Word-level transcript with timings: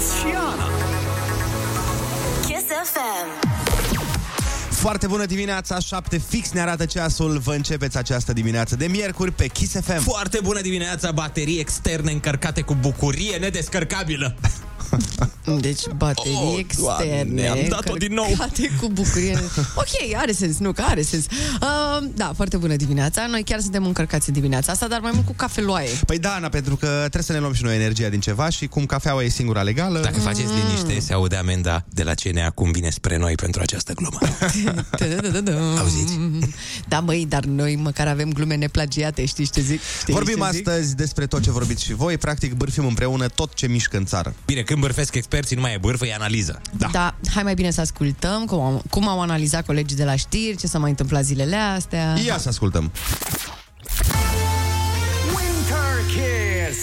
Ionuț 0.00 0.18
și 0.18 0.34
Ana. 0.36 0.68
Kiss 2.46 2.64
FM. 2.92 3.48
Foarte 4.70 5.06
bună 5.06 5.24
dimineața, 5.24 5.78
7 5.78 6.18
fix 6.18 6.50
ne 6.50 6.60
arată 6.60 6.84
ceasul. 6.84 7.38
Vă 7.38 7.54
începeți 7.54 7.96
această 7.96 8.32
dimineață 8.32 8.76
de 8.76 8.86
miercuri 8.86 9.32
pe 9.32 9.46
Kiss 9.46 9.72
FM. 9.80 10.00
Foarte 10.02 10.38
bună 10.42 10.60
dimineața, 10.60 11.12
baterii 11.12 11.58
externe 11.58 12.12
încărcate 12.12 12.60
cu 12.60 12.74
bucurie 12.74 13.36
nedescărcabilă. 13.36 14.34
Deci 15.60 15.80
baterii 15.96 16.38
Oh, 16.42 16.54
externe 16.58 17.22
Doamne, 17.22 17.48
am 17.48 17.58
dat-o 17.68 17.94
din 17.94 18.14
nou. 18.14 18.26
încărcate 18.28 18.70
cu 18.80 18.88
bucurie. 18.88 19.38
Ok, 19.74 20.16
are 20.16 20.32
sens, 20.32 20.58
nu, 20.58 20.72
că 20.72 20.82
are 20.88 21.02
sens. 21.02 21.24
Uh, 21.62 22.08
da, 22.14 22.32
foarte 22.36 22.56
bună 22.56 22.76
dimineața. 22.76 23.26
Noi 23.26 23.42
chiar 23.44 23.60
suntem 23.60 23.86
încărcați 23.86 24.30
dimineața 24.32 24.72
asta, 24.72 24.86
dar 24.86 25.00
mai 25.00 25.10
mult 25.14 25.26
cu 25.26 25.32
cafeloaie. 25.32 25.88
Păi 26.06 26.18
da, 26.18 26.30
Ana, 26.32 26.48
pentru 26.48 26.76
că 26.76 26.86
trebuie 26.86 27.22
să 27.22 27.32
ne 27.32 27.38
luăm 27.38 27.52
și 27.52 27.62
noi 27.62 27.74
energia 27.74 28.08
din 28.08 28.20
ceva 28.20 28.48
și 28.48 28.66
cum 28.66 28.86
cafeaua 28.86 29.22
e 29.22 29.28
singura 29.28 29.62
legală... 29.62 30.00
Dacă 30.00 30.18
faceți 30.20 30.48
liniște, 30.64 31.00
se 31.06 31.12
aude 31.12 31.36
amenda 31.36 31.84
de 31.88 32.02
la 32.02 32.14
CNA 32.14 32.50
cum 32.50 32.70
vine 32.70 32.90
spre 32.90 33.16
noi 33.16 33.34
pentru 33.34 33.60
această 33.60 33.92
glumă. 33.92 34.18
Auziți? 35.78 36.18
Da, 36.88 37.00
măi, 37.00 37.26
dar 37.28 37.44
noi 37.44 37.76
măcar 37.76 38.06
avem 38.08 38.32
glume 38.32 38.54
neplagiate, 38.54 39.24
știi 39.24 39.46
ce 39.50 39.60
zic? 39.60 39.80
Știi 40.00 40.12
Vorbim 40.12 40.36
ce 40.44 40.50
zic? 40.56 40.68
astăzi 40.68 40.96
despre 40.96 41.26
tot 41.26 41.42
ce 41.42 41.50
vorbiți 41.50 41.84
și 41.84 41.94
voi, 41.94 42.18
practic 42.18 42.52
bârfim 42.54 42.86
împreună 42.86 43.28
tot 43.28 43.54
ce 43.54 43.66
mișcă 43.66 43.96
în 43.96 44.04
țară. 44.04 44.34
Bine, 44.46 44.60
când 44.60 44.79
bârfesc 44.80 45.14
experții, 45.14 45.56
nu 45.56 45.62
mai 45.62 45.74
e 45.74 45.78
bârfă, 45.78 46.06
e 46.06 46.14
analiză. 46.14 46.60
Da. 46.78 46.88
da, 46.92 47.14
hai 47.34 47.42
mai 47.42 47.54
bine 47.54 47.70
să 47.70 47.80
ascultăm 47.80 48.44
cum, 48.44 48.60
am, 48.60 48.82
cum 48.90 49.08
au 49.08 49.20
analizat 49.20 49.66
colegii 49.66 49.96
de 49.96 50.04
la 50.04 50.16
știri, 50.16 50.56
ce 50.56 50.66
s-a 50.66 50.78
mai 50.78 50.90
întâmplat 50.90 51.24
zilele 51.24 51.56
astea. 51.56 52.16
Ia 52.26 52.38
să 52.38 52.48
ascultăm. 52.48 52.92
Winter 55.36 56.04
Kiss. 56.06 56.78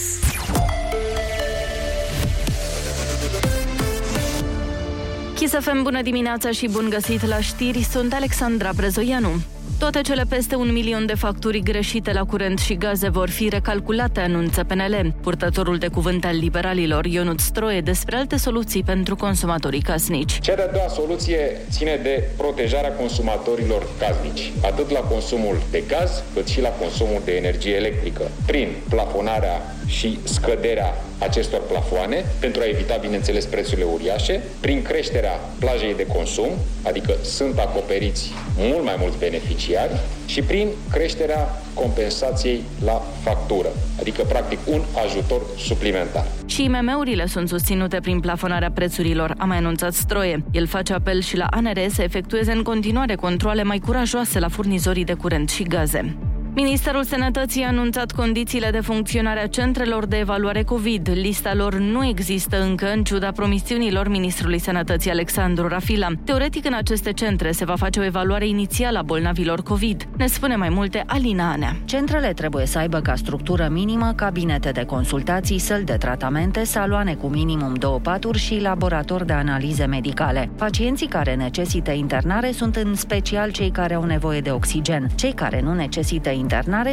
Kiss 5.36 5.54
FM, 5.59 5.84
bună 5.84 6.02
dimineața 6.02 6.52
și 6.52 6.67
bun 6.67 6.89
găsit 6.89 7.26
la 7.26 7.42
știri, 7.42 7.84
sunt 7.92 8.14
Alexandra 8.14 8.72
Brezoianu. 8.76 9.42
Toate 9.80 10.02
cele 10.02 10.23
peste 10.30 10.56
un 10.56 10.72
milion 10.72 11.06
de 11.06 11.16
facturi 11.16 11.59
greșite 11.59 12.14
la 12.14 12.23
curent 12.25 12.59
și 12.59 12.75
gaze 12.75 13.09
vor 13.09 13.30
fi 13.30 13.50
recalculate, 13.50 14.20
anunță 14.20 14.64
PNL. 14.64 15.14
Purtătorul 15.22 15.78
de 15.78 15.88
cuvânt 15.88 16.25
al 16.25 16.38
liberalilor, 16.38 17.06
Ionut 17.06 17.39
Stroie, 17.39 17.81
despre 17.81 18.16
alte 18.16 18.38
soluții 18.38 18.83
pentru 18.83 19.16
consumatorii 19.16 19.81
casnici. 19.81 20.39
Cea 20.39 20.55
de-a 20.55 20.67
doua 20.67 20.88
soluție 20.88 21.61
ține 21.70 22.00
de 22.03 22.23
protejarea 22.38 22.92
consumatorilor 22.92 23.88
casnici, 24.00 24.52
atât 24.64 24.89
la 24.89 25.00
consumul 25.00 25.58
de 25.72 25.83
gaz, 25.88 26.23
cât 26.33 26.48
și 26.48 26.61
la 26.61 26.70
consumul 26.70 27.22
de 27.25 27.36
energie 27.36 27.75
electrică, 27.75 28.31
prin 28.45 28.67
plafonarea 28.89 29.75
și 29.88 30.20
scăderea 30.23 30.94
acestor 31.20 31.62
plafoane, 31.62 32.26
pentru 32.40 32.62
a 32.62 32.68
evita, 32.68 32.96
bineînțeles, 32.96 33.46
prețurile 33.46 33.86
uriașe, 33.94 34.44
prin 34.60 34.82
creșterea 34.82 35.40
plajei 35.60 35.96
de 35.96 36.06
consum, 36.06 36.50
adică 36.84 37.16
sunt 37.23 37.60
acoperiți 37.60 38.32
mult 38.58 38.84
mai 38.84 38.96
mulți 39.00 39.18
beneficiari, 39.18 40.00
și 40.26 40.42
prin 40.42 40.68
creșterea 40.92 41.62
compensației 41.73 42.64
la 42.86 43.02
factură, 43.22 43.68
adică, 44.00 44.23
practic, 44.23 44.60
un 44.66 44.82
ajutor 45.06 45.42
suplimentar. 45.58 46.26
Și 46.45 46.64
IMM-urile 46.64 47.26
sunt 47.26 47.48
susținute 47.50 48.00
prin 48.00 48.20
plafonarea 48.20 48.72
prețurilor, 48.72 49.34
a 49.38 49.45
mai 49.45 49.58
anunțat 49.58 49.94
Stroie. 49.94 50.44
El 50.52 50.68
face 50.68 50.94
apel 50.94 51.22
și 51.22 51.38
la 51.38 51.45
ANR 51.50 51.80
să 51.90 52.02
efectueze 52.02 52.52
în 52.52 52.62
continuare 52.62 53.16
controle 53.16 53.64
mai 53.64 53.80
curajoase 53.80 54.40
la 54.40 54.48
furnizorii 54.48 55.04
de 55.04 55.14
curent 55.14 55.50
și 55.50 55.64
gaze. 55.64 56.18
Ministerul 56.59 57.03
Sănătății 57.03 57.63
a 57.63 57.67
anunțat 57.67 58.11
condițiile 58.11 58.69
de 58.69 58.80
funcționare 58.80 59.39
a 59.39 59.47
centrelor 59.47 60.05
de 60.05 60.17
evaluare 60.17 60.64
COVID. 60.64 61.09
Lista 61.14 61.54
lor 61.54 61.76
nu 61.76 62.05
există 62.05 62.61
încă, 62.61 62.92
în 62.95 63.04
ciuda 63.04 63.32
promisiunilor 63.32 64.08
Ministrului 64.08 64.59
Sănătății 64.59 65.11
Alexandru 65.11 65.67
Rafila. 65.67 66.08
Teoretic, 66.23 66.65
în 66.65 66.73
aceste 66.73 67.14
centre 67.14 67.52
se 67.52 67.65
va 67.65 67.76
face 67.76 67.99
o 67.99 68.04
evaluare 68.04 68.48
inițială 68.48 68.98
a 68.98 69.02
bolnavilor 69.02 69.64
COVID. 69.64 70.08
Ne 70.15 70.27
spune 70.27 70.55
mai 70.55 70.70
multe 70.70 71.04
Alina 71.08 71.52
Anea. 71.52 71.76
Centrele 71.86 72.33
trebuie 72.33 72.65
să 72.65 72.77
aibă 72.77 72.99
ca 72.99 73.15
structură 73.15 73.67
minimă 73.71 74.14
cabinete 74.15 74.70
de 74.70 74.83
consultații, 74.83 75.59
săli 75.59 75.83
de 75.83 75.93
tratamente, 75.93 76.64
saloane 76.64 77.14
cu 77.14 77.27
minimum 77.27 77.73
două 77.73 77.99
paturi 77.99 78.37
și 78.37 78.59
laborator 78.61 79.23
de 79.23 79.33
analize 79.33 79.86
medicale. 79.86 80.49
Pacienții 80.55 81.08
care 81.08 81.36
necesită 81.36 81.92
internare 81.92 82.52
sunt 82.52 82.76
în 82.76 82.95
special 82.95 83.52
cei 83.52 83.70
care 83.70 83.93
au 83.93 84.03
nevoie 84.03 84.42
de 84.42 84.52
oxigen. 84.52 85.08
Cei 85.15 85.33
care 85.33 85.61
nu 85.61 85.73
necesită 85.73 86.30
internare 86.30 86.45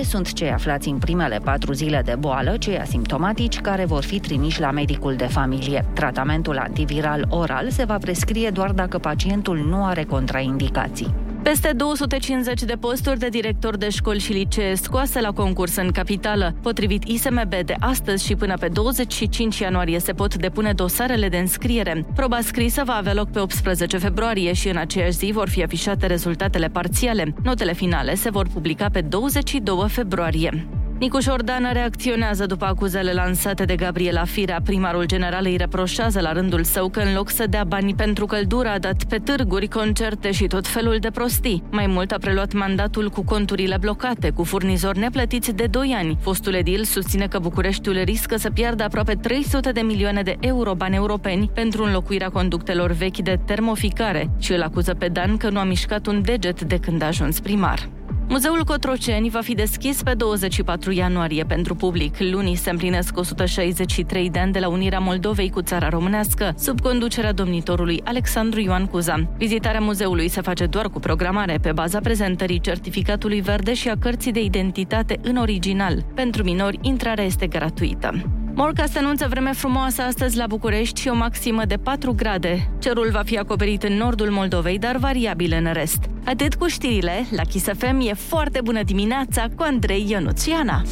sunt 0.03 0.33
cei 0.33 0.51
aflați 0.51 0.89
în 0.89 0.99
primele 0.99 1.39
patru 1.39 1.73
zile 1.73 2.03
de 2.05 2.15
boală, 2.19 2.57
cei 2.57 2.79
asimptomatici 2.79 3.61
care 3.61 3.85
vor 3.85 4.03
fi 4.03 4.21
trimiși 4.21 4.61
la 4.61 4.71
medicul 4.71 5.15
de 5.15 5.27
familie. 5.27 5.85
Tratamentul 5.93 6.59
antiviral 6.59 7.27
oral 7.29 7.71
se 7.71 7.85
va 7.85 7.99
prescrie 7.99 8.51
doar 8.51 8.71
dacă 8.71 8.99
pacientul 8.99 9.59
nu 9.69 9.85
are 9.85 10.05
contraindicații. 10.05 11.24
Peste 11.45 11.73
250 11.73 12.63
de 12.63 12.75
posturi 12.75 13.19
de 13.19 13.29
director 13.29 13.77
de 13.77 13.89
școli 13.89 14.19
și 14.19 14.33
licee 14.33 14.75
scoase 14.75 15.21
la 15.21 15.33
concurs 15.33 15.77
în 15.77 15.91
capitală. 15.91 16.55
Potrivit 16.63 17.05
ISMB, 17.05 17.55
de 17.65 17.75
astăzi 17.81 18.27
și 18.27 18.35
până 18.35 18.57
pe 18.61 18.69
25 18.69 19.59
ianuarie 19.59 19.99
se 19.99 20.13
pot 20.13 20.35
depune 20.35 20.73
dosarele 20.73 21.29
de 21.29 21.37
înscriere. 21.37 22.07
Proba 22.15 22.41
scrisă 22.41 22.83
va 22.85 22.95
avea 22.95 23.15
loc 23.15 23.31
pe 23.31 23.39
18 23.39 23.99
februarie 23.99 24.53
și 24.53 24.69
în 24.69 24.77
aceeași 24.77 25.17
zi 25.17 25.31
vor 25.33 25.49
fi 25.49 25.63
afișate 25.63 26.07
rezultatele 26.07 26.69
parțiale. 26.69 27.35
Notele 27.43 27.73
finale 27.73 28.15
se 28.15 28.31
vor 28.31 28.47
publica 28.53 28.89
pe 28.93 29.01
22 29.01 29.85
februarie. 29.89 30.67
Nicu 30.99 31.21
Șordan 31.21 31.71
reacționează 31.73 32.47
după 32.47 32.65
acuzele 32.65 33.13
lansate 33.13 33.65
de 33.65 33.77
Gabriela 33.77 34.25
Firea. 34.25 34.61
Primarul 34.65 35.07
general 35.07 35.45
îi 35.45 35.57
reproșează 35.57 36.21
la 36.21 36.33
rândul 36.33 36.65
său 36.65 36.89
că 36.89 37.01
în 37.01 37.15
loc 37.15 37.31
să 37.31 37.47
dea 37.47 37.65
bani 37.65 37.95
pentru 37.95 38.27
căldură 38.27 38.69
a 38.69 38.79
dat 38.79 39.05
pe 39.05 39.19
târguri, 39.19 39.69
concerte 39.69 40.31
și 40.31 40.47
tot 40.47 40.67
felul 40.67 40.97
de 41.01 41.11
prostii. 41.11 41.63
Mai 41.71 41.87
mult 41.87 42.11
a 42.13 42.17
preluat 42.19 42.53
mandatul 42.53 43.09
cu 43.11 43.25
conturile 43.25 43.77
blocate, 43.81 44.31
cu 44.31 44.45
furnizori 44.45 44.99
neplătiți 44.99 45.55
de 45.55 45.67
2 45.67 45.95
ani. 45.99 46.19
Fostul 46.21 46.55
edil 46.55 46.85
susține 46.85 47.27
că 47.27 47.39
Bucureștiul 47.39 48.03
riscă 48.05 48.37
să 48.37 48.51
piardă 48.51 48.83
aproape 48.83 49.15
300 49.15 49.73
de 49.73 49.81
milioane 49.81 50.23
de 50.23 50.37
euro 50.41 50.75
bani 50.75 50.97
europeni 50.97 51.51
pentru 51.55 51.85
înlocuirea 51.85 52.29
conductelor 52.29 52.91
vechi 52.91 53.19
de 53.19 53.41
termoficare 53.45 54.31
și 54.39 54.53
îl 54.53 54.63
acuză 54.63 54.95
pe 54.95 55.09
Dan 55.09 55.37
că 55.37 55.51
nu 55.51 55.59
a 55.59 55.65
mișcat 55.65 56.07
un 56.07 56.23
deget 56.23 56.63
de 56.63 56.79
când 56.79 57.03
a 57.03 57.07
ajuns 57.07 57.41
primar. 57.41 57.89
Muzeul 58.29 58.65
Cotroceni 58.65 59.31
va 59.31 59.41
fi 59.41 59.55
deschis 59.55 60.03
pe 60.03 60.15
24 60.15 60.93
ianuarie 60.93 61.45
pentru 61.45 61.75
public. 61.75 62.17
Lunii 62.19 62.55
se 62.55 62.71
împlinesc 62.71 63.19
163 63.19 64.31
de 64.31 64.39
ani 64.39 64.53
de 64.53 64.59
la 64.59 64.69
unirea 64.69 64.99
Moldovei 64.99 65.51
cu 65.51 65.63
țara 65.63 65.89
românească, 65.89 66.55
sub 66.57 66.81
conducerea 66.81 67.33
domnitorului 67.33 68.01
Alexandru 68.05 68.61
Ioan 68.61 68.87
Cuza. 68.87 69.29
Vizitarea 69.37 69.81
muzeului 69.81 70.29
se 70.29 70.41
face 70.41 70.67
doar 70.67 70.89
cu 70.89 70.99
programare 70.99 71.59
pe 71.63 71.73
baza 71.73 72.01
prezentării 72.01 72.61
certificatului 72.61 73.41
verde 73.41 73.75
și 73.75 73.89
a 73.89 73.97
cărții 73.97 74.33
de 74.33 74.43
identitate 74.43 75.19
în 75.23 75.37
original. 75.37 76.05
Pentru 76.15 76.43
minori, 76.43 76.79
intrarea 76.83 77.25
este 77.25 77.47
gratuită. 77.47 78.44
Morca 78.57 78.87
se 78.87 78.99
anunță 78.99 79.27
vreme 79.29 79.53
frumoasă 79.53 80.03
astăzi 80.03 80.37
la 80.37 80.47
București 80.47 81.01
și 81.01 81.09
o 81.09 81.15
maximă 81.15 81.65
de 81.65 81.77
4 81.77 82.13
grade. 82.13 82.71
Cerul 82.79 83.11
va 83.13 83.23
fi 83.25 83.39
acoperit 83.39 83.83
în 83.83 83.93
nordul 83.93 84.31
Moldovei, 84.31 84.79
dar 84.79 84.97
variabil 84.97 85.53
în 85.65 85.73
rest. 85.73 85.99
Atât 86.25 86.55
cu 86.55 86.67
știrile, 86.67 87.27
la 87.31 87.43
Kiss 87.43 87.67
FM 87.79 88.01
e 88.01 88.13
foarte 88.13 88.61
bună 88.65 88.83
dimineața 88.83 89.47
cu 89.57 89.63
Andrei 89.63 90.07
Ionuțiana. 90.09 90.83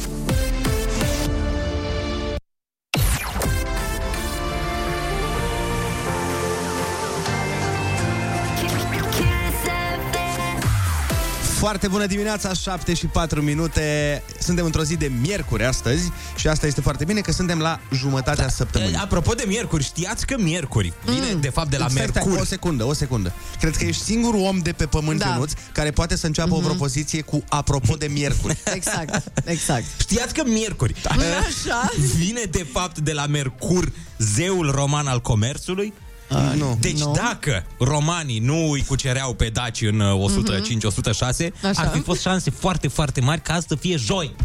Foarte 11.63 11.87
bună 11.87 12.05
dimineața, 12.05 12.53
7 12.53 12.93
și 12.93 13.05
4 13.05 13.41
minute. 13.41 14.23
Suntem 14.39 14.65
într-o 14.65 14.83
zi 14.83 14.95
de 14.95 15.11
miercuri 15.21 15.65
astăzi 15.65 16.11
și 16.35 16.47
asta 16.47 16.67
este 16.67 16.81
foarte 16.81 17.05
bine 17.05 17.19
că 17.19 17.31
suntem 17.31 17.59
la 17.59 17.79
jumătatea 17.93 18.49
săptămânii. 18.49 18.95
Apropo 18.95 19.33
de 19.33 19.43
miercuri, 19.47 19.83
știați 19.83 20.25
că 20.25 20.35
miercuri 20.39 20.93
vine 21.05 21.33
de 21.39 21.49
fapt 21.49 21.69
de 21.69 21.77
la 21.77 21.87
Stai, 21.87 22.05
stai, 22.07 22.23
Mercur. 22.25 22.41
o 22.41 22.45
secundă, 22.45 22.83
o 22.83 22.93
secundă. 22.93 23.33
Cred 23.59 23.75
că 23.75 23.83
ești 23.85 24.03
singurul 24.03 24.39
om 24.39 24.59
de 24.59 24.71
pe 24.71 24.85
pământ, 24.85 25.19
Da. 25.19 25.25
da. 25.25 25.31
Ionuț, 25.31 25.51
care 25.71 25.91
poate 25.91 26.15
să 26.15 26.25
înceapă 26.25 26.55
mm-hmm. 26.55 26.63
o 26.63 26.67
propoziție 26.67 27.21
cu 27.21 27.43
apropo 27.49 27.95
de 27.95 28.07
miercuri. 28.07 28.57
Exact, 28.75 29.23
exact. 29.45 29.85
Știați 29.99 30.33
că 30.33 30.43
miercuri 30.45 30.95
Așa? 31.05 31.89
vine 32.15 32.41
de 32.51 32.67
fapt 32.71 32.99
de 32.99 33.13
la 33.13 33.25
Mercur, 33.25 33.91
zeul 34.17 34.71
roman 34.71 35.07
al 35.07 35.21
comerțului? 35.21 35.93
Uh, 36.35 36.53
nu. 36.59 36.77
Deci 36.81 36.99
Nu. 36.99 37.11
dacă 37.15 37.65
romanii 37.79 38.39
nu 38.39 38.69
îi 38.71 38.83
cucereau 38.87 39.33
pe 39.33 39.49
daci 39.53 39.81
în 39.81 39.99
uh, 39.99 40.31
105-106, 40.31 41.49
Mhm. 41.51 41.65
Așa. 41.67 41.81
ar 41.81 41.89
fi 41.93 41.99
fost 41.99 42.21
șanse 42.21 42.49
foarte, 42.49 42.87
foarte 42.87 43.21
mari 43.21 43.41
ca 43.41 43.53
azi 43.53 43.65
să 43.69 43.75
fie 43.75 43.95
joi. 43.97 44.35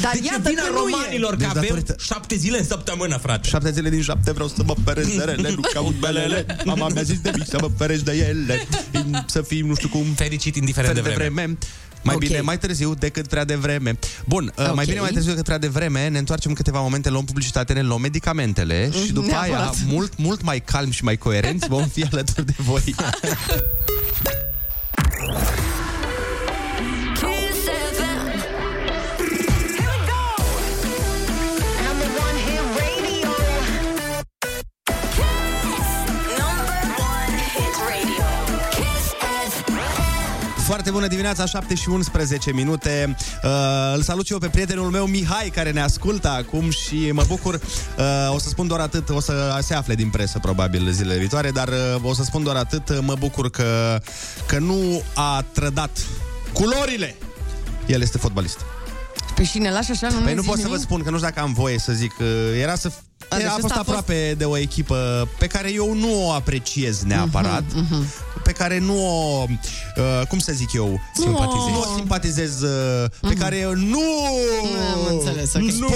Dar 0.00 0.12
Deci 0.12 0.24
iată 0.24 0.48
vina 0.48 0.62
că 0.62 0.68
nu 0.70 0.78
e. 0.88 0.90
romanilor 0.90 1.34
Deci 1.34 1.44
că 1.46 1.58
avem 1.58 1.62
datorită- 1.68 1.96
șapte 2.04 2.36
zile 2.36 2.58
în 2.58 2.64
săptămână, 2.64 3.16
frate. 3.16 3.48
Șapte 3.48 3.70
zile 3.70 3.90
din 3.90 4.02
șapte 4.02 4.32
vreau 4.32 4.48
să 4.48 4.62
mă 4.66 4.74
feresc 4.84 5.16
de 5.16 5.22
rele, 5.24 5.50
nu 5.50 5.60
caut 5.72 5.94
belele. 5.94 6.46
Mama 6.64 6.88
mi-a 6.88 7.02
zis 7.02 7.20
de 7.20 7.30
mic 7.34 7.46
să 7.48 7.58
mă 7.60 7.70
ferești 7.76 8.04
de 8.04 8.12
ele. 8.28 8.66
Să 9.26 9.42
fii, 9.42 9.60
nu 9.60 9.74
știu 9.74 9.88
cum, 9.88 10.04
Fericit 10.16 10.56
indiferent 10.56 10.94
fel 10.94 11.02
de 11.02 11.08
de 11.08 11.14
vreme. 11.14 11.58
Vreme. 12.02 12.04
Mai 12.04 12.14
Ok. 12.14 12.20
bine 12.20 12.40
mai 12.40 12.58
târziu 12.58 12.94
decât 12.94 13.26
prea 13.26 13.44
devreme. 13.44 13.98
Bun, 14.24 14.52
uh, 14.58 14.66
Ok. 14.68 14.74
mai 14.74 14.84
bine 14.84 15.00
mai 15.00 15.10
târziu 15.10 15.30
decât 15.30 15.44
prea 15.44 15.58
devreme, 15.58 16.08
ne 16.08 16.18
întoarcem 16.18 16.50
în 16.50 16.56
câteva 16.56 16.80
momente, 16.80 17.10
luăm 17.10 17.24
publicitate, 17.24 17.72
ne 17.72 17.82
luăm 17.82 18.00
medicamentele 18.00 18.90
și 19.04 19.12
după 19.12 19.34
aia, 19.34 19.46
Neapărat. 19.56 19.76
mult, 19.86 20.12
mult 20.18 20.42
mai 20.42 20.60
calm 20.60 20.90
și 20.90 21.04
mai 21.04 21.16
coerenți, 21.16 21.68
vom 21.68 21.88
fi 21.88 22.02
alături 22.12 22.46
de 22.46 22.54
voi. 22.56 22.94
Foarte 40.72 40.90
bună 40.90 41.06
dimineața, 41.06 41.46
7 41.46 41.74
și 41.74 41.88
11 41.88 42.52
minute. 42.52 43.16
Uh, 43.44 43.50
îl 43.94 44.02
salut 44.02 44.26
și 44.26 44.32
eu 44.32 44.38
pe 44.38 44.48
prietenul 44.48 44.90
meu 44.90 45.06
Mihai, 45.06 45.50
care 45.54 45.70
ne 45.70 45.80
ascultă 45.80 46.28
acum 46.28 46.70
și 46.70 47.10
mă 47.12 47.24
bucur. 47.26 47.54
Uh, 47.54 48.34
o 48.34 48.38
să 48.38 48.48
spun 48.48 48.66
doar 48.66 48.80
atât, 48.80 49.08
o 49.08 49.20
să 49.20 49.58
se 49.62 49.74
afle 49.74 49.94
din 49.94 50.10
presă 50.10 50.38
probabil 50.38 50.90
zilele 50.90 51.18
viitoare, 51.18 51.50
dar 51.50 51.68
uh, 51.68 52.02
o 52.02 52.14
să 52.14 52.22
spun 52.22 52.42
doar 52.42 52.56
atât, 52.56 53.00
mă 53.00 53.14
bucur 53.18 53.50
că, 53.50 54.00
că 54.46 54.58
nu 54.58 55.02
a 55.14 55.44
trădat 55.52 55.98
culorile. 56.52 57.14
El 57.86 58.00
este 58.02 58.18
fotbalist. 58.18 58.58
Pe 59.34 59.44
și 59.44 59.58
ne 59.58 59.70
lași 59.70 59.90
așa, 59.90 60.08
nu 60.08 60.14
Păi 60.14 60.24
ne 60.24 60.34
nu 60.34 60.40
zici 60.40 60.50
pot 60.50 60.56
să 60.58 60.62
vă 60.66 60.68
nimic? 60.68 60.84
spun, 60.84 61.02
că 61.02 61.10
nu 61.10 61.16
știu 61.16 61.28
dacă 61.28 61.40
am 61.40 61.52
voie 61.52 61.78
să 61.78 61.92
zic. 61.92 62.12
uh, 62.20 62.26
Era 62.60 62.74
să... 62.74 62.90
A, 63.28 63.34
deci 63.36 63.44
Era, 63.44 63.52
a 63.52 63.54
ăsta 63.54 63.60
fost 63.68 63.72
a 63.72 63.76
fost- 63.76 63.88
aproape 63.98 64.34
de 64.38 64.44
o 64.44 64.56
echipă 64.56 65.28
pe 65.38 65.46
care 65.46 65.72
eu 65.72 65.94
nu 65.94 66.26
o 66.26 66.32
apreciez 66.32 67.02
neapărat, 67.02 67.62
pe 68.42 68.52
care 68.52 68.78
nu 68.78 69.06
o, 69.06 69.44
uh, 69.96 70.26
cum 70.28 70.38
să 70.38 70.52
zic 70.52 70.72
eu, 70.72 71.00
Simpatizezi. 71.14 71.70
Nu 71.72 71.78
o 71.80 71.94
simpatizez, 71.96 72.60
uh, 72.60 73.04
pe 73.20 73.34
care 73.34 73.56
eu 73.58 73.74
nu... 73.74 74.02
Am 74.94 75.16
înțeles, 75.16 75.54
ok. 75.54 75.60
Nu 75.62 75.88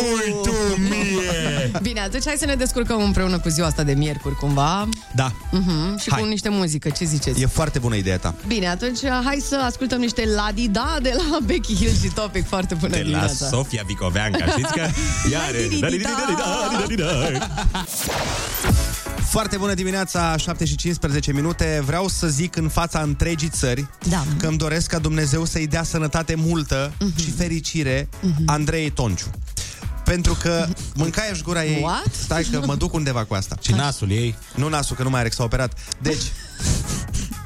tu 0.42 0.50
mie! 0.80 1.70
Bine, 1.82 2.00
atunci 2.00 2.22
hai 2.26 2.34
să 2.38 2.44
ne 2.44 2.54
descurcăm 2.54 3.02
împreună 3.02 3.38
cu 3.38 3.48
ziua 3.48 3.66
asta 3.66 3.82
de 3.82 3.92
miercuri, 3.92 4.34
cumva. 4.34 4.88
Da, 5.14 5.32
Mhm, 5.50 5.98
și 5.98 6.10
Hai. 6.10 6.20
cu 6.20 6.26
niște 6.26 6.48
muzică, 6.48 6.88
ce 6.88 7.04
ziceți? 7.04 7.40
e 7.42 7.46
foarte 7.46 7.78
bună 7.78 7.94
ideea 7.96 8.18
ta. 8.18 8.34
Bine, 8.46 8.68
atunci 8.68 8.98
hai 9.24 9.42
să 9.48 9.60
ascultăm 9.64 9.98
niște 10.00 10.24
Ladida 10.34 10.96
de 11.02 11.14
la 11.30 11.38
Becky 11.46 11.74
Hill 11.74 11.94
și 12.02 12.08
Topic. 12.14 12.46
Foarte 12.48 12.74
bună 12.74 12.90
De 12.92 12.96
la 12.98 13.02
dimineața. 13.02 13.46
Sofia 13.48 13.82
Vicoveanca, 13.86 14.46
știți 14.46 14.72
că 14.72 14.80
ea 15.32 15.40
are... 15.48 15.68
Foarte 19.28 19.56
bună 19.56 19.74
dimineața, 19.74 20.36
7 20.36 20.64
și 20.64 20.76
15 20.76 21.32
minute. 21.32 21.82
Vreau 21.84 22.08
să 22.08 22.26
zic 22.28 22.56
în 22.56 22.68
fața 22.68 23.00
întregii 23.00 23.48
țări 23.48 23.86
Da. 24.08 24.24
că 24.38 24.46
îmi 24.46 24.56
doresc 24.58 24.88
ca 24.90 24.98
Dumnezeu 24.98 25.44
să-i 25.44 25.66
dea 25.66 25.82
sănătate 25.82 26.34
multă 26.34 26.92
Mhm. 27.00 27.18
și 27.20 27.30
fericire 27.30 28.08
Andrei 28.46 28.90
Tonciu. 28.90 29.26
Pentru 30.04 30.34
că 30.42 30.66
mâncaieș 30.94 31.40
gura 31.40 31.64
ei... 31.64 31.82
What? 31.82 32.08
Stai 32.24 32.42
că 32.42 32.60
mă 32.66 32.74
duc 32.74 32.94
undeva 32.94 33.24
cu 33.24 33.34
asta. 33.34 33.56
Și 33.60 33.72
nasul 33.72 34.10
ei. 34.10 34.34
Nu 34.54 34.68
nasul, 34.68 34.96
că 34.96 35.02
nu 35.02 35.10
mai 35.10 35.20
are, 35.20 35.28
că 35.28 35.34
s-a 35.34 35.42
operat. 35.44 35.72
Deci, 36.02 36.22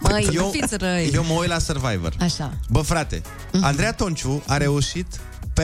Măi, 0.00 0.28
eu, 0.32 0.44
nu 0.44 0.50
fiți 0.50 0.76
răi. 0.76 1.10
eu 1.14 1.24
mă 1.24 1.32
uit 1.32 1.48
la 1.48 1.58
Survivor. 1.58 2.12
Așa. 2.20 2.52
Bă, 2.68 2.80
frate, 2.80 3.22
Andreea 3.60 3.92
Tonciu 3.92 4.42
a 4.46 4.56
reușit 4.56 5.06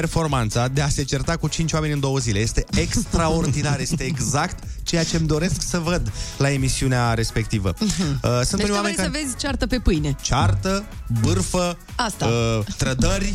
performanța 0.00 0.69
de 0.69 0.81
a 0.81 0.88
se 0.88 1.02
certa 1.04 1.37
cu 1.37 1.48
5 1.48 1.72
oameni 1.72 1.93
în 1.93 2.00
două 2.00 2.19
zile. 2.19 2.38
Este 2.38 2.64
extraordinar, 2.75 3.81
este 3.81 4.04
exact 4.04 4.64
ceea 4.82 5.04
ce 5.04 5.16
îmi 5.16 5.26
doresc 5.26 5.62
să 5.69 5.78
văd 5.78 6.12
la 6.38 6.50
emisiunea 6.50 7.14
respectivă. 7.14 7.75
Uh, 7.78 7.87
sunt 8.20 8.25
Deci 8.25 8.52
unii 8.52 8.58
tu 8.58 8.64
vrei 8.64 8.75
oameni 8.76 8.94
să 8.96 9.02
care 9.02 9.19
vezi 9.22 9.37
ceartă 9.37 9.66
pe 9.66 9.78
pâine. 9.78 10.16
ceartă, 10.22 10.84
bârfă, 11.20 11.78
Asta. 11.94 12.26
Uh, 12.26 12.64
trădări. 12.76 13.34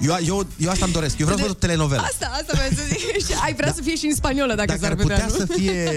Eu, 0.00 0.16
eu, 0.26 0.46
eu 0.56 0.70
asta 0.70 0.84
îmi 0.84 0.94
doresc. 0.94 1.18
Eu 1.18 1.24
vreau 1.26 1.40
să 1.40 1.46
văd 1.46 1.54
o 1.56 1.58
telenovelă. 1.58 2.02
Asta, 2.02 2.30
asta 2.32 2.52
vreau 2.52 2.68
să 2.74 2.82
zic. 2.88 3.26
Și 3.26 3.34
ai 3.42 3.54
vrea 3.54 3.72
să 3.72 3.82
fie 3.82 3.96
și 3.96 4.06
în 4.06 4.14
spaniolă, 4.14 4.54
dacă, 4.54 4.66
Dacă 4.66 4.80
s-ar 4.80 4.90
ar 4.90 4.96
putea, 4.96 5.16
putea 5.16 5.38
nu? 5.38 5.44
să 5.44 5.52
fie 5.58 5.90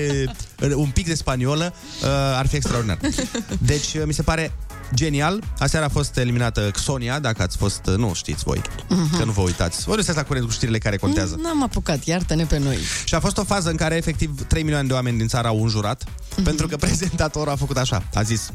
uh, 0.62 0.72
un 0.76 0.90
pic 0.90 1.08
de 1.08 1.14
spaniolă, 1.16 1.74
uh, 2.02 2.08
ar 2.12 2.48
fi 2.48 2.56
extraordinar. 2.56 2.98
Deci, 3.72 3.94
uh, 3.94 4.02
mi 4.06 4.14
se 4.14 4.22
pare 4.22 4.54
genial. 4.94 5.44
Aseară 5.60 5.86
a 5.86 5.90
fost 5.90 6.18
eliminată 6.18 6.72
Xonia, 6.72 7.20
dacă 7.20 7.42
ați 7.42 7.58
fost, 7.58 7.86
uh, 7.86 7.96
nu 7.96 8.14
știți 8.14 8.44
voi, 8.44 8.62
că 9.18 9.24
nu 9.24 9.32
vă 9.32 9.42
uitați. 9.42 9.84
Voi 9.84 9.96
nu 9.96 10.02
sunteți 10.02 10.18
la 10.18 10.24
curent 10.24 10.46
cu 10.46 10.52
știrile 10.52 10.78
care 10.78 10.98
contează. 10.98 11.40
N-am 11.42 11.64
apucat, 11.64 12.06
iartă-ne 12.06 12.46
pe 12.46 12.58
noi. 12.58 12.78
Și 13.06 13.16
a 13.16 13.20
fost 13.20 13.38
o 13.38 13.44
fază 13.44 13.70
în 13.70 13.76
care 13.76 13.96
efectiv 13.96 14.48
3 14.48 14.62
milioane 14.64 14.88
de 14.88 14.94
oameni 14.94 15.18
din 15.18 15.28
țară 15.28 15.48
au 15.48 15.64
înjurat, 15.64 16.04
pentru 16.44 16.68
că 16.68 16.76
prezentatorul 16.76 17.52
a 17.52 17.56
făcut 17.56 17.78
așa, 17.78 18.04
a 18.14 18.22
zis, 18.22 18.50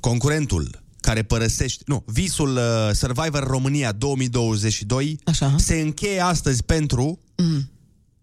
concurentul 0.00 0.80
care 1.00 1.22
părăsește, 1.22 1.82
nu, 1.86 2.02
visul 2.06 2.56
uh, 2.56 2.62
Survivor 2.92 3.46
România 3.46 3.92
2022 3.92 5.18
Așa. 5.24 5.54
se 5.58 5.74
încheie 5.74 6.20
astăzi 6.20 6.62
pentru 6.62 7.20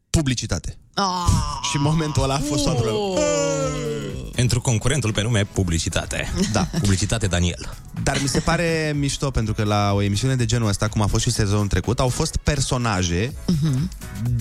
publicitate. 0.09 0.77
Ah, 0.93 1.05
Și 1.69 1.75
în 1.75 1.81
momentul 1.81 2.23
ăla 2.23 2.33
a 2.33 2.39
fost 2.39 2.63
toată 2.63 2.81
lumea. 2.83 3.23
Pentru 4.39 4.61
concurentul 4.61 5.13
pe 5.13 5.21
nume 5.21 5.45
Publicitate. 5.45 6.31
Da. 6.51 6.67
Publicitate 6.79 7.27
Daniel. 7.27 7.77
Dar 8.03 8.17
mi 8.21 8.27
se 8.27 8.39
pare 8.39 8.93
mișto 8.95 9.31
pentru 9.31 9.53
că 9.53 9.63
la 9.63 9.91
o 9.93 10.01
emisiune 10.01 10.35
de 10.35 10.45
genul 10.45 10.67
ăsta, 10.67 10.87
cum 10.87 11.01
a 11.01 11.05
fost 11.05 11.23
și 11.23 11.31
sezonul 11.31 11.67
trecut, 11.67 11.99
au 11.99 12.07
fost 12.07 12.37
personaje 12.37 13.33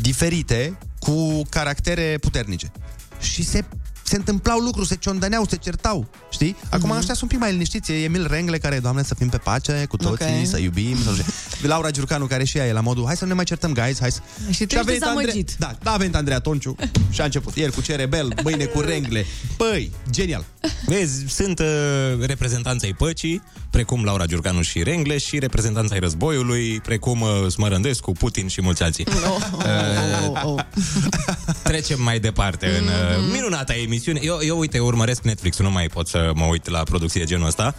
diferite 0.00 0.78
cu 0.98 1.42
caractere 1.48 2.18
puternice. 2.20 2.72
Și 3.20 3.42
se 3.42 3.64
se 4.08 4.16
întâmplau 4.16 4.58
lucruri, 4.58 4.86
se 4.88 4.94
ciondăneau, 4.94 5.46
se 5.48 5.56
certau, 5.56 6.08
știi? 6.30 6.56
Acum 6.70 6.90
ăștia 6.90 7.14
sunt 7.14 7.20
un 7.22 7.28
pic 7.28 7.38
mai 7.38 7.52
liniștiți. 7.52 7.92
E 7.92 8.02
Emil 8.02 8.26
Rengle 8.30 8.58
care, 8.58 8.78
doamne, 8.78 9.02
să 9.02 9.14
fim 9.14 9.28
pe 9.28 9.36
pace 9.36 9.84
cu 9.88 9.96
toții, 9.96 10.38
Ok. 10.40 10.46
să 10.46 10.58
iubim. 10.58 10.96
Să... 11.02 11.24
Laura 11.62 11.90
Giurcanu 11.90 12.26
care 12.26 12.44
și 12.44 12.58
ea 12.58 12.66
e 12.66 12.72
la 12.72 12.80
modul, 12.80 13.04
hai 13.06 13.16
să 13.16 13.22
nu 13.22 13.28
ne 13.28 13.34
mai 13.36 13.44
certăm, 13.44 13.72
guys, 13.72 14.00
hai 14.00 14.10
să... 14.10 14.20
Și 14.50 14.66
tu 14.66 14.74
a 14.74 14.78
ești 14.78 14.86
venit 14.90 15.02
Andrei... 15.02 15.24
dezamăgit. 15.26 15.54
Da, 15.58 15.76
da, 15.82 15.92
a 15.92 15.96
venit 15.96 16.14
Andreea 16.14 16.38
Tonciu 16.40 16.76
și 17.10 17.20
a 17.20 17.24
început. 17.24 17.56
Ieri 17.56 17.72
cu 17.72 17.80
Cerebel, 17.80 18.32
mâine 18.42 18.64
cu 18.64 18.80
Rengle. 18.80 19.26
Păi, 19.56 19.92
genial. 20.10 20.44
Vezi, 20.86 21.24
sunt 21.28 21.58
uh, 21.58 21.66
reprezentanța 22.26 22.86
ai 22.86 22.92
păcii, 22.92 23.42
precum 23.70 24.04
Laura 24.04 24.24
Giurcanu 24.26 24.62
și 24.62 24.82
Rengle, 24.82 25.18
și 25.18 25.38
reprezentanța 25.38 25.94
ai 25.94 26.00
războiului, 26.00 26.80
precum 26.80 27.20
uh, 27.20 27.28
Smărândescu, 27.50 28.12
Putin 28.12 28.48
și 28.48 28.62
mulți 28.62 28.82
alții. 28.82 29.06
oh, 29.26 29.48
oh, 30.28 30.42
oh. 30.44 30.62
Trecem 31.62 32.02
mai 32.02 32.20
departe 32.20 32.66
în 32.66 32.84
uh, 32.86 33.30
minunata 33.32 33.74
emisiune. 33.74 33.96
Eu, 34.06 34.38
eu, 34.42 34.58
uite, 34.58 34.78
urmăresc 34.78 35.22
Netflix, 35.22 35.58
nu 35.58 35.70
mai 35.70 35.86
pot 35.86 36.08
să 36.08 36.30
mă 36.34 36.44
uit 36.44 36.68
la 36.68 36.82
producții 36.82 37.20
de 37.20 37.26
genul 37.26 37.46
ăsta. 37.46 37.74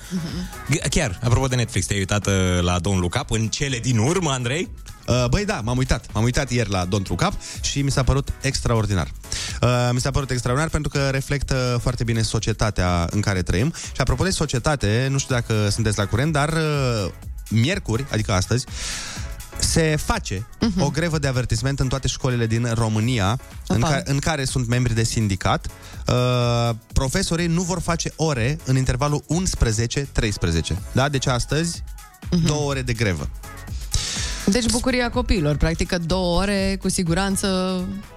G- 0.72 0.90
Chiar, 0.90 1.20
apropo 1.24 1.48
de 1.48 1.56
Netflix, 1.56 1.86
te-ai 1.86 2.00
uitat 2.00 2.28
uh, 2.28 2.34
la 2.62 2.80
Don't 2.80 3.00
Look 3.00 3.16
Up 3.22 3.32
în 3.32 3.48
cele 3.48 3.80
din 3.80 3.98
urmă, 3.98 4.32
Andrei? 4.32 4.70
Uh, 5.08 5.26
Băi, 5.30 5.46
da, 5.46 5.62
m-am 5.64 5.78
uitat. 5.78 6.06
M-am 6.14 6.24
uitat 6.24 6.52
ieri 6.52 6.70
la 6.70 6.86
Don't 6.86 7.08
Look 7.08 7.22
Up 7.22 7.34
și 7.62 7.82
mi 7.82 7.92
s-a 7.92 8.04
părut 8.04 8.34
extraordinar. 8.42 9.08
Uh, 9.62 9.90
mi 9.92 10.00
s-a 10.00 10.12
părut 10.12 10.32
extraordinar 10.32 10.72
pentru 10.72 10.90
că 10.90 11.10
reflectă 11.10 11.80
foarte 11.82 12.04
bine 12.04 12.22
societatea 12.22 13.08
în 13.12 13.22
care 13.22 13.42
trăim. 13.42 13.74
Și 13.76 14.02
apropo 14.02 14.24
de 14.24 14.30
societate, 14.30 15.08
nu 15.10 15.18
știu 15.18 15.36
dacă 15.36 15.70
sunteți 15.70 15.98
la 15.98 16.06
curent, 16.06 16.32
dar 16.34 16.50
uh, 16.54 17.12
miercuri, 17.50 18.06
adică 18.12 18.32
astăzi, 18.32 18.66
se 19.60 19.96
face 19.96 20.48
uh-huh. 20.58 20.80
o 20.80 20.90
grevă 20.90 21.20
de 21.20 21.28
avertisment 21.28 21.80
în 21.80 21.88
toate 21.88 22.08
școlile 22.08 22.48
din 22.48 22.72
România, 22.74 23.40
în, 23.68 23.82
Opa. 23.82 23.90
ca- 23.90 24.02
în 24.06 24.20
care 24.20 24.46
sunt 24.46 24.68
membri 24.68 24.94
de 24.94 25.04
sindicat. 25.04 25.68
Uh, 26.08 26.76
profesorii 26.94 27.48
nu 27.48 27.62
vor 27.62 27.80
face 27.80 28.14
ore 28.16 28.58
în 28.66 28.78
intervalul 28.78 29.24
11-13. 29.24 30.78
Da? 30.92 31.10
Deci 31.10 31.28
astăzi, 31.28 31.84
uh-huh. 31.84 32.46
două 32.46 32.70
ore 32.70 32.82
de 32.82 32.94
grevă. 32.94 33.30
Deci 34.52 34.66
bucuria 34.72 35.10
copiilor, 35.10 35.56
practic 35.56 35.88
că 35.88 35.98
două 35.98 36.40
ore, 36.42 36.78
cu 36.82 36.90
siguranță... 36.90 37.48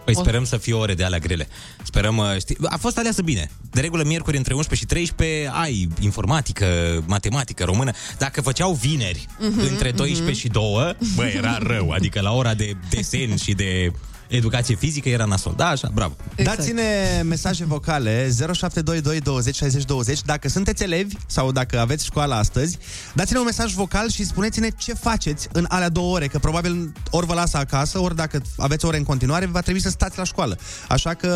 Păi 0.05 0.15
o- 0.17 0.21
sperăm 0.21 0.45
să 0.45 0.57
fie 0.57 0.73
ore 0.75 0.95
de 0.95 1.05
alea 1.05 1.19
grele. 1.19 1.49
Sperăm, 1.83 2.17
uh, 2.17 2.27
știi, 2.39 2.57
a 2.63 2.77
fost 2.77 2.99
aleasă 2.99 3.23
bine. 3.23 3.51
De 3.71 3.81
regulă, 3.81 4.03
miercuri 4.05 4.37
între 4.37 4.55
11 4.55 4.87
și 4.87 4.93
13 4.95 5.51
ai 5.55 5.89
informatică, 6.01 6.67
matematică, 7.07 7.65
română. 7.65 7.91
Dacă 8.19 8.41
făceau 8.41 8.73
vineri 8.73 9.27
Mhm, 9.39 9.61
între 9.71 9.91
12 9.91 10.41
și 10.41 10.49
2, 10.49 10.97
bă, 11.15 11.25
era 11.37 11.59
rău. 11.61 11.91
Adică 11.91 12.21
la 12.21 12.33
ora 12.33 12.55
de 12.55 12.73
desen 12.91 13.37
și 13.37 13.53
de 13.53 13.93
educație 14.37 14.75
fizică 14.75 15.09
era 15.09 15.25
nasol. 15.25 15.55
Da, 15.57 15.69
așa, 15.69 15.91
bravo. 15.95 16.17
Exact. 16.35 16.57
Dați-ne 16.57 17.23
mesaje 17.25 17.65
vocale 17.65 18.31
0722 18.55 19.21
20 19.21 19.55
60 19.55 19.85
20 19.85 20.23
Dacă 20.23 20.49
sunteți 20.49 20.83
elevi 20.83 21.15
sau 21.27 21.53
dacă 21.53 21.81
aveți 21.81 22.05
școală 22.05 22.35
astăzi 22.35 22.79
Dați-ne 23.15 23.39
un 23.39 23.45
mesaj 23.45 23.73
vocal 23.73 24.11
și 24.11 24.25
spuneți-ne 24.25 24.69
ce 24.79 24.95
faceți 24.95 25.49
în 25.53 25.65
alea 25.69 25.89
două 25.89 26.15
ore 26.15 26.27
Că 26.27 26.39
probabil 26.39 26.93
ori 27.11 27.27
vă 27.27 27.35
lasă 27.35 27.57
acasă, 27.57 27.99
ori 27.99 28.17
dacă 28.17 28.43
aveți 28.57 28.85
ore 28.85 28.97
în 28.97 29.05
continuare 29.05 29.47
Va 29.47 29.61
trebui 29.61 29.81
să 29.81 29.89
stați 29.89 30.19
la 30.19 30.25
școală 30.25 30.59
Așa 30.89 31.15
că 31.15 31.29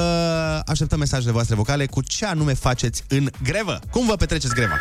așteptăm 0.66 0.98
mesajele 0.98 1.32
voastre 1.32 1.54
vocale 1.54 1.86
Cu 1.86 2.02
ce 2.02 2.26
anume 2.26 2.54
faceți 2.54 3.04
în 3.08 3.30
grevă 3.42 3.78
Cum 3.90 4.06
vă 4.06 4.16
petreceți 4.16 4.54
greva? 4.54 4.74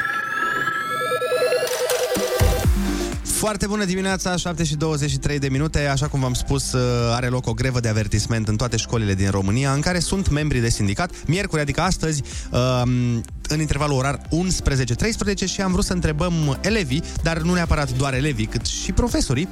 Foarte 3.36 3.68
bună 3.68 3.86
dimineața, 3.86 4.36
7 4.36 4.64
și 4.64 4.76
23 4.76 5.40
de 5.40 5.48
minute. 5.50 5.86
Așa 5.88 6.08
cum 6.08 6.20
v-am 6.20 6.34
spus, 6.34 6.72
uh, 6.72 6.82
are 7.12 7.28
loc 7.28 7.48
o 7.48 7.54
grevă 7.54 7.80
de 7.80 7.88
avertisment 7.88 8.48
în 8.48 8.56
toate 8.56 8.78
școlile 8.78 9.14
din 9.14 9.30
România, 9.30 9.72
în 9.72 9.82
care 9.82 10.00
sunt 10.00 10.30
membri 10.30 10.60
de 10.60 10.70
sindicat. 10.70 11.12
Miercuri, 11.26 11.62
adică 11.62 11.82
astăzi, 11.82 12.24
um, 12.52 13.24
în 13.48 13.60
intervalul 13.60 13.98
orar 13.98 14.22
11-13 14.30 15.46
și 15.46 15.62
am 15.62 15.72
vrut 15.72 15.86
să 15.86 15.94
întrebăm 15.94 16.58
elevii, 16.62 17.04
dar 17.24 17.38
nu 17.38 17.54
neapărat 17.54 17.92
doar 17.92 18.14
elevii, 18.14 18.46
cât 18.46 18.66
și 18.66 18.92
profesorii, 18.92 19.48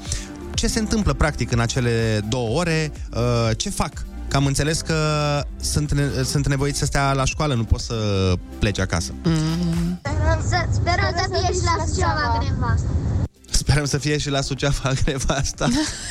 ce 0.54 0.68
se 0.68 0.80
întâmplă 0.80 1.14
practic 1.14 1.52
în 1.52 1.60
acele 1.60 2.22
două 2.30 2.60
ore, 2.60 2.92
uh, 3.14 3.58
ce 3.58 3.70
fac. 3.70 3.92
Că 4.28 4.36
am 4.36 4.46
înțeles 4.46 4.82
că 4.82 4.96
sunt, 5.62 5.94
ne- 5.94 6.24
sunt 6.24 6.48
nevoiți 6.48 6.80
să 6.80 6.86
stea 6.86 7.14
la 7.14 7.26
școală, 7.26 7.54
nu 7.54 7.64
pot 7.64 7.80
să 7.80 7.96
plece 8.60 8.82
acasă. 8.82 9.14
Să, 10.50 10.66
sperăm 10.72 11.14
să 11.18 11.26
fie 11.32 11.54
și 11.54 11.64
la 11.64 11.86
Suceava 11.86 12.38
greva 12.40 12.66
asta. 12.74 12.88
Sperăm 13.54 13.86
să 13.86 13.98
fie 13.98 14.18
și 14.18 14.30
la 14.30 14.42
Suceava 14.42 14.94
greva 15.04 15.34
asta. 15.34 15.70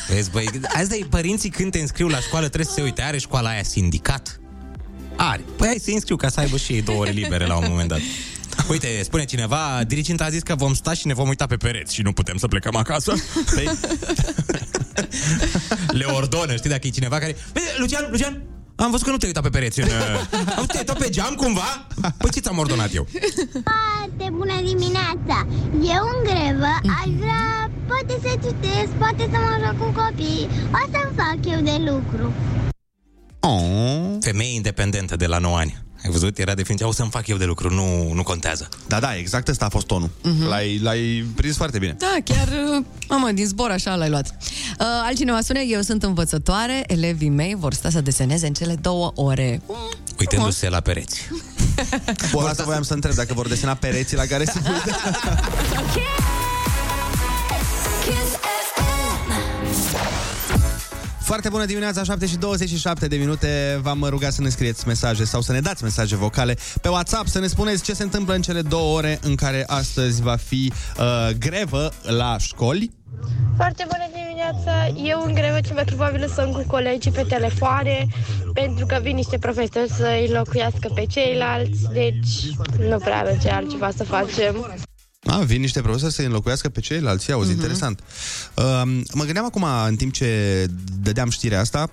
Vezi, 0.09 0.31
băi, 0.31 0.49
asta 0.77 0.97
e 0.97 1.05
părinții 1.11 1.51
când 1.51 1.73
te 1.73 1.79
înscriu 1.79 2.09
la 2.09 2.19
școală, 2.19 2.47
trebuie 2.47 2.67
să 2.67 2.73
se 2.73 2.83
uite, 2.83 3.03
are 3.03 3.19
școala 3.19 3.49
aia 3.49 3.63
sindicat? 3.63 4.41
Are. 5.17 5.45
Păi 5.57 5.67
hai 5.67 5.81
să 5.85 5.91
înscriu 5.91 6.17
ca 6.17 6.29
să 6.29 6.41
aibă 6.41 6.57
și 6.57 6.73
ei 6.73 6.83
două 6.83 6.99
ore 6.99 7.11
libere 7.11 7.47
la 7.47 7.57
un 7.57 7.65
moment 7.69 7.89
dat. 7.89 8.01
Uite, 8.69 9.01
spune 9.03 9.25
cineva, 9.25 9.85
diriginta 9.87 10.25
a 10.25 10.31
zis 10.31 10.43
că 10.43 10.55
vom 10.55 10.75
sta 10.75 10.93
și 10.93 11.07
ne 11.07 11.15
vom 11.15 11.29
uita 11.29 11.47
pe 11.47 11.57
pereți 11.57 11.95
și 11.95 12.03
nu 12.03 12.13
putem 12.13 12.37
să 12.37 12.47
plecăm 12.47 12.77
acasă. 12.77 13.15
Păi... 13.55 13.69
Le 15.99 16.05
ordonă, 16.05 16.57
știi, 16.57 16.71
dacă 16.71 16.87
e 16.87 16.91
cineva 16.91 17.19
care... 17.19 17.37
Bine, 17.53 17.67
Lucian, 17.79 18.09
Lucian, 18.11 18.43
am 18.85 18.91
văzut 18.91 19.07
că 19.07 19.11
nu 19.11 19.17
te-ai 19.17 19.33
uitat 19.35 19.51
pe 19.51 19.59
pereți 19.59 19.81
în... 19.81 19.87
uh, 19.87 20.57
Am 20.59 20.65
te-ai 20.67 20.79
uitat 20.87 20.99
pe 20.99 21.09
geam 21.11 21.35
cumva? 21.35 21.87
Păi 22.19 22.31
ce 22.31 22.41
ți-am 22.41 22.59
ordonat 22.59 22.95
eu? 22.95 23.07
Foarte 23.69 24.31
bună 24.31 24.55
dimineața! 24.65 25.47
Eu 25.73 26.03
în 26.15 26.19
grevă 26.23 26.73
aș 27.01 27.11
vrea 27.19 27.71
poate 27.87 28.19
să 28.23 28.29
citesc, 28.47 28.91
poate 28.99 29.29
să 29.33 29.39
mă 29.45 29.65
joc 29.65 29.79
cu 29.79 30.01
copii. 30.01 30.49
O 30.73 30.89
să-mi 30.93 31.13
fac 31.17 31.39
eu 31.55 31.61
de 31.61 31.91
lucru. 31.91 32.33
Oh. 33.41 34.17
Femeie 34.21 34.55
independentă 34.55 35.17
de 35.17 35.27
la 35.27 35.39
9 35.39 35.57
ani. 35.57 35.83
Ai 36.05 36.11
văzut? 36.11 36.39
Era 36.39 36.55
definiția, 36.55 36.87
o 36.87 36.93
să-mi 36.93 37.11
fac 37.11 37.27
eu 37.27 37.37
de 37.37 37.45
lucru, 37.45 37.71
nu, 37.75 38.13
nu 38.13 38.23
contează. 38.23 38.69
Da, 38.87 39.01
da, 39.01 39.17
exact 39.17 39.49
ăsta 39.49 39.65
a 39.65 39.69
fost 39.69 39.87
tonul. 39.87 40.09
Uh-huh. 40.09 40.49
L-ai, 40.49 40.79
l-ai 40.83 41.27
prins 41.37 41.57
foarte 41.57 41.79
bine. 41.79 41.97
Da, 41.99 42.17
chiar, 42.25 42.49
uh, 42.49 42.85
mamă, 43.09 43.31
din 43.31 43.47
zbor 43.47 43.71
așa 43.71 43.95
l-ai 43.95 44.09
luat. 44.11 44.27
Uh, 44.27 44.87
altcineva 45.05 45.41
spune, 45.41 45.65
eu 45.69 45.81
sunt 45.81 46.03
învățătoare, 46.03 46.85
elevii 46.87 47.29
mei 47.29 47.55
vor 47.59 47.75
sta 47.75 47.91
să 47.91 48.01
deseneze 48.01 48.47
în 48.47 48.53
cele 48.53 48.75
două 48.75 49.13
ore. 49.15 49.61
Mm, 49.67 49.77
Uitându-se 50.19 50.69
la 50.69 50.81
pereți. 50.81 51.21
Bun, 52.31 52.45
asta 52.45 52.63
voiam 52.65 52.83
să 52.83 52.95
întreb, 52.95 53.15
dacă 53.15 53.35
vor 53.35 53.49
desena 53.49 53.75
pereții 53.75 54.17
la 54.17 54.25
care 54.25 54.45
se 54.45 54.61
uită. 54.65 54.97
Foarte 61.33 61.51
bună 61.51 61.65
dimineața, 61.65 62.03
7 62.03 62.27
și 62.27 62.37
27 62.37 63.07
de 63.07 63.17
minute. 63.17 63.79
V-am 63.83 64.07
rugat 64.09 64.33
să 64.33 64.43
ne 64.43 64.49
scrieți 64.49 64.87
mesaje 64.87 65.25
sau 65.25 65.41
să 65.41 65.53
ne 65.53 65.61
dați 65.61 65.83
mesaje 65.83 66.17
vocale 66.17 66.57
pe 66.81 66.89
WhatsApp, 66.89 67.27
să 67.27 67.39
ne 67.39 67.47
spuneți 67.47 67.83
ce 67.83 67.93
se 67.95 68.03
întâmplă 68.03 68.35
în 68.35 68.43
cele 68.43 68.63
două 68.63 68.97
ore 68.97 69.19
în 69.23 69.35
care 69.35 69.65
astăzi 69.67 70.23
va 70.23 70.37
fi 70.37 70.73
uh, 70.99 71.29
grevă 71.39 71.93
la 72.03 72.37
școli. 72.39 72.91
Foarte 73.57 73.87
bună 73.89 74.07
dimineața! 74.15 74.87
Eu 75.11 75.23
în 75.27 75.35
grevă 75.35 75.61
ce 75.61 75.73
mai 75.73 75.85
probabil 75.85 76.29
sunt 76.29 76.53
cu 76.53 76.65
colegii 76.67 77.11
pe 77.11 77.25
telefoane 77.29 78.07
pentru 78.53 78.87
că 78.87 78.99
vin 79.03 79.15
niște 79.15 79.39
profesori 79.39 79.91
să 79.91 80.19
îi 80.21 80.29
locuiască 80.33 80.91
pe 80.95 81.07
ceilalți, 81.07 81.83
deci 81.93 82.55
nu 82.79 82.99
prea 82.99 83.21
avem 83.21 83.39
ce 83.39 83.49
altceva 83.49 83.91
să 83.97 84.05
facem. 84.05 84.67
A, 85.25 85.39
vin 85.39 85.61
niște 85.61 85.81
profesori 85.81 86.13
să 86.13 86.23
înlocuiască 86.23 86.69
pe 86.69 86.81
ceilalți, 86.81 87.33
auzi, 87.33 87.49
uh-huh. 87.49 87.55
interesant. 87.55 88.01
Uh, 88.55 88.83
mă 89.15 89.25
gândeam 89.25 89.45
acum, 89.45 89.67
în 89.87 89.97
timp 89.97 90.13
ce 90.13 90.67
dădeam 91.03 91.31
știrea 91.31 91.61
asta, 91.61 91.91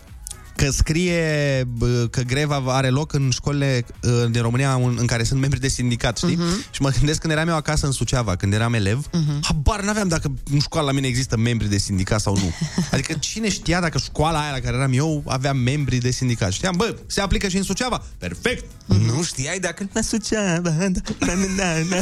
că 0.59 0.71
scrie 0.71 1.63
bă, 1.77 2.07
că 2.11 2.21
greva 2.21 2.63
are 2.65 2.89
loc 2.89 3.13
în 3.13 3.29
școlile 3.29 3.85
uh, 4.03 4.31
din 4.31 4.41
România 4.41 4.75
un- 4.75 4.97
în 4.99 5.05
care 5.05 5.23
sunt 5.23 5.39
membri 5.39 5.59
de 5.59 5.67
sindicat, 5.67 6.17
știi? 6.17 6.35
Uh-huh. 6.35 6.71
Și 6.71 6.81
mă 6.81 6.89
gândesc 6.89 7.19
când 7.19 7.33
eram 7.33 7.47
eu 7.47 7.55
acasă 7.55 7.85
în 7.85 7.91
Suceava, 7.91 8.35
când 8.35 8.53
eram 8.53 8.73
elev, 8.73 9.05
uh-huh. 9.07 9.39
habar 9.41 9.81
n-aveam 9.81 10.07
dacă 10.07 10.31
în 10.51 10.59
școală 10.59 10.87
la 10.87 10.93
mine 10.93 11.07
există 11.07 11.37
membri 11.37 11.69
de 11.69 11.77
sindicat 11.77 12.21
sau 12.21 12.35
nu. 12.35 12.53
Adică 12.91 13.13
cine 13.13 13.49
știa 13.49 13.81
dacă 13.81 13.97
școala 13.97 14.41
aia 14.41 14.51
la 14.51 14.59
care 14.59 14.75
eram 14.75 14.93
eu 14.93 15.23
avea 15.27 15.53
membri 15.53 15.97
de 15.97 16.11
sindicat? 16.11 16.51
Știam, 16.51 16.75
bă, 16.77 16.95
se 17.07 17.21
aplică 17.21 17.47
și 17.47 17.57
în 17.57 17.63
Suceava? 17.63 18.03
Perfect! 18.17 18.65
Nu 18.85 19.23
știai 19.23 19.59
dacă 19.59 19.89
la 19.93 20.01
Suceava, 20.01 20.69
da, 20.69 20.87
na, 21.19 21.33
na, 21.33 21.73
na, 21.89 22.01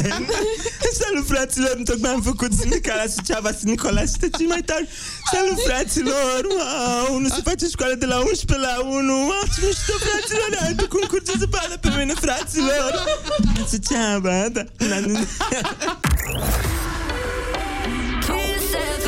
Salut 1.02 1.26
fraților, 1.26 1.80
tocmai 1.84 2.10
am 2.10 2.22
făcut 2.22 2.52
sindicat 2.52 2.96
la 2.96 3.10
Suceava, 3.16 3.50
sunt 3.52 3.70
Nicolae, 3.70 4.06
sunteți 4.06 4.36
cei 4.38 4.46
mai 4.46 4.62
tari. 4.64 4.88
Salut 5.32 5.58
fraților, 5.66 6.40
wow, 6.58 7.18
nu 7.18 7.28
se 7.28 7.40
face 7.44 7.66
școală 7.66 7.94
de 7.94 8.06
la 8.06 8.18
11 8.18 8.46
la 8.56 8.80
1, 8.84 9.12
wow, 9.12 9.44
ce 9.54 9.60
mișto 9.66 9.92
fraților, 10.04 10.50
hai 10.60 10.74
pe 10.76 10.86
concurs 10.88 11.24
de 11.24 11.32
zăpadă 11.38 11.76
pe 11.80 11.88
mine 11.98 12.14
fraților. 12.20 12.90
La 13.56 13.64
Suceava, 13.70 14.48
da, 14.48 14.62
na, 14.78 14.98
na, 14.98 15.06
na. 15.06 15.20
Kiss 18.24 19.07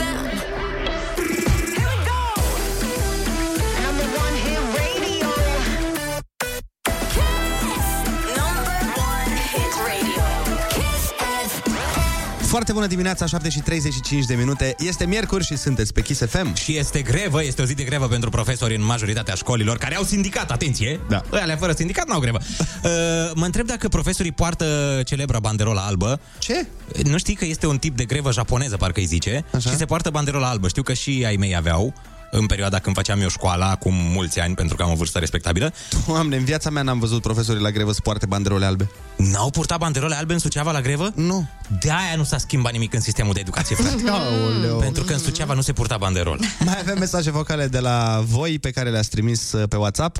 Foarte 12.50 12.72
bună 12.72 12.86
dimineața, 12.86 13.26
7 13.26 13.48
și 13.48 13.60
35 13.60 14.24
de 14.24 14.34
minute. 14.34 14.74
Este 14.78 15.06
miercuri 15.06 15.44
și 15.44 15.56
sunteți 15.56 15.92
pe 15.92 16.02
Kiss 16.02 16.20
FM. 16.26 16.54
Și 16.54 16.76
este 16.76 17.02
grevă, 17.02 17.44
este 17.44 17.62
o 17.62 17.64
zi 17.64 17.74
de 17.74 17.82
grevă 17.82 18.06
pentru 18.06 18.30
profesori 18.30 18.74
în 18.74 18.84
majoritatea 18.84 19.34
școlilor 19.34 19.78
care 19.78 19.96
au 19.96 20.02
sindicat, 20.02 20.50
atenție! 20.50 21.00
Da. 21.08 21.22
Ăia 21.32 21.56
fără 21.56 21.72
sindicat 21.72 22.08
n-au 22.08 22.20
grevă. 22.20 22.38
Uh, 22.84 22.90
mă 23.34 23.44
întreb 23.44 23.66
dacă 23.66 23.88
profesorii 23.88 24.32
poartă 24.32 25.00
celebra 25.04 25.38
banderola 25.38 25.80
albă. 25.80 26.20
Ce? 26.38 26.66
Nu 27.04 27.18
știi 27.18 27.34
că 27.34 27.44
este 27.44 27.66
un 27.66 27.78
tip 27.78 27.96
de 27.96 28.04
grevă 28.04 28.32
japoneză, 28.32 28.76
parcă 28.76 29.00
îi 29.00 29.06
zice, 29.06 29.44
Așa. 29.54 29.70
și 29.70 29.76
se 29.76 29.84
poartă 29.84 30.10
banderola 30.10 30.48
albă. 30.48 30.68
Știu 30.68 30.82
că 30.82 30.92
și 30.92 31.22
ai 31.26 31.36
mei 31.36 31.56
aveau 31.56 31.94
în 32.30 32.46
perioada 32.46 32.78
când 32.78 32.96
făceam 32.96 33.20
eu 33.20 33.28
școala, 33.28 33.70
acum 33.70 33.94
mulți 33.94 34.40
ani, 34.40 34.54
pentru 34.54 34.76
că 34.76 34.82
am 34.82 34.90
o 34.90 34.94
vârstă 34.94 35.18
respectabilă. 35.18 35.72
Doamne, 36.06 36.36
în 36.36 36.44
viața 36.44 36.70
mea 36.70 36.82
n-am 36.82 36.98
văzut 36.98 37.22
profesorii 37.22 37.62
la 37.62 37.70
grevă 37.70 37.92
să 37.92 38.00
poarte 38.02 38.26
banderole 38.26 38.64
albe. 38.64 38.90
N-au 39.20 39.50
purtat 39.50 39.78
banderole 39.78 40.14
albe 40.14 40.32
în 40.32 40.38
Suceava 40.38 40.70
la 40.70 40.80
grevă? 40.80 41.12
Nu. 41.14 41.48
De 41.80 41.90
aia 41.90 42.16
nu 42.16 42.22
s-a 42.22 42.38
schimbat 42.38 42.72
nimic 42.72 42.94
în 42.94 43.00
sistemul 43.00 43.32
de 43.32 43.40
educație, 43.40 43.76
frate. 43.76 44.08
Aoleu. 44.10 44.76
pentru 44.76 45.04
că 45.04 45.12
în 45.12 45.18
Suceava 45.18 45.54
nu 45.54 45.60
se 45.60 45.72
purta 45.72 45.96
banderol. 45.96 46.40
Mai 46.64 46.76
avem 46.80 46.98
mesaje 46.98 47.30
vocale 47.30 47.66
de 47.66 47.78
la 47.78 48.22
voi 48.24 48.58
pe 48.58 48.70
care 48.70 48.90
le-ați 48.90 49.10
trimis 49.10 49.52
uh, 49.52 49.68
pe 49.68 49.76
WhatsApp. 49.76 50.18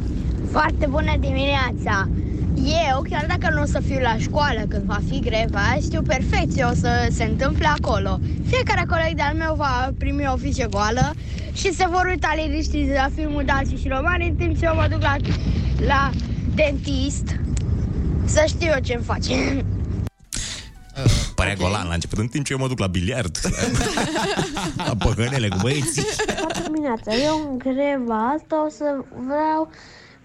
Foarte 0.50 0.86
bună 0.86 1.16
dimineața! 1.18 2.08
Eu, 2.90 3.02
chiar 3.10 3.26
dacă 3.28 3.54
nu 3.54 3.62
o 3.62 3.64
să 3.64 3.80
fiu 3.86 3.98
la 3.98 4.16
școală 4.18 4.60
când 4.68 4.82
va 4.82 4.98
fi 5.08 5.20
greva, 5.20 5.76
știu 5.82 6.02
perfect 6.02 6.56
ce 6.56 6.62
o 6.62 6.74
să 6.74 7.08
se 7.12 7.24
întâmple 7.24 7.66
acolo. 7.66 8.20
Fiecare 8.46 8.84
coleg 8.88 9.14
de-al 9.14 9.34
meu 9.34 9.54
va 9.54 9.90
primi 9.98 10.30
o 10.34 10.36
fișă 10.36 10.66
goală 10.70 11.14
și 11.52 11.74
se 11.74 11.86
vor 11.90 12.04
uita 12.08 12.32
liniștiți 12.36 12.92
la 12.92 13.08
filmul 13.14 13.42
Daci 13.46 13.78
și 13.80 13.88
Romani 13.88 14.28
în 14.28 14.34
timp 14.34 14.58
ce 14.58 14.64
eu 14.64 14.74
mă 14.74 14.86
duc 14.90 15.00
la, 15.00 15.16
la 15.86 16.10
dentist 16.54 17.24
să 18.24 18.44
știu 18.46 18.70
eu 18.74 18.80
ce-mi 18.82 19.04
face. 19.04 19.34
Părea 21.34 21.52
okay. 21.52 21.66
golan 21.66 21.86
la 21.86 21.94
început, 21.94 22.18
în 22.18 22.26
timp 22.26 22.44
ce 22.44 22.52
eu 22.52 22.58
mă 22.58 22.68
duc 22.68 22.78
la 22.78 22.86
biliard. 22.86 23.38
la 24.86 24.94
păhănele 24.98 25.48
cu 25.48 25.56
băieții. 25.60 26.02
Foarte 26.36 26.62
dimineața! 26.62 27.14
Eu 27.14 27.48
în 27.50 27.58
greva 27.58 28.28
asta 28.28 28.64
o 28.64 28.68
să 28.68 29.04
vreau 29.26 29.70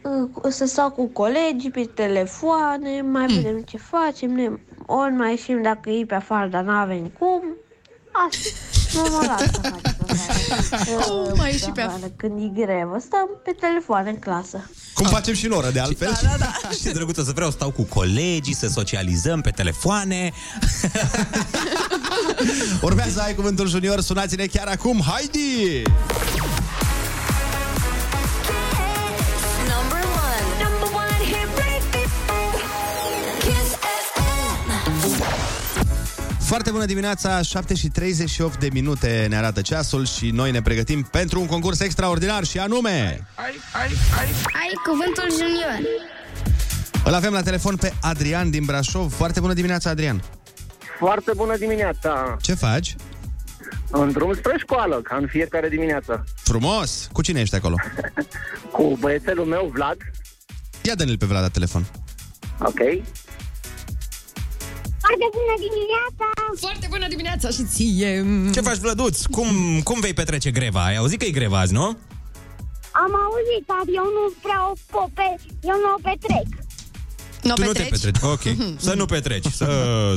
uh, 0.02 0.52
să 0.52 0.66
stau 0.66 0.92
cu 0.92 1.08
colegii 1.08 1.72
pe 1.72 1.90
telefoane, 1.94 3.02
mai 3.02 3.26
vedem 3.26 3.62
ce 3.62 3.78
facem, 3.78 4.32
ne, 4.32 4.50
ori 4.86 5.12
mai 5.12 5.30
ieșim 5.30 5.62
dacă 5.62 5.90
e 5.90 6.06
pe 6.06 6.16
afară, 6.16 6.48
dar 6.48 6.64
n-avem 6.64 7.12
cum. 7.20 7.44
Asta, 8.12 8.50
normal 8.96 9.30
asta 9.30 9.62
facem. 9.62 9.96
Oh, 11.10 11.32
mai 11.36 11.52
ieși 11.52 11.70
pe 11.70 11.82
afară. 11.82 12.12
Când 12.16 12.34
e 12.44 12.62
grevă, 12.62 12.98
stăm 13.00 13.30
pe 13.44 13.56
telefoane 13.60 14.10
în 14.10 14.20
clasă. 14.20 14.70
Cum 14.94 15.06
facem 15.06 15.34
și 15.34 15.46
în 15.46 15.52
oră, 15.52 15.70
de 15.70 15.80
altfel. 15.80 16.20
Da, 16.22 16.28
da, 16.30 16.36
da. 16.62 16.70
Și 16.82 16.94
drăguță 16.94 17.24
să 17.24 17.32
vreau, 17.36 17.52
stau 17.52 17.72
cu 17.72 17.84
colegii, 17.84 18.56
să 18.56 18.68
socializăm 18.68 19.42
pe 19.42 19.50
telefoane. 19.50 20.32
Urmează 22.82 23.22
Ai 23.22 23.36
Cuvântul 23.36 23.68
Junior, 23.68 24.02
sunați-ne 24.02 24.46
chiar 24.46 24.68
acum, 24.68 25.02
haidi! 25.06 25.84
Foarte 36.56 36.74
bună 36.74 36.86
dimineața, 36.86 37.42
7 37.42 37.76
și 37.76 37.88
38 37.88 38.60
de 38.60 38.70
minute 38.74 39.26
ne 39.30 39.36
arată 39.36 39.62
ceasul 39.62 40.06
și 40.06 40.30
noi 40.30 40.52
ne 40.52 40.62
pregătim 40.62 41.02
pentru 41.12 41.40
un 41.40 41.46
concurs 41.46 41.80
extraordinar 41.80 42.44
și 42.44 42.60
anume... 42.60 43.28
Ai 44.54 44.72
cuvântul 44.86 45.32
junior. 45.32 45.80
Îl 47.06 47.14
avem 47.14 47.34
la 47.34 47.42
telefon 47.42 47.76
pe 47.76 47.94
Adrian 48.02 48.50
din 48.50 48.66
Brașov. 48.66 49.14
Foarte 49.14 49.40
bună 49.40 49.54
dimineața, 49.54 49.90
Adrian! 49.90 50.24
Foarte 51.00 51.32
bună 51.36 51.58
dimineața! 51.58 52.38
Ce 52.42 52.54
faci? 52.54 52.96
În 53.92 54.12
drum 54.12 54.34
spre 54.34 54.56
școală, 54.58 55.02
ca 55.02 55.16
în 55.16 55.28
fiecare 55.28 55.70
dimineață. 55.70 56.24
Frumos! 56.36 57.10
Cu 57.12 57.22
cine 57.22 57.40
ești 57.40 57.56
acolo? 57.56 57.76
Cu 58.72 58.98
băiețelul 59.00 59.46
meu, 59.46 59.72
Vlad. 59.74 59.98
Ia 60.82 60.96
dă-ne-l 60.96 61.18
pe 61.18 61.26
Vlad 61.26 61.42
la 61.42 61.50
telefon. 61.50 61.86
Ok. 62.60 62.80
Foarte 65.08 65.28
bună 65.38 65.56
dimineața! 65.66 66.28
Foarte 66.66 66.88
bună 66.90 67.08
dimineața 67.08 67.50
și 67.50 67.64
ție! 67.74 68.12
Ce 68.54 68.62
faci, 68.62 68.78
Vlăduț? 68.78 69.26
Cum, 69.26 69.82
cum 69.84 70.00
vei 70.00 70.14
petrece 70.14 70.52
greva? 70.52 70.86
Ai 70.86 70.96
auzit 70.96 71.20
că 71.20 71.26
e 71.26 71.40
greva 71.42 71.60
azi, 71.60 71.74
nu? 71.74 71.86
Am 73.04 73.14
auzit, 73.26 73.64
dar 73.68 73.84
eu 74.00 74.04
nu 74.04 74.34
prea 74.42 74.70
o 74.72 74.74
pope, 74.92 75.36
eu 75.62 75.76
nu 75.84 75.90
o 75.98 76.00
petrec. 76.02 76.48
Nu 77.44 77.54
tu 77.54 77.64
nu 77.64 77.72
te 77.72 77.84
petreci, 77.84 78.16
ok. 78.22 78.42
Să 78.88 78.94
nu 78.94 79.06
petreci, 79.06 79.46
să 79.46 79.68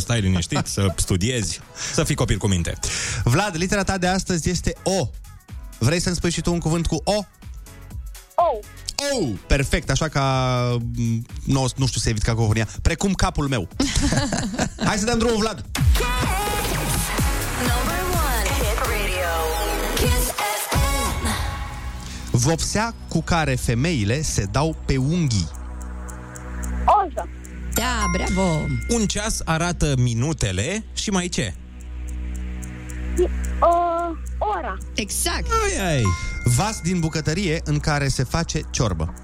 stai 0.01 0.21
liniștit, 0.21 0.67
să 0.67 0.87
studiezi, 0.95 1.61
să 1.93 2.05
fii 2.05 2.15
copil 2.15 2.37
cu 2.37 2.47
minte. 2.47 2.79
Vlad, 3.25 3.57
litera 3.57 3.83
ta 3.85 3.99
de 3.99 4.07
astăzi 4.07 4.51
este 4.51 4.75
O. 4.83 5.09
Vrei 5.79 6.01
să-mi 6.01 6.17
spui 6.17 6.31
și 6.31 6.41
tu 6.41 6.53
un 6.53 6.59
cuvânt 6.59 6.87
cu 6.87 7.01
O? 7.05 7.25
Oh, 8.99 9.19
Oh! 9.21 9.29
Perfect, 9.47 9.91
așa 9.91 10.09
ca... 10.09 10.23
m, 10.97 11.25
Nu, 11.45 11.67
nu 11.77 11.87
știu 11.87 12.01
să 12.01 12.09
evit 12.09 12.23
cacofonia. 12.23 12.69
Precum 12.83 13.13
capul 13.13 13.49
meu. 13.49 13.69
Hai 14.85 14.97
să 14.97 15.05
dăm 15.05 15.19
drumul, 15.19 15.37
Vlad. 15.39 15.65
Number 17.61 18.01
one 18.13 18.49
hit 18.59 18.79
radio. 18.79 19.33
Kiss 19.95 20.27
FM. 20.69 21.27
Vopsea 22.31 22.95
cu 23.09 23.23
care 23.23 23.55
femeile 23.55 24.23
se 24.23 24.45
dau 24.51 24.77
pe 24.87 24.97
unghii. 24.97 25.49
oză, 26.85 27.29
Da, 27.75 28.05
bravo! 28.13 28.61
Un 28.89 29.07
ceas 29.07 29.41
arată 29.45 29.95
minutele 29.99 30.85
și 30.93 31.11
mai 31.11 31.29
ce? 31.29 31.55
o, 33.61 33.67
ora, 34.59 34.77
Exact! 34.95 35.47
Ai, 35.65 35.95
ai. 35.95 36.03
Vas 36.45 36.81
din 36.83 37.01
bucătărie 37.01 37.61
în 37.65 37.79
care 37.79 38.09
se 38.09 38.25
face 38.25 38.61
ciorbă. 38.71 39.15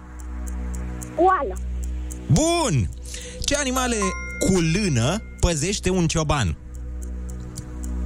oală, 1.17 1.55
Bun! 2.27 2.89
Ce 3.41 3.57
animale 3.57 3.97
cu 4.39 4.59
lână 4.61 5.23
păzește 5.41 5.91
un 5.91 6.07
cioban? 6.07 6.57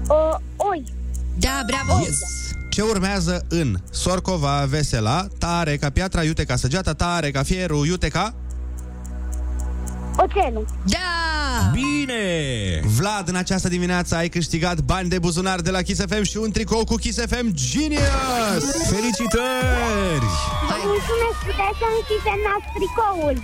o, 0.08 0.36
oi, 0.56 0.84
Da, 1.38 1.62
bravo! 1.66 2.00
Yes! 2.04 2.18
Ce 2.70 2.82
urmează 2.82 3.44
în 3.48 3.76
Sorcova, 3.90 4.64
Vesela, 4.64 5.26
tare 5.38 5.76
ca 5.76 5.90
piatra, 5.90 6.22
iute 6.24 6.44
ca 6.44 6.56
săgeata, 6.56 6.94
tare 6.94 7.30
ca 7.30 7.42
fierul, 7.42 7.86
iute 7.86 8.08
ca... 8.08 8.34
oțelul. 10.22 10.66
Da! 10.84 11.70
Bine! 11.72 12.24
Vlad, 12.96 13.28
în 13.28 13.34
această 13.34 13.68
dimineață 13.68 14.14
ai 14.14 14.28
câștigat 14.28 14.80
bani 14.80 15.08
de 15.08 15.18
buzunar 15.18 15.60
de 15.60 15.70
la 15.70 15.82
Kiss 15.82 16.00
FM 16.08 16.22
și 16.22 16.36
un 16.36 16.50
tricou 16.50 16.84
cu 16.84 16.94
Kiss 16.94 17.18
FM 17.18 17.46
Genius! 17.52 18.64
Felicitări! 18.90 20.28
Vă 20.68 20.76
mulțumesc, 20.92 21.38
puteți 21.48 21.78
să-mi 21.80 22.02
și 22.08 22.16
semnați 22.26 22.66
tricoul. 22.74 23.42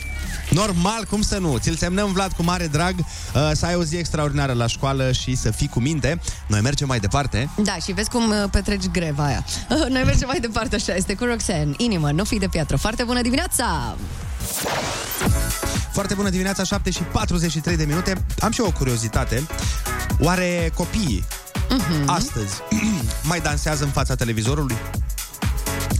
Normal, 0.50 1.04
cum 1.10 1.22
să 1.22 1.38
nu? 1.38 1.56
Ți-l 1.58 1.74
semnăm, 1.74 2.12
Vlad, 2.12 2.32
cu 2.32 2.42
mare 2.42 2.66
drag 2.66 2.94
uh, 2.98 3.50
Să 3.52 3.66
ai 3.66 3.74
o 3.74 3.82
zi 3.82 3.96
extraordinară 3.96 4.52
la 4.52 4.66
școală 4.66 5.12
și 5.12 5.34
să 5.36 5.50
fii 5.50 5.68
cu 5.68 5.80
minte 5.80 6.20
Noi 6.46 6.60
mergem 6.60 6.88
mai 6.88 6.98
departe 6.98 7.50
Da, 7.56 7.76
și 7.84 7.92
vezi 7.92 8.10
cum 8.10 8.30
uh, 8.30 8.44
petreci 8.50 8.86
greva 8.86 9.24
aia. 9.24 9.44
Noi 9.94 10.02
mergem 10.04 10.28
mai 10.28 10.40
departe 10.40 10.74
așa, 10.74 10.94
este 10.94 11.14
cu 11.14 11.24
Roxanne. 11.24 11.74
Inimă, 11.76 12.10
nu 12.10 12.24
fi 12.24 12.38
de 12.38 12.48
piatră. 12.48 12.76
Foarte 12.76 13.02
bună 13.04 13.22
dimineața! 13.22 13.96
Foarte 15.94 16.14
bună 16.14 16.28
dimineața, 16.30 16.64
7 16.64 16.90
și 16.90 17.02
43 17.02 17.76
de 17.76 17.84
minute 17.84 18.24
Am 18.40 18.50
și 18.50 18.60
eu 18.60 18.66
o 18.66 18.70
curiozitate 18.70 19.42
Oare 20.18 20.70
copiii 20.74 21.24
Mhm. 21.70 22.08
astăzi 22.10 22.54
mai 23.30 23.40
dansează 23.40 23.84
în 23.84 23.90
fața 23.90 24.14
televizorului? 24.14 24.76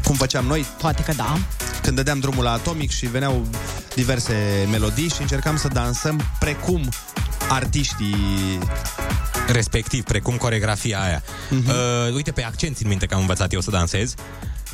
Cum 0.05 0.15
făceam 0.15 0.45
noi? 0.47 0.67
Poate 0.81 1.03
că 1.03 1.13
da. 1.13 1.39
Când 1.83 1.97
dădeam 1.97 2.19
drumul 2.21 2.45
la 2.45 2.53
Atomic 2.53 2.91
și 2.91 3.07
veneau 3.07 3.47
diverse 3.95 4.67
melodii 4.71 5.09
și 5.09 5.21
încercam 5.21 5.57
să 5.57 5.69
dansăm 5.69 6.21
precum 6.39 6.89
artiștii 7.49 8.59
Respectiv, 9.49 10.03
precum 10.05 10.37
coregrafia 10.37 11.01
aia. 11.03 11.23
Uh-huh. 11.23 11.67
Uh, 12.09 12.15
uite, 12.15 12.31
pe 12.31 12.43
accent 12.43 12.77
țin 12.77 12.89
minte 12.89 13.07
că 13.07 13.15
am 13.15 13.21
învățat 13.21 13.53
eu 13.53 13.61
să 13.61 13.71
dansez. 13.71 14.15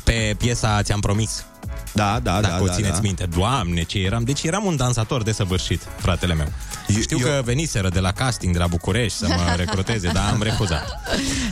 Pe 0.03 0.35
piesa 0.37 0.81
Ți-am 0.83 0.99
promis. 0.99 1.45
Da, 1.93 2.19
da, 2.23 2.41
Dacă 2.41 2.55
da, 2.57 2.61
o 2.61 2.65
da, 2.65 2.73
țineți 2.73 2.93
da. 2.93 2.99
minte. 3.01 3.27
Doamne, 3.35 3.83
ce 3.83 3.97
eram. 3.99 4.23
Deci 4.23 4.43
eram 4.43 4.65
un 4.65 4.75
dansator 4.75 5.23
desăvârșit, 5.23 5.81
fratele 5.97 6.33
meu. 6.33 6.47
Eu, 6.87 7.01
Știu 7.01 7.17
eu... 7.19 7.25
că 7.25 7.41
veniseră 7.45 7.89
de 7.89 7.99
la 7.99 8.11
casting 8.11 8.53
de 8.53 8.59
la 8.59 8.67
București 8.67 9.17
să 9.17 9.25
mă 9.27 9.53
recruteze, 9.55 10.09
dar 10.13 10.29
am 10.33 10.41
refuzat. 10.41 10.85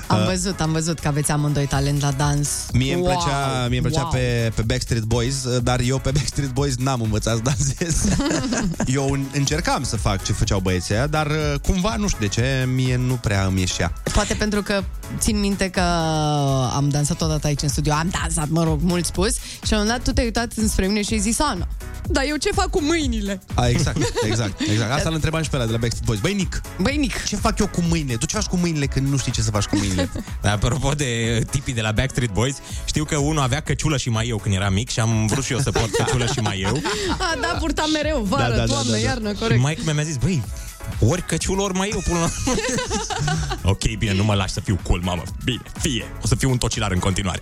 Am 0.07 0.25
văzut, 0.25 0.59
am 0.61 0.71
văzut 0.71 0.99
că 0.99 1.07
aveți 1.07 1.31
amândoi 1.31 1.65
talent 1.65 2.01
la 2.01 2.11
dans. 2.11 2.49
Mie 2.73 2.93
îmi 2.93 3.01
Wow, 3.01 3.11
plăcea, 3.11 3.67
mie 3.67 3.77
îmi 3.77 3.87
plăcea 3.87 4.01
wow. 4.01 4.11
pe, 4.11 4.51
pe 4.55 4.61
Backstreet 4.61 5.03
Boys, 5.03 5.59
dar 5.59 5.79
eu 5.79 5.97
pe 5.99 6.11
Backstreet 6.17 6.51
Boys 6.51 6.75
n-am 6.75 7.01
învățat 7.01 7.35
să 7.35 7.41
dansez. 7.43 8.05
eu 8.85 9.09
în- 9.11 9.25
încercam 9.33 9.83
să 9.83 9.97
fac 9.97 10.23
ce 10.23 10.33
făceau 10.33 10.59
băieții 10.59 10.93
ăia, 10.95 11.07
dar 11.07 11.27
uh, 11.27 11.53
cumva, 11.61 11.95
nu 11.97 12.07
știu 12.07 12.19
de 12.19 12.27
ce, 12.27 12.67
mie 12.75 12.95
nu 12.95 13.13
prea 13.13 13.45
îmi 13.45 13.59
ieșea. 13.59 13.93
Poate 14.13 14.33
pentru 14.33 14.61
că 14.61 14.83
țin 15.17 15.39
minte 15.39 15.69
că 15.69 15.81
am 16.75 16.89
dansat 16.89 17.21
odată 17.21 17.47
aici 17.47 17.61
în 17.61 17.69
studio. 17.69 17.93
Am 17.93 18.09
dansat, 18.21 18.49
mă 18.49 18.63
rog, 18.63 18.79
mult 18.81 19.05
spus. 19.05 19.33
Și 19.35 19.71
la 19.71 19.77
un 19.77 19.83
moment 19.83 19.97
dat 19.97 20.03
tu 20.07 20.11
te-ai 20.13 20.28
uitat 20.29 20.51
înspre 20.55 20.87
mine 20.87 21.01
și 21.01 21.13
ai 21.13 21.19
zis, 21.19 21.39
Ana, 21.39 21.67
dar 22.07 22.23
eu 22.27 22.35
ce 22.35 22.49
fac 22.51 22.69
cu 22.69 22.81
mâinile? 22.81 23.41
A, 23.55 23.67
exact, 23.67 23.97
exact, 24.23 24.59
exact. 24.59 24.91
Asta 24.91 25.09
îl 25.09 25.15
întrebam 25.15 25.41
și 25.43 25.49
pe 25.49 25.55
ăla 25.55 25.65
de 25.65 25.71
la 25.71 25.77
Backstreet 25.77 26.05
Boys. 26.07 26.19
Băi, 26.19 26.33
Nic, 26.33 26.61
Băi, 26.81 26.97
Nic, 26.97 27.23
ce 27.23 27.35
fac 27.35 27.59
eu 27.59 27.67
cu 27.67 27.81
mâinile? 27.89 28.15
Tu 28.17 28.25
ce 28.25 28.35
faci 28.35 28.45
cu 28.45 28.55
mâinile 28.57 28.85
când 28.85 29.07
nu 29.07 29.17
știi 29.17 29.31
ce 29.31 29.41
să 29.41 29.51
faci 29.51 29.65
cu 29.65 29.75
mâinile? 29.77 30.09
Dar 30.41 30.53
apropo 30.53 30.91
de 30.91 31.37
uh, 31.39 31.45
tipii 31.51 31.73
de 31.73 31.81
la 31.81 31.91
Backstreet 31.91 32.31
Boys, 32.31 32.55
știu 32.85 33.03
că 33.03 33.17
unul 33.17 33.41
avea 33.41 33.59
căciulă 33.61 33.97
și 33.97 34.09
mai 34.09 34.27
eu 34.27 34.37
când 34.37 34.55
era 34.55 34.69
mic 34.69 34.89
și 34.89 34.99
am 34.99 35.25
vrut 35.27 35.43
și 35.43 35.51
eu 35.53 35.59
să 35.59 35.71
port 35.71 35.95
căciulă 35.95 36.25
și 36.25 36.39
mai 36.39 36.59
eu. 36.59 36.81
A, 37.31 37.37
da, 37.41 37.55
purtam 37.59 37.91
mereu, 37.91 38.21
vară, 38.21 38.49
Da, 38.49 38.57
da, 38.57 38.65
da, 38.65 38.65
toamnă, 38.65 38.91
da, 38.91 38.97
da. 38.97 39.03
iarnă, 39.03 39.31
Și 39.33 39.39
corect. 39.39 39.61
mai 39.61 39.77
mi-a 39.93 40.03
zis, 40.03 40.17
băi, 40.17 40.43
ori 40.99 41.25
căciulă, 41.25 41.61
ori 41.61 41.73
mai 41.73 41.89
eu 41.93 42.01
până 42.05 42.19
la... 42.19 42.29
ok, 43.71 43.97
bine, 43.97 44.13
nu 44.13 44.23
mă 44.23 44.33
lași 44.33 44.53
să 44.53 44.59
fiu 44.59 44.79
cool, 44.83 45.01
mamă. 45.03 45.23
Bine, 45.43 45.61
fie. 45.79 46.05
O 46.23 46.27
să 46.27 46.35
fiu 46.35 46.49
un 46.49 46.57
tocilar 46.57 46.91
în 46.91 46.99
continuare. 46.99 47.41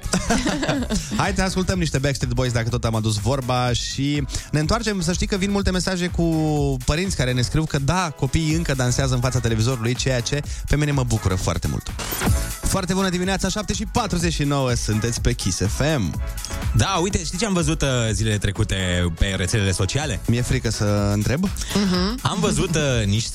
Hai 1.17 1.33
să 1.35 1.41
ascultăm 1.41 1.79
niște 1.79 1.97
Backstreet 1.97 2.33
Boys 2.33 2.51
dacă 2.51 2.69
tot 2.69 2.85
am 2.85 2.95
adus 2.95 3.15
vorba 3.15 3.73
și 3.73 4.23
ne 4.51 4.59
întoarcem. 4.59 5.01
Să 5.01 5.13
știi 5.13 5.27
că 5.27 5.35
vin 5.35 5.51
multe 5.51 5.71
mesaje 5.71 6.07
cu 6.07 6.23
părinți 6.85 7.15
care 7.15 7.33
ne 7.33 7.41
scriu 7.41 7.63
că 7.63 7.79
da, 7.79 8.13
copiii 8.15 8.53
încă 8.53 8.73
dansează 8.73 9.13
în 9.13 9.19
fața 9.19 9.39
televizorului, 9.39 9.95
ceea 9.95 10.19
ce 10.19 10.41
pe 10.69 10.75
mine 10.75 10.91
mă 10.91 11.03
bucură 11.03 11.35
foarte 11.35 11.67
mult. 11.67 11.91
Foarte 12.61 12.93
bună 12.93 13.09
dimineața, 13.09 13.49
7 13.49 13.73
și 13.73 13.85
49, 13.85 14.73
sunteți 14.73 15.21
pe 15.21 15.33
Kiss 15.33 15.61
FM. 15.67 16.21
Da, 16.75 16.99
uite, 17.01 17.23
știi 17.23 17.37
ce 17.37 17.45
am 17.45 17.53
văzut 17.53 17.81
uh, 17.81 17.87
zilele 18.11 18.37
trecute 18.37 18.75
pe 19.19 19.33
rețelele 19.37 19.71
sociale? 19.71 20.19
Mi-e 20.27 20.41
frică 20.41 20.69
să 20.69 21.11
întreb. 21.13 21.49
Am 22.21 22.37
văzut 22.39 22.75
uh, 22.75 23.05
niște 23.05 23.26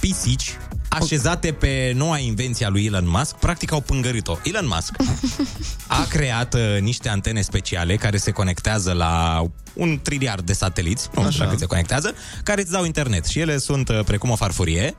pisici 0.00 0.56
așezate 0.88 1.52
pe 1.52 1.92
noua 1.94 2.18
invenție 2.18 2.66
a 2.66 2.68
lui 2.68 2.84
Elon 2.84 3.08
Musk, 3.08 3.34
practic 3.34 3.72
au 3.72 3.80
pângărit-o. 3.80 4.36
Elon 4.42 4.66
Musk 4.66 4.92
a 5.86 6.06
creat 6.08 6.54
uh, 6.54 6.80
niște 6.80 7.08
antene 7.08 7.40
speciale 7.40 7.96
care 7.96 8.16
se 8.16 8.30
conectează 8.30 8.92
la 8.92 9.42
un 9.74 9.98
triliard 10.02 10.46
de 10.46 10.52
sateliți, 10.52 11.08
nu 11.14 11.30
știu 11.30 11.44
dacă 11.44 11.56
se 11.56 11.66
conectează, 11.66 12.14
care 12.42 12.60
îți 12.60 12.70
dau 12.70 12.84
internet. 12.84 13.24
Și 13.24 13.38
ele 13.38 13.58
sunt 13.58 13.88
uh, 13.88 14.00
precum 14.04 14.30
o 14.30 14.36
farfurie, 14.36 14.94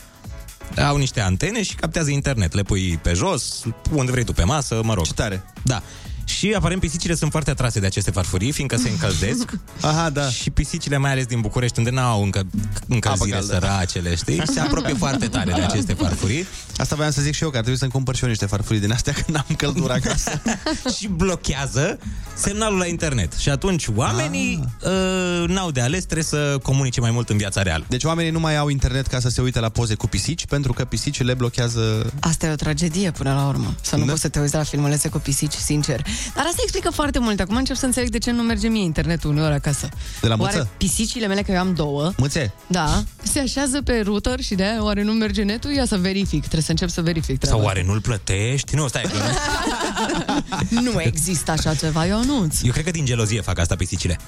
au 0.87 0.97
niște 0.97 1.21
antene 1.21 1.63
și 1.63 1.75
captează 1.75 2.09
internet. 2.09 2.53
Le 2.53 2.61
pui 2.61 2.99
pe 3.01 3.13
jos, 3.13 3.63
unde 3.91 4.11
vrei 4.11 4.23
tu, 4.23 4.33
pe 4.33 4.43
masă, 4.43 4.79
mă 4.83 4.93
rog. 4.93 5.05
Ce 5.05 5.13
tare. 5.13 5.43
Da. 5.63 5.81
Și 6.25 6.53
aparent 6.55 6.81
pisicile 6.81 7.15
sunt 7.15 7.31
foarte 7.31 7.49
atrase 7.49 7.79
de 7.79 7.85
aceste 7.85 8.11
farfurii, 8.11 8.51
fiindcă 8.51 8.77
se 8.77 8.89
încălzesc. 8.89 9.49
Aha, 9.81 10.09
da. 10.09 10.29
Și 10.29 10.49
pisicile, 10.49 10.97
mai 10.97 11.11
ales 11.11 11.25
din 11.25 11.41
București, 11.41 11.77
unde 11.79 11.89
n-au 11.89 12.23
încă 12.23 12.43
încălzire 12.87 13.35
Apă 13.35 13.45
caldă. 13.47 13.65
săracele, 13.65 14.15
știi? 14.15 14.41
Se 14.53 14.59
apropie 14.59 14.93
foarte 14.93 15.27
tare 15.27 15.51
de 15.55 15.61
aceste 15.61 15.93
farfurii 15.93 16.45
Asta 16.77 16.95
voiam 16.95 17.11
să 17.11 17.21
zic 17.21 17.33
și 17.33 17.43
eu, 17.43 17.49
că 17.49 17.55
ar 17.55 17.61
trebui 17.61 17.79
să-mi 17.79 17.91
cumpăr 17.91 18.15
și 18.15 18.23
eu 18.23 18.29
niște 18.29 18.45
farfurii 18.45 18.81
din 18.81 18.91
astea, 18.91 19.13
că 19.13 19.23
n-am 19.27 19.45
căldură 19.57 19.93
acasă. 19.93 20.41
și 20.97 21.07
blochează 21.07 21.97
semnalul 22.35 22.77
la 22.77 22.85
internet. 22.85 23.33
Și 23.33 23.49
atunci 23.49 23.87
oamenii 23.95 24.63
uh, 24.85 25.47
n-au 25.47 25.71
de 25.71 25.81
ales, 25.81 26.03
trebuie 26.03 26.23
să 26.25 26.57
comunice 26.63 26.99
mai 27.01 27.11
mult 27.11 27.29
în 27.29 27.37
viața 27.37 27.61
reală. 27.61 27.85
Deci 27.87 28.03
oamenii 28.03 28.31
nu 28.31 28.39
mai 28.39 28.57
au 28.57 28.67
internet 28.69 29.07
ca 29.07 29.19
să 29.19 29.29
se 29.29 29.41
uite 29.41 29.59
la 29.59 29.69
poze 29.69 29.95
cu 29.95 30.07
pisici, 30.07 30.45
pentru 30.45 30.73
că 30.73 30.85
pisicile 30.85 31.33
blochează... 31.33 32.13
Asta 32.19 32.45
e 32.45 32.51
o 32.51 32.55
tragedie 32.55 33.11
până 33.11 33.33
la 33.33 33.47
urmă. 33.47 33.75
Să 33.81 33.95
nu 33.95 34.03
Da. 34.05 34.09
poți 34.09 34.21
să 34.21 34.29
te 34.29 34.39
uiți 34.39 34.53
la 34.55 34.63
filmulețe 34.63 35.09
cu 35.09 35.17
pisici, 35.17 35.53
sincer. 35.53 36.05
Dar 36.35 36.45
asta 36.45 36.59
explică 36.63 36.89
foarte 36.89 37.19
mult. 37.19 37.39
Acum 37.39 37.55
încep 37.55 37.75
să 37.75 37.85
înțeleg 37.85 38.09
de 38.09 38.17
ce 38.17 38.31
nu 38.31 38.41
merge 38.41 38.67
mie 38.67 38.83
internetul 38.83 39.29
uneori 39.29 39.53
acasă. 39.53 39.89
De 40.21 40.27
la 40.27 40.35
Oare 40.39 40.57
mâță? 40.57 40.69
pisicile 40.77 41.27
mele, 41.27 41.41
că 41.41 41.51
eu 41.51 41.59
am 41.59 41.73
două, 41.73 42.11
Mâțe, 42.17 42.53
da, 42.67 43.03
se 43.23 43.39
așează 43.39 43.81
pe 43.81 44.01
router 44.05 44.41
și 44.41 44.55
de 44.55 44.63
aia 44.63 44.83
oare 44.83 45.03
nu 45.03 45.11
merge 45.11 45.43
netul? 45.43 45.71
Ia 45.71 45.85
să 45.85 45.97
verific. 45.97 46.39
Trebuie 46.39 46.61
să 46.61 46.71
încep 46.71 46.89
să 46.89 47.01
verific 47.01 47.39
treaba 47.39 47.57
Sau 47.57 47.65
oare 47.65 47.83
nu-l 47.83 48.01
plătești? 48.01 48.75
Nu, 48.75 48.87
stai. 48.87 49.01
că- 49.01 49.17
asta. 49.17 50.65
Nu 50.81 51.01
există 51.01 51.51
așa 51.51 51.73
ceva, 51.75 52.07
eu 52.07 52.17
anunț. 52.17 52.61
Eu 52.63 52.71
cred 52.71 52.83
că 52.83 52.91
din 52.91 53.05
gelozie 53.05 53.41
fac 53.41 53.59
asta 53.59 53.75
pisicile. 53.75 54.19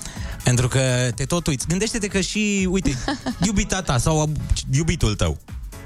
Pentru 0.44 0.68
că 0.68 0.80
te 1.16 1.24
tot 1.26 1.48
uiți. 1.48 1.68
Gândește-te 1.68 2.08
că 2.08 2.20
și, 2.22 2.68
uite, 2.72 2.98
iubita 3.46 3.82
ta 3.82 3.98
sau 3.98 4.30
iubitul 4.74 5.16
tău, 5.16 5.38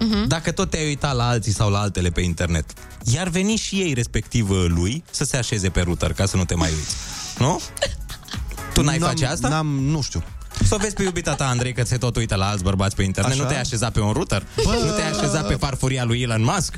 Mhm. 0.05 0.27
dacă 0.27 0.51
tot 0.51 0.69
te-ai 0.69 0.85
uitat 0.85 1.15
la 1.15 1.27
alții 1.27 1.51
sau 1.53 1.69
la 1.69 1.79
altele 1.79 2.09
pe 2.09 2.21
internet, 2.21 2.73
iar 3.03 3.27
veni 3.27 3.55
și 3.55 3.75
ei, 3.75 3.93
respectiv 3.93 4.49
uh, 4.49 4.65
lui, 4.67 5.03
să 5.11 5.23
se 5.23 5.37
așeze 5.37 5.69
pe 5.69 5.81
router 5.81 6.13
ca 6.13 6.25
să 6.25 6.37
nu 6.37 6.45
te 6.45 6.55
mai 6.55 6.69
uiți. 6.75 6.95
Nu? 7.37 7.61
Tu 8.73 8.81
n-ai 8.81 8.97
N-am- 8.97 9.09
face 9.09 9.25
asta? 9.25 9.47
N-am, 9.47 9.67
nu 9.67 10.01
știu. 10.01 10.23
Să 10.67 10.75
o 10.75 10.77
vezi 10.77 10.95
pe 10.95 11.03
iubita 11.03 11.33
ta, 11.35 11.47
Andrei, 11.47 11.73
că 11.73 11.83
se 11.83 11.97
tot 11.97 12.15
uită 12.15 12.35
la 12.35 12.47
alți 12.47 12.63
bărbați 12.63 12.95
pe 12.95 13.03
internet. 13.03 13.33
Așa? 13.33 13.41
Nu 13.41 13.47
te-ai 13.47 13.59
așezat 13.59 13.91
pe 13.91 13.99
un 13.99 14.11
router? 14.11 14.43
Bă! 14.63 14.71
Nu 14.85 14.91
te-ai 14.91 15.09
așezat 15.09 15.47
pe 15.47 15.53
farfuria 15.53 16.03
lui 16.03 16.21
Elon 16.21 16.43
Musk? 16.43 16.75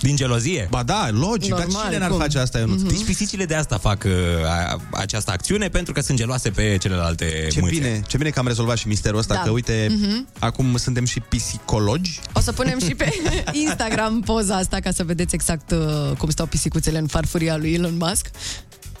Din 0.00 0.16
gelozie? 0.16 0.66
Ba 0.70 0.82
da, 0.82 1.08
logic, 1.10 1.50
dar 1.50 1.58
Normal, 1.64 1.84
cine 1.84 1.98
n-ar 1.98 2.10
cum? 2.10 2.18
face 2.18 2.38
asta, 2.38 2.58
Ionuț? 2.58 2.80
Deci 2.82 3.04
pisicile 3.04 3.44
de 3.44 3.54
asta 3.54 3.78
fac 3.78 4.02
uh, 4.06 4.12
a, 4.46 4.80
această 4.90 5.30
acțiune 5.30 5.68
pentru 5.68 5.92
că 5.92 6.00
sunt 6.00 6.18
geloase 6.18 6.50
pe 6.50 6.76
celelalte 6.80 7.46
Ce 7.50 7.60
mâțe. 7.60 7.72
bine, 7.74 8.02
ce 8.06 8.16
bine 8.16 8.30
că 8.30 8.38
am 8.38 8.46
rezolvat 8.46 8.76
și 8.76 8.86
misterul 8.88 9.18
ăsta, 9.18 9.34
Da. 9.34 9.40
că 9.40 9.50
uite, 9.50 9.86
Mhm. 10.00 10.26
acum 10.38 10.76
suntem 10.76 11.04
și 11.04 11.20
psicologi. 11.20 12.20
O 12.32 12.40
să 12.40 12.52
punem 12.52 12.78
și 12.78 12.94
pe 12.94 13.12
Instagram 13.66 14.20
poza 14.20 14.56
asta 14.56 14.78
ca 14.80 14.90
să 14.90 15.04
vedeți 15.04 15.34
exact 15.34 15.70
uh, 15.70 16.16
cum 16.18 16.30
stau 16.30 16.46
pisicuțele 16.46 16.98
în 16.98 17.06
farfuria 17.06 17.56
lui 17.56 17.72
Elon 17.72 17.96
Musk. 17.96 18.26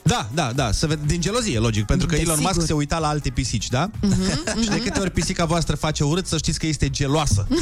Da, 0.02 0.28
da, 0.34 0.52
da, 0.54 0.72
să 0.72 0.86
ved- 0.94 1.06
din 1.06 1.20
gelozie, 1.20 1.58
logic, 1.58 1.84
pentru 1.86 2.06
că 2.06 2.14
Elon 2.14 2.26
Desigur. 2.34 2.52
Musk 2.54 2.66
se 2.66 2.72
uita 2.72 2.98
la 2.98 3.08
alte 3.08 3.30
pisici, 3.30 3.68
da? 3.68 3.90
Mhm, 4.00 4.60
și 4.62 4.68
de 4.68 4.76
câte 4.80 5.00
ori 5.00 5.10
pisica 5.10 5.44
voastră 5.44 5.76
face 5.76 6.04
urât, 6.04 6.26
să 6.26 6.36
știți 6.36 6.58
că 6.58 6.66
este 6.66 6.88
geloasă. 6.90 7.46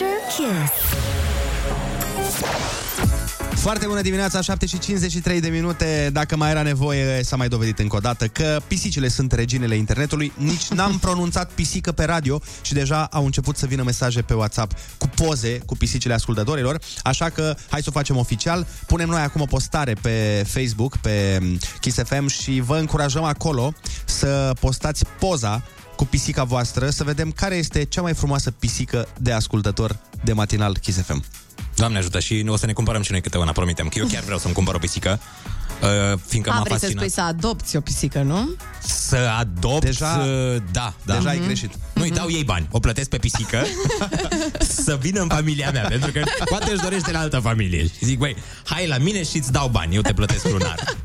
Winter 0.00 0.16
Kiss. 0.28 0.72
Foarte 3.54 3.86
bună 3.86 4.00
dimineața, 4.00 4.40
7 4.40 4.66
și 4.66 4.78
53 4.78 5.40
de 5.40 5.48
minute. 5.48 6.10
Dacă 6.12 6.36
mai 6.36 6.50
era 6.50 6.62
nevoie, 6.62 7.22
s-a 7.22 7.36
mai 7.36 7.48
dovedit 7.48 7.78
încă 7.78 7.96
o 7.96 7.98
dată 7.98 8.26
că 8.26 8.60
pisicile 8.66 9.08
sunt 9.08 9.32
reginele 9.32 9.76
internetului. 9.76 10.32
Nici 10.36 10.68
n-am 10.68 10.98
pronunțat 11.04 11.50
pisică 11.50 11.92
pe 11.92 12.04
radio 12.04 12.40
și 12.62 12.72
deja 12.72 13.04
au 13.04 13.24
început 13.24 13.56
să 13.56 13.66
vină 13.66 13.82
mesaje 13.82 14.22
pe 14.22 14.34
WhatsApp 14.34 14.72
cu 14.98 15.08
poze 15.08 15.58
cu 15.58 15.76
pisicile 15.76 16.14
ascultătorilor. 16.14 16.80
Așa 17.02 17.28
că 17.28 17.54
hai 17.70 17.82
să 17.82 17.88
o 17.88 17.92
facem 17.92 18.16
oficial. 18.16 18.66
Punem 18.86 19.08
noi 19.08 19.20
acum 19.20 19.40
o 19.40 19.46
postare 19.46 19.92
pe 20.00 20.44
Facebook, 20.48 20.96
pe 20.96 21.42
Kiss 21.80 22.02
FM 22.04 22.26
și 22.26 22.60
vă 22.60 22.76
încurajăm 22.76 23.24
acolo 23.24 23.72
să 24.04 24.52
postați 24.60 25.04
poza 25.18 25.62
cu 25.96 26.04
pisica 26.04 26.44
voastră, 26.44 26.90
să 26.90 27.04
vedem 27.04 27.30
care 27.30 27.54
este 27.54 27.84
cea 27.84 28.00
mai 28.02 28.14
frumoasă 28.14 28.50
pisică 28.50 29.08
de 29.18 29.32
ascultător 29.32 29.96
de 30.24 30.32
matinal 30.32 30.76
Kiss 30.76 30.98
FM. 31.02 31.24
Doamne 31.74 31.98
ajută 31.98 32.20
și 32.20 32.44
o 32.48 32.56
să 32.56 32.66
ne 32.66 32.72
cumpărăm 32.72 33.02
și 33.02 33.10
noi 33.10 33.20
câte 33.20 33.38
una, 33.38 33.52
promitem. 33.52 33.88
Că 33.88 33.98
eu 33.98 34.06
chiar 34.06 34.22
vreau 34.22 34.38
să-mi 34.38 34.54
cumpăr 34.54 34.74
o 34.74 34.78
pisică. 34.78 35.20
Uh, 35.82 36.18
fiindcă 36.26 36.50
A, 36.50 36.54
m-a 36.54 36.60
vrei 36.62 36.72
să 36.72 36.78
fascinat. 36.78 37.02
spui 37.04 37.14
să 37.14 37.20
adopți 37.20 37.76
o 37.76 37.80
pisică, 37.80 38.22
nu? 38.22 38.54
Să 38.82 39.16
adopt, 39.38 39.84
Deja- 39.84 40.18
uh, 40.18 40.62
da, 40.72 40.94
da. 41.04 41.14
Deja 41.14 41.28
ai 41.28 41.40
greșit. 41.44 41.70
Nu, 41.92 42.02
îi 42.02 42.10
dau 42.10 42.30
ei 42.30 42.44
bani, 42.44 42.68
o 42.70 42.78
plătesc 42.78 43.08
pe 43.08 43.18
pisică 43.18 43.62
să 44.84 44.98
vină 45.00 45.20
în 45.20 45.28
familia 45.28 45.70
mea, 45.70 45.86
pentru 45.88 46.12
că 46.12 46.22
poate 46.48 46.72
își 46.72 46.82
dorește 46.82 47.12
la 47.12 47.18
altă 47.18 47.38
familie. 47.38 47.82
Și 47.86 48.04
zic, 48.04 48.18
băi, 48.18 48.36
hai 48.64 48.86
la 48.86 48.98
mine 48.98 49.22
și 49.24 49.36
îți 49.36 49.52
dau 49.52 49.68
bani, 49.68 49.94
eu 49.94 50.00
te 50.00 50.12
plătesc 50.12 50.48
lunar. 50.48 50.96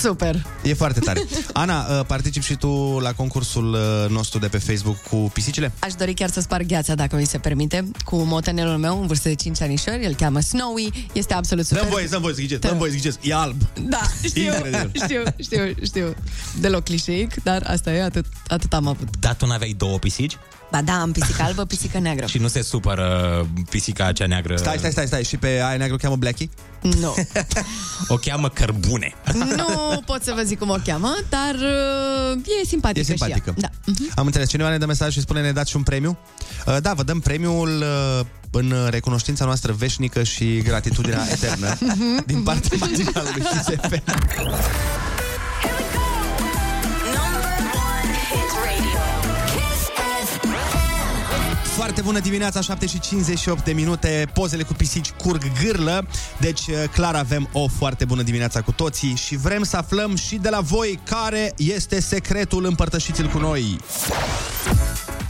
Super. 0.00 0.46
E 0.62 0.74
foarte 0.74 1.00
tare. 1.00 1.24
Ana, 1.52 1.86
uh, 1.98 2.04
particip 2.06 2.42
și 2.42 2.54
tu 2.54 2.98
la 3.02 3.12
concursul 3.12 3.72
uh, 3.72 4.10
nostru 4.10 4.38
de 4.38 4.48
pe 4.48 4.58
Facebook 4.58 4.96
cu 5.10 5.16
pisicile? 5.16 5.72
Aș 5.78 5.92
dori 5.92 6.14
chiar 6.14 6.30
să 6.30 6.40
sparg 6.40 6.66
gheața, 6.66 6.94
dacă 6.94 7.16
mi 7.16 7.26
se 7.26 7.38
permite, 7.38 7.90
cu 8.04 8.16
motenelul 8.16 8.76
meu 8.76 9.00
în 9.00 9.06
vârstă 9.06 9.28
de 9.28 9.34
5 9.34 9.60
anișori. 9.62 10.04
El 10.04 10.14
cheamă 10.14 10.40
Snowy, 10.40 11.08
este 11.12 11.34
absolut 11.34 11.66
super. 11.66 11.82
Dăm 11.82 11.92
voie, 11.92 12.06
dăm 12.06 12.20
voie 12.20 12.34
să 12.34 12.40
ghiceți, 12.40 12.60
dăm 12.60 12.78
voie 12.78 12.90
să 12.90 12.96
ghiceți. 12.96 13.18
E 13.22 13.34
alb. 13.34 13.56
Da, 13.80 14.00
știu, 14.24 14.42
Incredibil. 14.42 14.90
știu, 14.94 15.22
știu, 15.42 15.74
știu. 15.84 16.14
Deloc 16.60 16.84
clișeic, 16.84 17.42
dar 17.42 17.62
asta 17.66 17.92
e, 17.92 18.02
atât, 18.02 18.26
atât 18.48 18.72
am 18.72 18.86
avut. 18.86 19.08
Dar 19.20 19.34
tu 19.34 19.46
n-aveai 19.46 19.74
două 19.76 19.98
pisici? 19.98 20.36
Ba 20.70 20.82
da, 20.82 20.92
am 21.00 21.12
pisică 21.12 21.42
albă, 21.42 21.64
pisică 21.64 21.98
neagră. 21.98 22.26
Și 22.26 22.38
nu 22.38 22.48
se 22.48 22.62
supără 22.62 23.46
pisica 23.70 24.12
cea 24.12 24.26
neagră? 24.26 24.56
Stai, 24.56 24.74
stai, 24.78 24.90
stai, 24.90 25.06
stai. 25.06 25.24
Și 25.24 25.36
pe 25.36 25.46
aia 25.46 25.76
neagră 25.76 25.94
o 25.94 25.96
cheamă 25.96 26.16
Blackie? 26.16 26.48
Nu. 26.80 27.14
O 28.08 28.16
cheamă 28.16 28.48
Cărbune. 28.48 29.14
nu 29.32 29.45
pot 30.06 30.22
să 30.22 30.32
vă 30.36 30.42
zic 30.42 30.58
cum 30.58 30.68
o 30.70 30.76
cheamă, 30.84 31.14
dar 31.28 31.54
uh, 31.54 32.40
e 32.62 32.66
simpatică 32.66 33.00
E 33.00 33.02
simpatică. 33.02 33.54
și 33.56 33.62
ea. 33.62 33.70
Da. 33.84 33.94
Am 34.14 34.26
înțeles. 34.26 34.48
Cineva 34.48 34.70
ne 34.70 34.78
dă 34.78 34.86
mesaj 34.86 35.12
și 35.12 35.20
spune 35.20 35.40
ne 35.40 35.52
dați 35.52 35.70
și 35.70 35.76
un 35.76 35.82
premiu? 35.82 36.18
Uh, 36.66 36.76
Da, 36.80 36.92
vă 36.94 37.02
dăm 37.02 37.20
premiul 37.20 37.84
uh, 38.20 38.26
în 38.50 38.74
recunoștința 38.90 39.44
noastră 39.44 39.72
veșnică 39.72 40.22
și 40.22 40.60
gratitudinea 40.60 41.26
eternă 41.30 41.78
din 42.26 42.42
partea 42.42 42.76
matinalului 42.80 43.42
Kiss 43.50 43.68
Foarte 51.76 52.00
bună 52.00 52.18
dimineața, 52.18 52.60
7 52.60 52.86
și 52.86 53.00
58 53.00 53.64
de 53.64 53.72
minute. 53.72 54.28
Pozele 54.34 54.62
cu 54.62 54.72
pisici 54.72 55.10
curg 55.10 55.42
gârlă. 55.62 56.06
Deci 56.40 56.66
uh, 56.66 56.74
clar 56.92 57.14
avem 57.14 57.48
o 57.52 57.68
foarte 57.68 58.04
bună 58.04 58.22
dimineața 58.22 58.60
cu 58.60 58.72
toții 58.72 59.14
Și 59.14 59.36
vrem 59.36 59.62
să 59.62 59.76
aflăm 59.76 60.16
și 60.16 60.36
de 60.36 60.48
la 60.48 60.60
voi 60.60 61.00
Care 61.04 61.52
este 61.56 62.00
secretul 62.00 62.64
Împărtășiți-l 62.64 63.28
cu 63.28 63.38
noi 63.38 63.78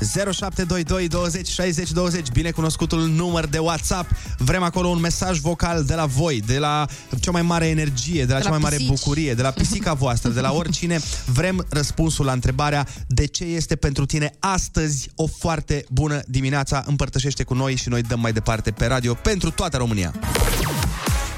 0722 0.00 1.08
20 1.08 1.48
60 1.48 1.90
20 1.92 2.28
Binecunoscutul 2.32 3.08
număr 3.08 3.46
de 3.46 3.58
WhatsApp. 3.58 4.10
Vrem 4.38 4.62
acolo 4.62 4.88
un 4.88 5.00
mesaj 5.00 5.38
vocal 5.38 5.84
de 5.84 5.94
la 5.94 6.06
voi 6.06 6.42
De 6.46 6.58
la 6.58 6.86
cea 7.20 7.30
mai 7.30 7.42
mare 7.42 7.66
energie 7.66 8.24
De 8.24 8.32
la 8.32 8.38
De 8.38 8.44
cea 8.44 8.50
la 8.50 8.54
mai 8.54 8.58
mare 8.62 8.76
pisici. 8.76 8.94
bucurie 8.98 9.34
De 9.34 9.42
la 9.42 9.50
pisica 9.50 9.92
voastră 10.04 10.30
De 10.30 10.40
la 10.40 10.52
oricine. 10.52 11.00
Vrem 11.26 11.66
răspunsul 11.68 12.24
la 12.24 12.32
întrebarea 12.32 12.86
De 13.06 13.26
ce 13.26 13.44
este 13.44 13.76
pentru 13.76 14.06
tine 14.06 14.32
astăzi 14.38 15.10
O 15.14 15.26
foarte 15.26 15.84
bună 15.90 16.20
dimineața? 16.26 16.84
Împărtășește 16.86 17.42
cu 17.42 17.54
noi 17.54 17.76
și 17.76 17.88
noi 17.88 18.02
dăm 18.02 18.20
mai 18.20 18.32
departe 18.32 18.70
pe 18.70 18.86
radio 18.86 19.14
Pentru 19.14 19.50
toată 19.50 19.76
România 19.76 20.14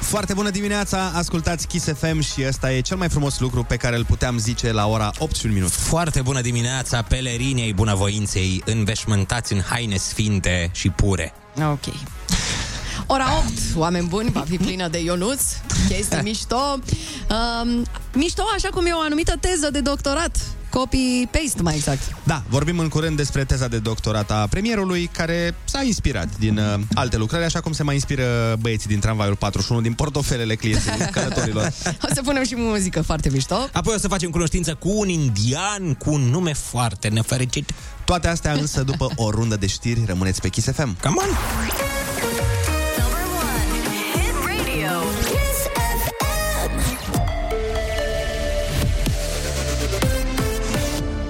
foarte 0.08 0.34
bună 0.34 0.50
dimineața, 0.50 1.12
ascultați 1.14 1.66
Kiss 1.66 1.86
FM 1.86 2.20
și 2.20 2.44
ăsta 2.46 2.72
e 2.72 2.80
cel 2.80 2.96
mai 2.96 3.08
frumos 3.08 3.38
lucru 3.38 3.64
pe 3.64 3.76
care 3.76 3.96
îl 3.96 4.04
puteam 4.04 4.38
zice 4.38 4.72
la 4.72 4.86
ora 4.86 5.10
8 5.18 5.34
și 5.36 5.46
un 5.46 5.52
minut. 5.52 5.70
Foarte 5.70 6.20
bună 6.20 6.40
dimineața, 6.40 7.02
pelerinii 7.02 7.62
ai 7.62 7.72
bunăvoinței, 7.72 8.62
înveșmântați 8.64 9.52
în 9.52 9.60
haine 9.60 9.96
sfinte 9.96 10.70
și 10.72 10.88
pure. 10.88 11.32
Ok. 11.70 11.94
Ora 13.06 13.36
8, 13.36 13.48
oameni 13.74 14.06
buni, 14.08 14.30
va 14.30 14.44
fi 14.48 14.56
plină 14.56 14.88
de 14.88 14.98
Ionuț, 15.02 15.42
chestii 15.88 16.20
mișto. 16.22 16.78
Um, 17.30 17.84
mișto 18.14 18.42
așa 18.54 18.68
cum 18.68 18.86
e 18.86 18.92
o 18.92 19.00
anumită 19.00 19.36
teză 19.40 19.70
de 19.70 19.80
doctorat. 19.80 20.36
Copy-paste, 20.70 21.62
mai 21.62 21.74
exact. 21.74 22.16
Da, 22.24 22.42
vorbim 22.48 22.78
în 22.78 22.88
curând 22.88 23.16
despre 23.16 23.44
teza 23.44 23.68
de 23.68 23.78
doctorat 23.78 24.30
a 24.30 24.46
premierului 24.50 25.10
care 25.12 25.54
s-a 25.64 25.82
inspirat 25.82 26.28
din 26.38 26.58
uh, 26.58 26.80
alte 26.94 27.16
lucrări, 27.16 27.44
așa 27.44 27.60
cum 27.60 27.72
se 27.72 27.82
mai 27.82 27.94
inspiră 27.94 28.56
băieții 28.60 28.88
din 28.88 29.00
tramvaiul 29.00 29.36
41 29.36 29.80
din 29.80 29.92
portofelele 29.92 30.54
clienților, 30.54 31.08
călătorilor. 31.12 31.72
O 32.10 32.14
să 32.14 32.22
punem 32.22 32.44
și 32.44 32.54
muzică 32.56 33.02
foarte 33.02 33.30
mișto. 33.30 33.68
Apoi 33.72 33.94
o 33.94 33.98
să 33.98 34.08
facem 34.08 34.30
cunoștință 34.30 34.74
cu 34.74 34.88
un 34.98 35.08
indian 35.08 35.94
cu 35.94 36.12
un 36.12 36.20
nume 36.20 36.52
foarte 36.52 37.08
nefericit. 37.08 37.70
Toate 38.04 38.28
astea 38.28 38.52
însă 38.52 38.82
după 38.82 39.08
o 39.16 39.30
rundă 39.30 39.56
de 39.56 39.66
știri, 39.66 40.04
rămâneți 40.06 40.40
pe 40.40 40.48
Kiss 40.48 40.66
FM. 40.72 40.96
Come 41.00 41.16
on! 41.16 41.97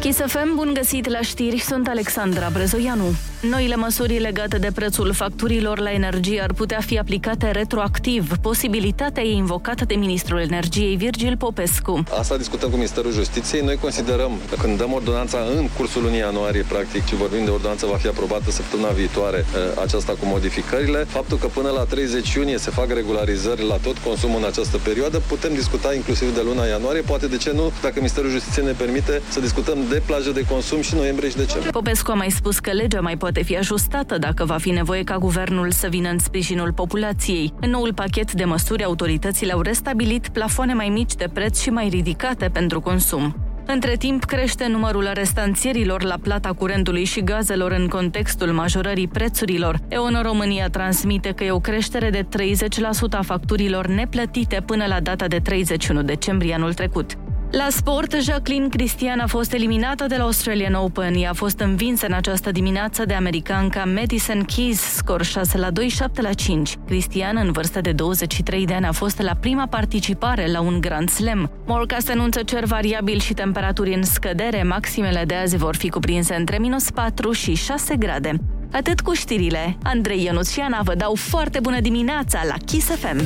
Kiss 0.09 0.21
FM, 0.27 0.55
bun 0.55 0.71
găsit 0.75 1.09
la 1.09 1.21
știri, 1.21 1.59
sunt 1.59 1.89
Alexandra 1.89 2.49
Brezoianu. 2.53 3.15
Noile 3.41 3.77
măsuri 3.77 4.19
legate 4.19 4.59
de 4.59 4.71
prețul 4.75 5.13
facturilor 5.13 5.79
la 5.79 5.91
energie 5.93 6.41
ar 6.43 6.53
putea 6.53 6.81
fi 6.81 6.99
aplicate 6.99 7.51
retroactiv. 7.51 8.37
Posibilitatea 8.43 9.23
e 9.23 9.33
invocată 9.33 9.85
de 9.85 9.95
ministrul 9.95 10.41
energiei 10.41 10.97
Virgil 10.97 11.37
Popescu. 11.37 12.03
Asta 12.19 12.37
discutăm 12.37 12.71
cu 12.71 12.77
Ministerul 12.77 13.13
Justiției. 13.13 13.63
Noi 13.63 13.77
considerăm 13.77 14.33
că 14.49 14.57
când 14.61 14.79
dăm 14.79 14.93
ordonanța 14.93 15.39
în 15.57 15.69
cursul 15.77 16.03
lunii 16.03 16.19
ianuarie, 16.19 16.65
practic, 16.69 17.07
și 17.07 17.15
vorbim 17.15 17.45
de 17.45 17.51
ordonanță, 17.51 17.87
va 17.87 17.97
fi 17.97 18.07
aprobată 18.07 18.51
săptămâna 18.51 18.89
viitoare 18.89 19.39
eh, 19.39 19.83
aceasta 19.83 20.13
cu 20.13 20.27
modificările. 20.27 20.99
Faptul 20.99 21.39
că 21.39 21.47
până 21.47 21.69
la 21.71 21.85
30 21.85 22.33
iunie 22.35 22.59
se 22.59 22.71
fac 22.71 22.93
regularizări 22.93 23.67
la 23.67 23.77
tot 23.77 23.99
consumul 23.99 24.39
în 24.39 24.47
această 24.47 24.77
perioadă, 24.79 25.23
putem 25.27 25.55
discuta 25.55 25.95
inclusiv 25.95 26.35
de 26.35 26.41
luna 26.45 26.65
ianuarie, 26.65 27.01
poate 27.01 27.27
de 27.27 27.37
ce 27.37 27.53
nu, 27.53 27.73
dacă 27.83 27.95
Ministerul 27.97 28.31
Justiției 28.31 28.65
ne 28.65 28.73
permite 28.73 29.23
să 29.29 29.41
discutăm 29.41 29.79
de 29.89 29.98
plajă 30.07 30.31
de 30.31 30.45
consum 30.45 30.81
și 30.81 30.95
noiembrie 30.95 31.31
și 31.31 31.37
decembrie. 31.37 31.71
Popescu 31.71 32.11
a 32.11 32.15
mai 32.15 32.31
spus 32.31 32.59
că 32.59 32.71
legea 32.71 33.01
mai 33.01 33.17
poate 33.17 33.43
fi 33.43 33.57
ajustată 33.57 34.19
dacă 34.19 34.45
va 34.45 34.57
fi 34.59 34.71
nevoie 34.71 35.03
ca 35.05 35.19
guvernul 35.19 35.71
să 35.71 35.87
vină 35.91 36.09
în 36.09 36.19
sprijinul 36.19 36.73
populației. 36.73 37.53
În 37.61 37.71
noul 37.71 37.95
pachet 37.95 38.33
de 38.33 38.45
măsuri, 38.45 38.85
autoritățile 38.85 39.53
au 39.53 39.61
restabilit 39.61 40.29
plafoane 40.29 40.75
mai 40.75 40.89
mici 40.89 41.15
de 41.15 41.29
preț 41.33 41.61
și 41.61 41.71
mai 41.71 41.89
ridicate 41.89 42.49
pentru 42.53 42.81
consum. 42.81 43.37
Între 43.71 43.97
timp, 43.97 44.25
crește 44.25 44.67
numărul 44.67 45.11
restanțierilor 45.15 46.03
la 46.03 46.17
plata 46.23 46.53
curentului 46.53 47.05
și 47.05 47.23
gazelor 47.23 47.73
în 47.73 47.89
contextul 47.89 48.53
majorării 48.53 49.09
prețurilor. 49.09 49.79
EON 49.89 50.21
România 50.23 50.69
transmite 50.69 51.33
că 51.33 51.45
e 51.45 51.51
o 51.51 51.61
creștere 51.61 52.11
de 52.11 52.23
30% 52.23 52.27
a 53.11 53.23
facturilor 53.23 53.87
neplătite 53.87 54.63
până 54.67 54.87
la 54.87 55.01
data 55.01 55.27
de 55.27 55.39
31 55.39 56.03
decembrie 56.03 56.55
anul 56.55 56.75
trecut. 56.75 57.19
La 57.51 57.67
sport, 57.71 58.15
Jacqueline 58.21 58.69
Cristian 58.69 59.19
a 59.19 59.27
fost 59.27 59.53
eliminată 59.53 60.07
de 60.07 60.17
la 60.17 60.23
Australian 60.23 60.75
Open. 60.75 61.15
Ea 61.15 61.31
a 61.31 61.33
fost 61.33 61.61
învinsă 61.61 62.07
în 62.07 62.13
această 62.13 62.51
dimineață 62.51 63.05
de 63.05 63.15
americanca 63.15 63.85
Madison 63.85 64.45
Keys, 64.45 64.81
scor 64.81 65.23
6 65.23 65.59
la 65.59 65.71
2, 65.71 65.89
7 65.89 66.23
la 66.23 66.33
5. 66.33 66.77
Cristian, 66.87 67.37
în 67.37 67.53
vârstă 67.53 67.81
de 67.81 67.93
23 67.93 68.67
de 68.67 68.75
ani, 68.75 68.87
a 68.87 68.93
fost 68.93 69.21
la 69.21 69.35
prima 69.41 69.67
participare 69.67 70.51
la 70.51 70.61
un 70.61 70.81
Grand 70.81 71.09
Slam. 71.09 71.51
Morca 71.67 71.97
se 71.99 72.13
anunță 72.13 72.43
cer 72.43 72.65
variabil 72.65 73.19
și 73.19 73.35
temperaturi 73.35 73.95
în 73.95 74.03
scădere. 74.03 74.63
Maximele 74.63 75.25
de 75.25 75.35
azi 75.35 75.57
vor 75.57 75.77
fi 75.77 75.89
cuprinse 75.89 76.35
între 76.35 76.59
minus 76.59 76.91
4 76.91 77.33
și 77.33 77.55
6 77.55 77.97
grade. 77.97 78.41
Atât 78.73 79.01
cu 79.01 79.13
știrile. 79.13 79.77
Andrei 79.83 80.25
Ionuț 80.25 80.51
și 80.51 80.61
Ana 80.61 80.81
vă 80.83 80.95
dau 80.95 81.15
foarte 81.15 81.61
bună 81.61 81.81
dimineața 81.81 82.41
la 82.49 82.55
Kiss 82.65 82.87
FM. 82.87 83.21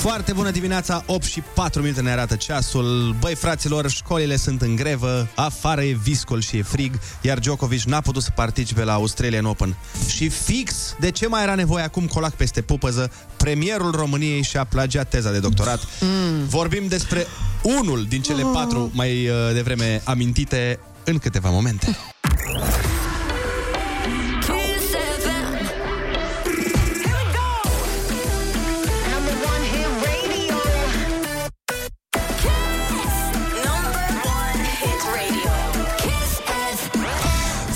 Foarte 0.00 0.32
bună 0.32 0.50
dimineața, 0.50 1.02
8 1.06 1.24
și 1.24 1.42
4 1.54 1.80
minute 1.80 2.00
ne 2.00 2.10
arată 2.10 2.34
ceasul. 2.34 3.16
Băi, 3.20 3.34
fraților, 3.34 3.90
școlile 3.90 4.36
sunt 4.36 4.62
în 4.62 4.76
grevă, 4.76 5.28
afară 5.34 5.82
e 5.82 5.92
viscol 6.02 6.40
și 6.40 6.56
e 6.56 6.62
frig, 6.62 6.98
iar 7.20 7.38
Djokovic 7.38 7.82
n-a 7.82 8.00
putut 8.00 8.22
să 8.22 8.30
participe 8.34 8.84
la 8.84 8.92
Australian 8.92 9.44
Open. 9.44 9.76
Și 10.06 10.28
fix 10.28 10.96
de 11.00 11.10
ce 11.10 11.26
mai 11.26 11.42
era 11.42 11.54
nevoie 11.54 11.84
acum 11.84 12.06
colac 12.06 12.34
peste 12.34 12.60
pupăză, 12.60 13.10
premierul 13.36 13.90
României 13.90 14.42
și-a 14.42 14.64
plagiat 14.64 15.08
teza 15.08 15.30
de 15.30 15.38
doctorat. 15.38 15.80
Mm. 16.00 16.46
Vorbim 16.46 16.86
despre 16.86 17.26
unul 17.62 18.06
din 18.08 18.22
cele 18.22 18.42
patru 18.52 18.90
mai 18.94 19.28
uh, 19.28 19.34
devreme 19.52 20.00
amintite 20.04 20.78
în 21.04 21.18
câteva 21.18 21.50
momente. 21.50 21.96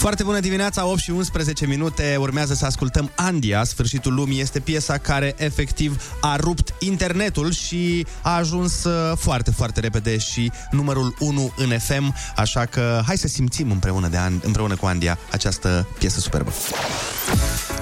Foarte 0.02 0.22
bună 0.22 0.40
dimineața, 0.40 0.86
8 0.86 0.98
și 0.98 1.10
11 1.10 1.66
minute. 1.66 2.16
Urmează 2.18 2.54
să 2.54 2.66
ascultăm 2.66 3.10
Andia, 3.16 3.64
Sfârșitul 3.64 4.14
lumii. 4.14 4.40
Este 4.40 4.60
piesa 4.60 4.98
care 4.98 5.34
efectiv 5.36 6.02
a 6.20 6.36
rupt 6.36 6.74
internetul 6.78 7.52
și 7.52 8.06
a 8.22 8.36
ajuns 8.36 8.84
uh, 8.84 9.16
foarte, 9.16 9.50
foarte 9.50 9.80
repede 9.80 10.18
și 10.18 10.50
numărul 10.70 11.14
1 11.18 11.52
în 11.56 11.78
FM. 11.78 12.14
Așa 12.36 12.64
că 12.64 13.02
hai 13.06 13.16
să 13.16 13.28
simțim 13.28 13.70
împreună, 13.70 14.08
de 14.08 14.16
an, 14.16 14.32
împreună 14.44 14.76
cu 14.76 14.86
Andia 14.86 15.18
această 15.30 15.86
piesă 15.98 16.20
superbă. 16.20 16.50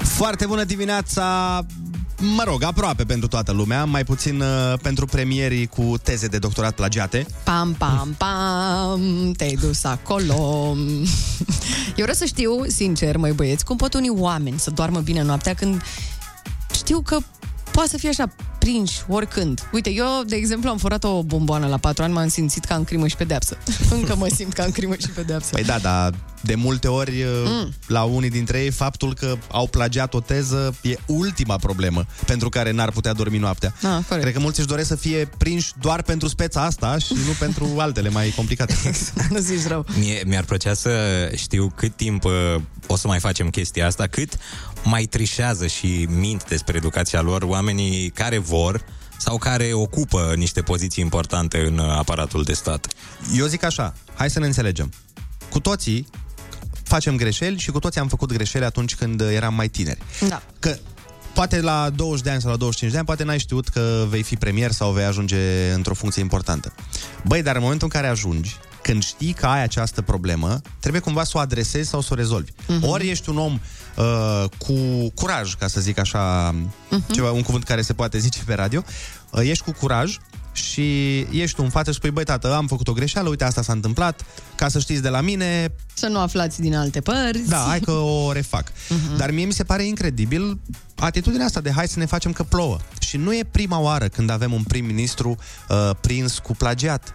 Foarte 0.03 0.45
bună 0.45 0.63
dimineața! 0.63 1.65
Mă 2.23 2.43
rog, 2.45 2.63
aproape 2.63 3.03
pentru 3.03 3.27
toată 3.27 3.51
lumea, 3.51 3.85
mai 3.85 4.03
puțin 4.03 4.41
uh, 4.41 4.73
pentru 4.81 5.05
premierii 5.05 5.67
cu 5.67 5.93
teze 6.03 6.27
de 6.27 6.37
doctorat 6.37 6.75
plagiate. 6.75 7.25
Pam, 7.43 7.73
pam, 7.73 8.15
pam, 8.17 9.31
te-ai 9.37 9.57
dus 9.61 9.83
acolo. 9.83 10.73
Eu 11.95 12.05
vreau 12.05 12.13
să 12.13 12.25
știu, 12.25 12.63
sincer, 12.67 13.17
măi 13.17 13.31
băieți, 13.31 13.65
cum 13.65 13.77
pot 13.77 13.93
unii 13.93 14.09
oameni 14.09 14.59
să 14.59 14.69
doarmă 14.69 14.99
bine 14.99 15.21
noaptea 15.21 15.53
când 15.53 15.81
știu 16.73 17.01
că 17.01 17.17
poate 17.71 17.89
să 17.89 17.97
fie 17.97 18.09
așa 18.09 18.33
prinși 18.59 19.01
oricând. 19.07 19.69
Uite, 19.71 19.89
eu, 19.89 20.05
de 20.27 20.35
exemplu, 20.35 20.69
am 20.69 20.77
furat 20.77 21.03
o 21.03 21.23
bomboană 21.23 21.67
la 21.67 21.77
patru 21.77 22.03
ani, 22.03 22.13
m-am 22.13 22.27
simțit 22.27 22.65
ca 22.65 22.75
în 22.75 22.83
crimă 22.83 23.07
și 23.07 23.15
pedeapsă. 23.15 23.57
Încă 23.89 24.15
mă 24.15 24.27
simt 24.35 24.53
ca 24.53 24.63
în 24.63 24.71
crimă 24.71 24.93
și 24.99 25.09
pedeapsă. 25.09 25.49
Păi 25.51 25.63
da, 25.63 25.79
dar 25.79 26.13
de 26.41 26.55
multe 26.55 26.87
ori 26.87 27.25
mm. 27.45 27.73
la 27.87 28.03
unii 28.03 28.29
dintre 28.29 28.63
ei 28.63 28.71
faptul 28.71 29.13
că 29.13 29.35
au 29.51 29.67
plagiat 29.67 30.13
o 30.13 30.19
teză 30.19 30.75
e 30.81 30.95
ultima 31.05 31.55
problemă 31.55 32.05
pentru 32.25 32.49
care 32.49 32.71
n-ar 32.71 32.91
putea 32.91 33.13
dormi 33.13 33.37
noaptea. 33.37 33.73
Ah, 33.75 33.81
corect. 33.81 34.21
Cred 34.21 34.33
că 34.33 34.39
mulți 34.39 34.59
își 34.59 34.67
doresc 34.67 34.87
să 34.87 34.95
fie 34.95 35.29
prinși 35.37 35.71
doar 35.79 36.01
pentru 36.01 36.27
speța 36.27 36.61
asta 36.61 36.97
și 36.97 37.13
nu 37.13 37.31
pentru 37.39 37.69
altele 37.77 38.09
mai 38.09 38.33
complicate. 38.35 38.75
nu 39.29 39.39
zici 39.39 39.67
rău. 39.67 39.85
Mie, 39.99 40.23
mi-ar 40.25 40.43
plăcea 40.43 40.73
să 40.73 40.91
știu 41.35 41.73
cât 41.75 41.95
timp 41.95 42.23
uh, 42.23 42.31
o 42.87 42.95
să 42.95 43.07
mai 43.07 43.19
facem 43.19 43.49
chestia 43.49 43.85
asta, 43.85 44.07
cât 44.07 44.37
mai 44.83 45.03
trișează 45.03 45.67
și 45.67 46.07
mint 46.09 46.47
despre 46.47 46.77
educația 46.77 47.21
lor 47.21 47.41
oamenii 47.41 48.09
care 48.09 48.37
vor 48.37 48.83
sau 49.17 49.37
care 49.37 49.73
ocupă 49.73 50.33
niște 50.35 50.61
poziții 50.61 51.03
importante 51.03 51.57
în 51.57 51.77
uh, 51.77 51.89
aparatul 51.97 52.43
de 52.43 52.53
stat. 52.53 52.87
Eu 53.37 53.45
zic 53.45 53.63
așa, 53.63 53.93
hai 54.13 54.29
să 54.29 54.39
ne 54.39 54.45
înțelegem. 54.45 54.91
Cu 55.49 55.59
toții 55.59 56.07
facem 56.83 57.15
greșeli 57.15 57.57
și 57.57 57.71
cu 57.71 57.79
toții 57.79 57.99
am 57.99 58.07
făcut 58.07 58.33
greșeli 58.33 58.65
atunci 58.65 58.95
când 58.95 59.21
eram 59.21 59.53
mai 59.53 59.67
tineri. 59.67 59.99
Da. 60.27 60.41
Că 60.59 60.77
poate 61.33 61.61
la 61.61 61.89
20 61.89 62.23
de 62.23 62.29
ani 62.29 62.41
sau 62.41 62.51
la 62.51 62.57
25 62.57 62.91
de 62.91 62.97
ani, 62.97 63.07
poate 63.07 63.23
n-ai 63.23 63.39
știut 63.39 63.67
că 63.67 64.05
vei 64.09 64.23
fi 64.23 64.35
premier 64.35 64.71
sau 64.71 64.91
vei 64.91 65.03
ajunge 65.03 65.71
într-o 65.73 65.93
funcție 65.93 66.21
importantă. 66.21 66.73
Băi, 67.25 67.41
dar 67.41 67.55
în 67.55 67.61
momentul 67.61 67.89
în 67.91 67.99
care 67.99 68.11
ajungi, 68.11 68.55
când 68.81 69.03
știi 69.03 69.33
că 69.33 69.45
ai 69.45 69.63
această 69.63 70.01
problemă, 70.01 70.61
trebuie 70.79 71.01
cumva 71.01 71.23
să 71.23 71.31
o 71.35 71.39
adresezi 71.39 71.89
sau 71.89 72.01
să 72.01 72.09
o 72.11 72.15
rezolvi. 72.15 72.51
Uh-huh. 72.51 72.81
Ori 72.81 73.09
ești 73.09 73.29
un 73.29 73.37
om 73.37 73.59
uh, 73.97 74.43
cu 74.57 74.73
curaj, 75.15 75.53
ca 75.53 75.67
să 75.67 75.81
zic 75.81 75.97
așa, 75.99 76.53
uh-huh. 76.55 77.13
ceva, 77.13 77.31
un 77.31 77.41
cuvânt 77.41 77.63
care 77.63 77.81
se 77.81 77.93
poate 77.93 78.17
zice 78.17 78.39
pe 78.45 78.53
radio, 78.53 78.83
uh, 79.31 79.41
ești 79.43 79.63
cu 79.63 79.71
curaj 79.71 80.17
și 80.53 81.19
ești 81.19 81.55
tu 81.55 81.63
în 81.63 81.69
față 81.69 81.91
și 81.91 81.97
spui, 81.97 82.11
băi, 82.11 82.23
tată, 82.23 82.55
am 82.55 82.67
făcut 82.67 82.87
o 82.87 82.93
greșeală, 82.93 83.29
uite, 83.29 83.43
asta 83.43 83.61
s-a 83.61 83.73
întâmplat, 83.73 84.25
ca 84.55 84.67
să 84.67 84.79
știți 84.79 85.01
de 85.01 85.09
la 85.09 85.21
mine, 85.21 85.73
Să 85.93 86.07
nu 86.07 86.19
aflați 86.19 86.61
din 86.61 86.75
alte 86.75 87.01
părți. 87.01 87.49
da, 87.49 87.65
hai 87.67 87.79
că 87.79 87.91
o 87.91 88.31
refac. 88.31 88.71
Uh-huh. 88.71 89.17
Dar 89.17 89.31
mie 89.31 89.45
mi 89.45 89.53
se 89.53 89.63
pare 89.63 89.83
incredibil 89.83 90.59
atitudinea 90.95 91.45
asta 91.45 91.61
de 91.61 91.71
hai 91.71 91.87
să 91.87 91.99
ne 91.99 92.05
facem 92.05 92.31
că 92.31 92.43
plouă. 92.43 92.77
Și 92.99 93.17
nu 93.17 93.33
e 93.35 93.43
prima 93.51 93.79
oară 93.79 94.07
când 94.07 94.29
avem 94.29 94.53
un 94.53 94.63
prim-ministru 94.63 95.37
uh, 95.69 95.89
prins 96.01 96.39
cu 96.39 96.55
plagiat. 96.55 97.13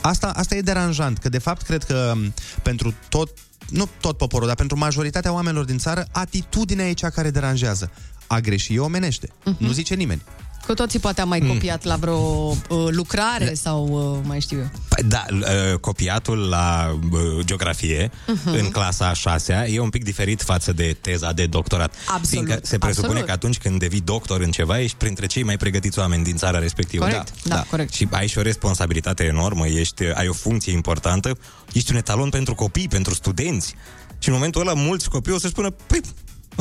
Asta, 0.00 0.30
asta 0.30 0.54
e 0.54 0.60
deranjant, 0.60 1.18
că 1.18 1.28
de 1.28 1.38
fapt 1.38 1.62
cred 1.62 1.84
că 1.84 2.12
m, 2.16 2.34
pentru 2.62 2.94
tot, 3.08 3.38
nu 3.68 3.88
tot 4.00 4.16
poporul, 4.16 4.46
dar 4.46 4.56
pentru 4.56 4.78
majoritatea 4.78 5.32
oamenilor 5.32 5.64
din 5.64 5.78
țară, 5.78 6.06
atitudinea 6.12 6.88
e 6.88 6.92
cea 6.92 7.10
care 7.10 7.30
deranjează. 7.30 7.90
A 8.26 8.40
greși 8.40 8.74
e 8.74 8.78
omenește. 8.78 9.28
Uh-huh. 9.28 9.56
Nu 9.58 9.70
zice 9.70 9.94
nimeni. 9.94 10.22
Cu 10.70 10.76
toții 10.76 10.98
poate 10.98 11.20
am 11.20 11.28
mai 11.28 11.40
copiat 11.40 11.84
la 11.84 11.96
vreo 11.96 12.16
uh, 12.16 12.56
lucrare 12.90 13.54
sau 13.54 13.88
uh, 14.14 14.26
mai 14.28 14.40
știu 14.40 14.58
eu. 14.58 14.70
Păi 14.88 15.04
Da, 15.08 15.24
uh, 15.32 15.78
copiatul 15.78 16.48
la 16.48 16.98
uh, 17.12 17.20
geografie 17.44 18.10
Mhm. 18.26 18.48
în 18.48 18.70
clasa 18.70 19.08
a 19.08 19.12
șasea 19.12 19.68
e 19.68 19.80
un 19.80 19.88
pic 19.88 20.04
diferit 20.04 20.42
față 20.42 20.72
de 20.72 20.96
teza 21.00 21.32
de 21.32 21.46
doctorat. 21.46 21.94
Absolut, 22.06 22.26
Fiindcă 22.28 22.58
se 22.62 22.78
presupune 22.78 23.06
absolut. 23.12 23.26
că 23.26 23.32
atunci 23.32 23.58
când 23.58 23.78
devii 23.78 24.00
doctor 24.00 24.40
în 24.40 24.50
ceva, 24.50 24.80
ești 24.80 24.96
printre 24.96 25.26
cei 25.26 25.42
mai 25.42 25.56
pregătiți 25.56 25.98
oameni 25.98 26.24
din 26.24 26.36
țara 26.36 26.58
respectivă. 26.58 27.04
Corect, 27.04 27.42
da, 27.44 27.54
da, 27.54 27.64
corect. 27.70 27.92
Și 27.92 28.08
ai 28.10 28.26
și 28.26 28.38
o 28.38 28.42
responsabilitate 28.42 29.24
enormă, 29.24 29.66
ești, 29.66 30.04
ai 30.14 30.28
o 30.28 30.32
funcție 30.32 30.72
importantă, 30.72 31.38
ești 31.72 31.90
un 31.90 31.96
etalon 31.96 32.28
pentru 32.28 32.54
copii, 32.54 32.88
pentru 32.88 33.14
studenți. 33.14 33.74
Și 34.18 34.28
în 34.28 34.34
momentul 34.34 34.60
ăla 34.60 34.72
mulți 34.74 35.08
copii 35.10 35.32
o 35.32 35.38
să 35.38 35.48
spună, 35.48 35.70
păi, 35.70 36.00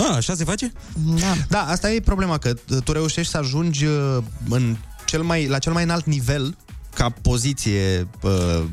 a, 0.03 0.15
așa 0.15 0.35
se 0.35 0.43
face? 0.43 0.71
Da. 0.93 1.33
Da, 1.49 1.61
asta 1.65 1.91
e 1.91 1.99
problema, 1.99 2.37
că 2.37 2.53
tu 2.83 2.91
reușești 2.91 3.31
să 3.31 3.37
ajungi 3.37 3.85
uh, 3.85 4.17
în 4.49 4.75
cel 5.05 5.21
mai, 5.21 5.47
la 5.47 5.57
cel 5.59 5.73
mai 5.73 5.83
înalt 5.83 6.05
nivel 6.05 6.57
ca 6.93 7.09
poziție, 7.09 8.07
uh, 8.21 8.63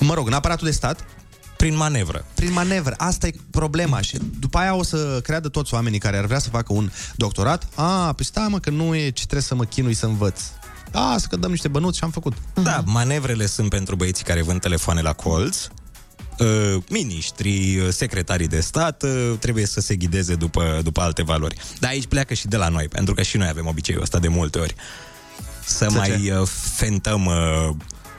mă 0.00 0.14
rog, 0.14 0.26
în 0.26 0.32
aparatul 0.32 0.66
de 0.66 0.72
stat, 0.72 1.04
Prin 1.56 1.76
manevră. 1.76 2.24
prin 2.34 2.52
manevră. 2.52 2.94
Asta 2.98 3.26
e 3.26 3.34
problema 3.50 4.00
și 4.00 4.18
după 4.38 4.58
aia 4.58 4.74
o 4.74 4.82
să 4.82 5.20
creadă 5.22 5.48
toți 5.48 5.74
oamenii 5.74 5.98
care 5.98 6.18
ar 6.18 6.24
vrea 6.24 6.38
să 6.38 6.48
facă 6.48 6.72
un 6.72 6.90
doctorat, 7.16 7.68
a, 7.74 8.12
păi 8.12 8.24
stai 8.24 8.46
mă, 8.48 8.58
că 8.58 8.70
nu 8.70 8.94
e 8.94 9.04
ce 9.10 9.22
trebuie 9.22 9.42
să 9.42 9.54
mă 9.54 9.64
chinui 9.64 9.94
să 9.94 10.06
învăț. 10.06 10.40
A, 10.92 11.16
să 11.18 11.26
că 11.30 11.36
dăm 11.36 11.50
niște 11.50 11.68
bănuți 11.68 11.98
și 11.98 12.04
am 12.04 12.10
făcut. 12.10 12.32
Da, 12.62 12.82
manevrele 12.86 13.46
sunt 13.46 13.68
pentru 13.68 13.96
băieții 13.96 14.24
care 14.24 14.42
vând 14.42 14.60
telefoane 14.60 15.00
la 15.00 15.12
colț, 15.12 15.66
uh, 16.38 16.82
miniștri, 16.88 17.76
uh, 17.78 17.88
secretarii 17.90 18.48
de 18.48 18.60
stat 18.60 19.02
uh, 19.02 19.32
trebuie 19.38 19.66
să 19.66 19.80
se 19.80 19.94
ghideze 19.96 20.34
după, 20.34 20.80
după 20.82 21.00
alte 21.00 21.22
valori. 21.22 21.56
Dar 21.80 21.90
aici 21.90 22.06
pleacă 22.06 22.34
și 22.34 22.46
de 22.46 22.56
la 22.56 22.68
noi, 22.68 22.88
pentru 22.88 23.14
că 23.14 23.22
și 23.22 23.36
noi 23.36 23.48
avem 23.48 23.66
obiceiul 23.66 24.02
ăsta 24.02 24.18
de 24.18 24.28
multe 24.28 24.58
ori. 24.58 24.74
Să, 25.64 25.86
Să 25.90 25.96
mai 25.96 26.20
ce? 26.22 26.34
uh, 26.34 26.46
fentăm 26.76 27.26
uh, 27.26 27.70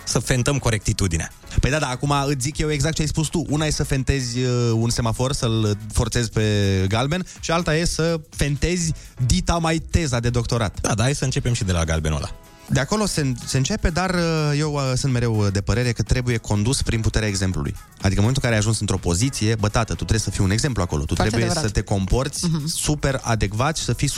să 0.08 0.20
fentăm 0.20 0.58
corectitudinea. 0.58 1.32
Păi 1.60 1.72
da, 1.72 1.80
da, 1.80 1.88
acum 1.88 2.14
îți 2.26 2.42
zic 2.42 2.58
eu 2.58 2.72
exact 2.72 2.96
ce 2.96 3.02
ai 3.02 3.08
spus 3.08 3.28
tu. 3.28 3.46
Una 3.50 3.66
e 3.66 3.70
să 3.70 3.84
fentezi 3.84 4.40
uh, 4.40 4.72
un 4.74 4.90
semafor, 4.90 5.34
să-l 5.34 5.78
forțezi 5.94 6.30
pe 6.30 6.86
galben 6.88 7.26
și 7.40 7.52
alta 7.52 7.76
e 7.76 7.86
să 7.86 8.20
fentezi 8.30 8.94
dita 9.26 9.58
mai 9.58 9.78
teza 9.78 10.20
de 10.20 10.30
doctorat. 10.30 10.82
Da, 10.82 10.94
da, 10.94 11.04
hai 11.04 11.16
să 11.16 11.24
începem 11.24 11.54
și 11.54 11.64
de 11.64 11.72
la 11.72 11.84
galbenul 11.84 12.18
ăla. 12.18 12.30
De 12.68 12.80
acolo 12.80 13.06
se, 13.06 13.34
se 13.46 13.58
începe, 13.58 13.90
dar 13.90 14.14
uh, 14.14 14.58
eu 14.58 14.74
uh, 14.74 14.92
sunt 14.96 15.14
mereu 15.14 15.50
de 15.50 15.62
părere 15.62 15.92
că 15.92 16.04
trebuie 16.04 16.38
condus 16.38 16.82
prin 16.82 17.02
puterea 17.02 17.28
exemplului. 17.28 17.76
Adică 17.90 18.20
în 18.20 18.26
momentul 18.26 18.42
în 18.44 18.50
care 18.50 18.54
ai 18.54 18.60
ajuns 18.60 18.80
într-o 18.80 18.98
poziție, 18.98 19.56
bă, 19.56 19.70
tată, 19.70 19.92
tu 19.92 19.96
trebuie 19.96 20.20
să 20.20 20.30
fii 20.30 20.44
un 20.44 20.52
exemplu 20.52 20.82
acolo. 20.82 21.06
Tu 21.06 21.16
Foarte 21.16 21.24
trebuie 21.24 21.50
adevărat. 21.50 21.72
să 21.72 21.80
te 21.80 21.86
comporți 21.86 22.46
uh-huh. 22.48 22.66
super 22.66 23.20
adecvat 23.24 23.78
și 23.78 23.84
să 23.84 23.94
fii 23.94 24.10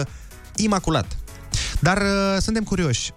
100% 0.00 0.02
imaculat. 0.56 1.16
Dar 1.80 1.96
uh, 1.96 2.40
suntem 2.40 2.62
curioși. 2.62 3.10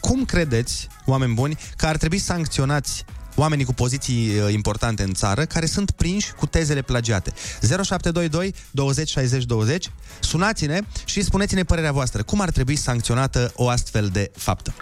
Cum 0.00 0.24
credeți, 0.24 0.88
oameni 1.04 1.34
buni, 1.34 1.58
că 1.76 1.86
ar 1.86 1.96
trebui 1.96 2.18
sancționați 2.18 3.04
oamenii 3.38 3.64
cu 3.64 3.74
poziții 3.74 4.38
uh, 4.38 4.52
importante 4.52 5.02
în 5.02 5.14
țară 5.14 5.44
care 5.44 5.66
sunt 5.66 5.90
prinși 5.90 6.32
cu 6.32 6.46
tezele 6.46 6.82
plagiate. 6.82 7.32
0722 7.60 8.54
20 8.70 9.08
60 9.08 9.44
20. 9.44 9.90
Sunați-ne 10.20 10.80
și 11.04 11.22
spuneți-ne 11.22 11.62
părerea 11.62 11.92
voastră. 11.92 12.22
Cum 12.22 12.40
ar 12.40 12.50
trebui 12.50 12.76
sancționată 12.76 13.52
o 13.54 13.68
astfel 13.68 14.08
de 14.12 14.30
faptă? 14.36 14.74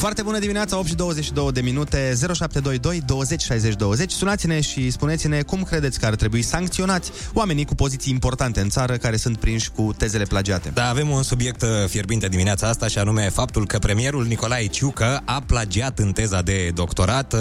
Foarte 0.00 0.22
bună 0.22 0.38
dimineața, 0.38 0.78
8 0.78 0.86
și 0.86 0.94
22 0.94 1.52
de 1.52 1.60
minute, 1.60 2.14
0722 2.18 3.02
20 3.06 3.42
60 3.42 3.74
20. 3.74 4.10
Sunați-ne 4.10 4.60
și 4.60 4.90
spuneți-ne 4.90 5.42
cum 5.42 5.62
credeți 5.62 6.00
că 6.00 6.06
ar 6.06 6.14
trebui 6.14 6.42
sancționați 6.42 7.10
oamenii 7.32 7.64
cu 7.64 7.74
poziții 7.74 8.12
importante 8.12 8.60
în 8.60 8.68
țară 8.68 8.96
care 8.96 9.16
sunt 9.16 9.36
prinși 9.36 9.70
cu 9.70 9.94
tezele 9.96 10.24
plagiate. 10.24 10.70
Da, 10.74 10.88
avem 10.88 11.08
un 11.08 11.22
subiect 11.22 11.62
uh, 11.62 11.68
fierbinte 11.86 12.28
dimineața 12.28 12.68
asta 12.68 12.88
și 12.88 12.98
anume 12.98 13.28
faptul 13.28 13.66
că 13.66 13.78
premierul 13.78 14.26
Nicolae 14.26 14.66
Ciucă 14.66 15.22
a 15.24 15.42
plagiat 15.46 15.98
în 15.98 16.12
teza 16.12 16.42
de 16.42 16.70
doctorat. 16.74 17.32
Uh, 17.32 17.40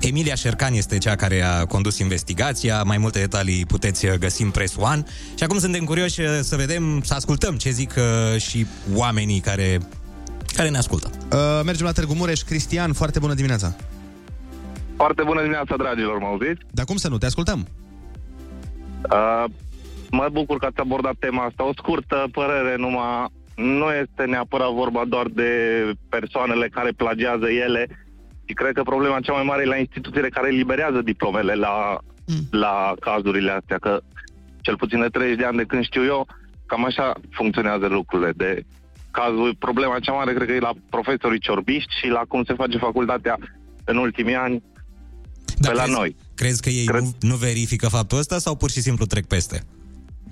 Emilia 0.00 0.34
Șercan 0.34 0.72
este 0.72 0.98
cea 0.98 1.16
care 1.16 1.42
a 1.42 1.64
condus 1.64 1.98
investigația. 1.98 2.82
Mai 2.82 2.98
multe 2.98 3.18
detalii 3.18 3.66
puteți 3.66 4.06
uh, 4.06 4.14
găsi 4.14 4.42
în 4.42 4.50
Press 4.50 4.74
One. 4.78 5.04
Și 5.34 5.44
acum 5.44 5.58
suntem 5.58 5.84
curioși 5.84 6.20
să 6.42 6.56
vedem, 6.56 7.02
să 7.04 7.14
ascultăm 7.14 7.56
ce 7.56 7.70
zic 7.70 7.94
și 8.38 8.66
oamenii 8.94 9.40
care 9.40 9.80
care 10.54 10.68
ne 10.68 10.76
ascultă. 10.76 11.10
Uh, 11.32 11.38
mergem 11.64 11.86
la 11.86 11.92
Târgu 11.92 12.14
Mureș. 12.14 12.40
Cristian, 12.40 12.92
foarte 12.92 13.18
bună 13.18 13.34
dimineața. 13.34 13.76
Foarte 14.96 15.22
bună 15.22 15.40
dimineața, 15.40 15.76
dragilor, 15.76 16.18
mă 16.18 16.26
auziți? 16.26 16.60
Dar 16.70 16.84
cum 16.84 16.96
să 16.96 17.08
nu? 17.08 17.18
Te 17.18 17.26
ascultăm. 17.26 17.66
Uh, 19.12 19.44
mă 20.10 20.28
bucur 20.32 20.58
că 20.58 20.66
ați 20.66 20.80
abordat 20.80 21.14
tema 21.18 21.44
asta. 21.44 21.66
O 21.66 21.72
scurtă 21.76 22.28
părere 22.32 22.76
numai. 22.76 23.26
Nu 23.54 23.90
este 24.02 24.24
neapărat 24.24 24.72
vorba 24.72 25.02
doar 25.08 25.26
de 25.26 25.50
persoanele 26.08 26.68
care 26.68 26.90
plagiază 26.96 27.46
ele, 27.48 27.88
și 28.44 28.54
cred 28.54 28.72
că 28.72 28.82
problema 28.82 29.20
cea 29.20 29.32
mai 29.32 29.42
mare 29.42 29.62
e 29.62 29.74
la 29.74 29.76
instituțiile 29.76 30.28
care 30.28 30.48
eliberează 30.48 31.00
diplomele 31.02 31.54
la, 31.54 31.98
mm. 32.26 32.46
la 32.50 32.94
cazurile 33.00 33.50
astea, 33.50 33.78
că 33.78 34.00
cel 34.60 34.76
puțin 34.76 35.00
de 35.00 35.08
30 35.08 35.38
de 35.38 35.44
ani 35.44 35.56
de 35.56 35.64
când 35.64 35.84
știu 35.84 36.04
eu, 36.04 36.26
cam 36.66 36.84
așa 36.84 37.12
funcționează 37.30 37.86
lucrurile. 37.86 38.32
De 38.36 38.62
cazul, 39.18 39.56
problema 39.58 39.98
cea 39.98 40.12
mare 40.12 40.32
cred 40.34 40.46
că 40.48 40.54
e 40.54 40.68
la 40.70 40.74
profesorii 40.90 41.44
ciorbiști 41.46 41.92
și 42.00 42.08
la 42.08 42.22
cum 42.28 42.44
se 42.44 42.54
face 42.54 42.76
facultatea 42.78 43.38
în 43.84 43.96
ultimii 43.96 44.34
ani 44.34 44.62
da, 45.58 45.68
pe 45.68 45.74
la 45.74 45.82
crezi, 45.82 45.98
noi. 45.98 46.16
Crezi 46.34 46.62
că 46.62 46.68
ei 46.68 46.86
Cred- 46.86 47.00
nu, 47.00 47.14
nu 47.20 47.34
verifică 47.34 47.88
faptul 47.88 48.18
ăsta 48.18 48.38
sau 48.38 48.56
pur 48.56 48.70
și 48.70 48.80
simplu 48.80 49.04
trec 49.04 49.26
peste? 49.26 49.62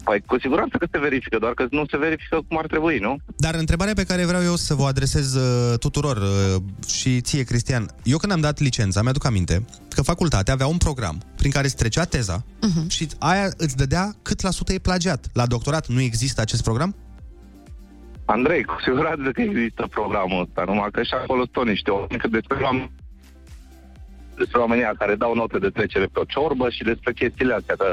Păi 0.04 0.22
cu 0.26 0.38
siguranță 0.38 0.76
că 0.76 0.86
se 0.92 0.98
verifică, 0.98 1.38
doar 1.38 1.54
că 1.54 1.66
nu 1.70 1.84
se 1.90 1.96
verifică 1.96 2.40
cum 2.48 2.58
ar 2.58 2.66
trebui, 2.66 2.98
nu? 2.98 3.16
Dar 3.36 3.54
întrebarea 3.54 3.94
pe 3.94 4.04
care 4.04 4.24
vreau 4.24 4.42
eu 4.42 4.56
să 4.56 4.74
vă 4.74 4.84
adresez 4.84 5.34
uh, 5.34 5.78
tuturor 5.78 6.16
uh, 6.16 6.62
și 6.86 7.20
ție, 7.20 7.42
Cristian, 7.42 7.90
eu 8.02 8.18
când 8.18 8.32
am 8.32 8.40
dat 8.40 8.58
licența, 8.58 9.02
mi-aduc 9.02 9.24
aminte 9.24 9.64
că 9.88 10.02
facultatea 10.02 10.54
avea 10.54 10.66
un 10.66 10.76
program 10.76 11.22
prin 11.36 11.50
care 11.50 11.66
îți 11.66 11.76
trecea 11.76 12.04
teza 12.04 12.44
uh-huh. 12.44 12.86
și 12.86 13.08
aia 13.18 13.48
îți 13.56 13.76
dădea 13.76 14.14
cât 14.22 14.40
la 14.40 14.50
sută 14.50 14.72
e 14.72 14.78
plagiat. 14.78 15.26
La 15.32 15.46
doctorat 15.46 15.88
nu 15.88 16.00
există 16.00 16.40
acest 16.40 16.62
program? 16.62 16.96
Andrei, 18.36 18.64
cu 18.64 18.76
siguranță 18.86 19.30
că 19.30 19.40
există 19.40 19.82
programul 19.90 20.40
ăsta, 20.44 20.62
numai 20.66 20.90
că 20.92 21.02
și 21.02 21.14
acolo 21.14 21.40
sunt 21.40 21.52
tot 21.52 21.66
niște 21.66 21.90
oameni, 21.90 22.20
că 22.22 22.28
despre 22.28 22.58
oameni 22.62 22.90
despre 24.36 24.58
oamenii 24.58 24.82
ăia 24.84 24.94
care 24.98 25.14
dau 25.14 25.34
note 25.34 25.58
de 25.58 25.70
trecere 25.76 26.06
pe 26.12 26.20
o 26.20 26.24
ciorbă 26.24 26.66
și 26.70 26.82
despre 26.82 27.12
chestiile 27.12 27.54
astea, 27.54 27.74
că 27.82 27.88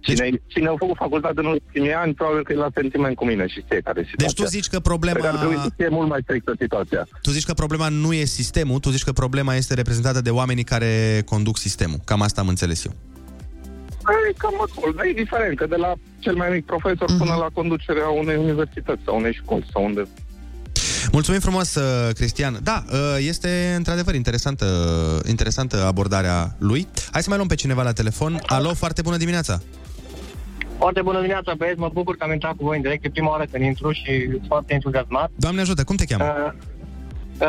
cine, 0.00 0.30
deci... 0.30 0.42
cine 0.46 0.68
a 0.68 0.74
făcut 0.84 0.96
facultate 0.96 1.40
în 1.40 1.46
ultimii 1.46 1.92
ani, 1.92 2.14
probabil 2.14 2.42
că 2.44 2.52
e 2.52 2.56
la 2.56 2.70
sentiment 2.74 3.16
cu 3.16 3.24
mine 3.24 3.46
și 3.46 3.60
știe 3.60 3.80
care 3.80 4.00
e 4.00 4.04
situația. 4.10 4.26
Deci 4.26 4.40
tu 4.40 4.44
zici 4.44 4.68
că 4.68 4.78
problema... 4.80 5.18
Cred 5.18 5.30
că 5.30 5.36
ar 5.36 5.44
trebui 5.44 5.62
să 5.62 5.70
fie 5.76 5.88
mult 5.88 6.08
mai 6.08 6.20
strictă 6.22 6.52
situația. 6.58 7.06
Tu 7.22 7.30
zici 7.30 7.44
că 7.44 7.52
problema 7.52 7.88
nu 7.88 8.12
e 8.12 8.24
sistemul, 8.24 8.78
tu 8.78 8.90
zici 8.90 9.04
că 9.04 9.12
problema 9.12 9.54
este 9.54 9.74
reprezentată 9.74 10.20
de 10.20 10.30
oamenii 10.30 10.64
care 10.64 11.22
conduc 11.24 11.56
sistemul. 11.58 11.98
Cam 12.04 12.20
asta 12.20 12.40
am 12.40 12.48
înțeles 12.48 12.84
eu. 12.84 12.92
E 14.30 14.32
cam 14.36 14.54
acolo, 14.66 14.92
dar 14.96 15.04
e 15.04 15.12
diferent, 15.12 15.56
că 15.56 15.66
de 15.66 15.76
la 15.76 15.92
cel 16.18 16.34
mai 16.34 16.48
mic 16.50 16.64
profesor 16.66 17.08
Mhm. 17.08 17.14
mm-hmm. 17.14 17.18
până 17.18 17.34
la 17.34 17.48
conducerea 17.52 18.08
unei 18.08 18.36
universități 18.36 19.02
sau 19.04 19.16
unei 19.16 19.34
școli 19.34 19.66
sau 19.72 19.84
unde... 19.84 20.02
Mulțumim 21.12 21.40
frumos, 21.40 21.74
uh, 21.74 22.14
Cristian. 22.14 22.58
Da, 22.62 22.84
uh, 22.92 22.98
este 23.18 23.72
într-adevăr 23.76 24.14
interesantă, 24.14 24.66
interesantă 25.28 25.84
abordarea 25.84 26.56
lui. 26.58 26.86
Hai 27.12 27.22
să 27.22 27.28
mai 27.28 27.36
luăm 27.36 27.48
pe 27.48 27.54
cineva 27.54 27.82
la 27.82 27.92
telefon. 27.92 28.40
Alo, 28.46 28.74
foarte 28.74 29.02
bună 29.02 29.16
dimineața! 29.16 29.60
Foarte 30.78 31.02
bună 31.02 31.16
dimineața, 31.18 31.54
băieți, 31.56 31.78
mă 31.78 31.90
bucur 31.92 32.16
că 32.16 32.24
am 32.24 32.32
intrat 32.32 32.50
cu 32.56 32.64
voi 32.64 32.76
în 32.76 32.82
direct, 32.82 33.04
e 33.04 33.10
prima 33.10 33.28
oară 33.30 33.44
când 33.50 33.64
intru 33.64 33.92
și 33.92 34.26
sunt 34.30 34.44
foarte 34.46 34.72
entuziasmat. 34.74 35.30
Doamne 35.36 35.60
ajută, 35.60 35.84
cum 35.84 35.96
te 35.96 36.04
cheamă? 36.04 36.24
Uh, 36.24 36.46
uh, 36.46 36.52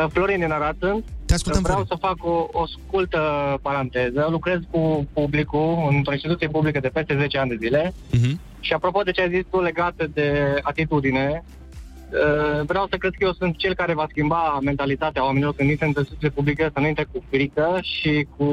Florin 0.08 0.38
din 0.40 0.50
Arad 0.50 0.76
sunt. 0.80 1.04
Te 1.26 1.34
ascultăm, 1.34 1.62
Vreau 1.62 1.84
Florin. 1.84 1.98
să 2.00 2.06
fac 2.06 2.24
o, 2.24 2.48
o 2.60 2.66
scurtă 2.66 3.20
paranteză. 3.62 4.26
Lucrez 4.30 4.58
cu 4.70 5.06
publicul 5.12 5.86
într-o 5.90 6.12
instituție 6.12 6.48
publică 6.48 6.80
de 6.80 6.88
peste 6.88 7.16
10 7.18 7.38
ani 7.38 7.48
de 7.48 7.56
zile 7.60 7.92
Mhm. 8.12 8.40
și 8.60 8.72
apropo 8.72 9.02
de 9.02 9.10
ce 9.10 9.20
ai 9.22 9.28
zis 9.30 9.42
tu 9.50 9.60
legat 9.60 9.94
de 10.14 10.54
atitudine, 10.62 11.42
uh, 11.44 12.64
vreau 12.66 12.86
să 12.90 12.96
cred 12.96 13.10
că 13.18 13.24
eu 13.24 13.32
sunt 13.32 13.56
cel 13.56 13.74
care 13.74 13.94
va 13.94 14.06
schimba 14.08 14.58
mentalitatea 14.62 15.24
oamenilor 15.24 15.54
când 15.54 15.70
intră 15.70 15.86
într-o 15.86 16.00
instituție 16.00 16.30
publică, 16.30 16.70
să 16.74 16.80
nu 16.80 16.86
intre 16.86 17.06
cu 17.12 17.22
frică 17.30 17.78
și 17.82 18.26
cu 18.36 18.46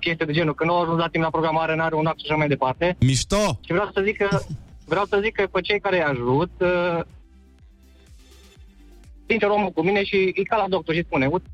chestii 0.00 0.26
de 0.26 0.32
genul, 0.32 0.54
că 0.54 0.64
nu 0.64 0.74
au 0.74 0.82
ajuns 0.82 0.98
la 0.98 1.08
timp 1.08 1.24
la 1.24 1.30
programare, 1.30 1.74
n-are 1.76 1.94
un 1.94 2.06
act 2.06 2.18
și 2.18 2.24
așa 2.28 2.36
mai 2.36 2.48
departe. 2.48 2.96
Mișto! 3.00 3.58
Și 3.66 3.72
vreau 3.72 3.90
să 3.94 4.00
zic 4.04 4.16
că 4.16 4.38
vreau 4.86 5.04
să 5.04 5.18
zic 5.22 5.34
că 5.34 5.46
pe 5.52 5.60
cei 5.60 5.80
care 5.80 5.96
îi 5.96 6.02
ajut 6.02 6.50
uh, 6.58 7.00
sincer 9.32 9.48
omul 9.48 9.70
cu 9.70 9.82
mine 9.82 10.04
și 10.04 10.32
e 10.34 10.42
ca 10.42 10.56
la 10.56 10.68
doctor 10.68 10.94
și 10.94 11.04
spune 11.06 11.26
uite, 11.26 11.48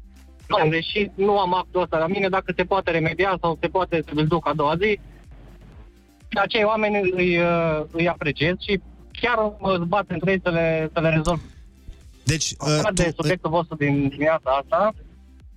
doamne, 0.46 0.68
deși 0.68 1.10
nu 1.14 1.38
am 1.38 1.54
actul 1.54 1.82
ăsta 1.82 1.98
la 1.98 2.06
mine, 2.06 2.28
dacă 2.28 2.52
se 2.56 2.64
poate 2.64 2.90
remedia 2.90 3.38
sau 3.40 3.58
se 3.60 3.68
poate 3.68 4.02
să-l 4.06 4.26
duc 4.26 4.48
a 4.48 4.52
doua 4.54 4.76
zi, 4.76 4.98
și 6.28 6.38
acei 6.38 6.64
oameni 6.64 7.10
îi, 7.12 7.38
uh, 7.38 7.84
îi 7.90 8.08
apreciez 8.08 8.54
și 8.60 8.80
chiar 9.20 9.38
mă 9.58 9.80
zbat 9.84 10.04
între 10.08 10.30
ei 10.30 10.40
să 10.42 10.50
le, 10.50 10.90
să 10.92 11.00
le 11.00 11.08
rezolv. 11.08 11.42
Deci, 12.24 12.50
uh, 12.60 12.88
de 12.92 13.12
subiectul 13.16 13.50
vostru 13.50 13.76
din 13.76 14.08
dimineața 14.08 14.50
asta, 14.50 14.92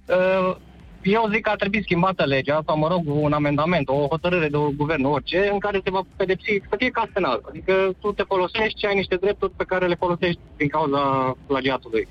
uh, 0.07 0.55
eu 1.03 1.29
zic 1.31 1.41
că 1.41 1.49
ar 1.49 1.55
trebui 1.55 1.81
schimbată 1.83 2.25
legea, 2.25 2.61
sau 2.65 2.77
mă 2.77 2.87
rog, 2.87 3.01
un 3.05 3.33
amendament, 3.33 3.87
o 3.89 4.07
hotărâre 4.07 4.47
de 4.47 4.57
guvern, 4.75 5.03
orice, 5.03 5.49
în 5.51 5.59
care 5.59 5.81
se 5.83 5.91
va 5.91 6.01
pedepsi, 6.15 6.61
să 6.69 6.75
fie 6.77 6.89
ca 6.89 7.09
penal. 7.13 7.41
Adică 7.49 7.73
tu 7.99 8.11
te 8.11 8.23
folosești 8.23 8.79
și 8.79 8.85
ai 8.85 8.95
niște 8.95 9.15
drepturi 9.15 9.53
pe 9.55 9.63
care 9.63 9.87
le 9.87 9.95
folosești 9.95 10.39
din 10.57 10.67
cauza 10.67 11.33
plagiatului. 11.47 12.07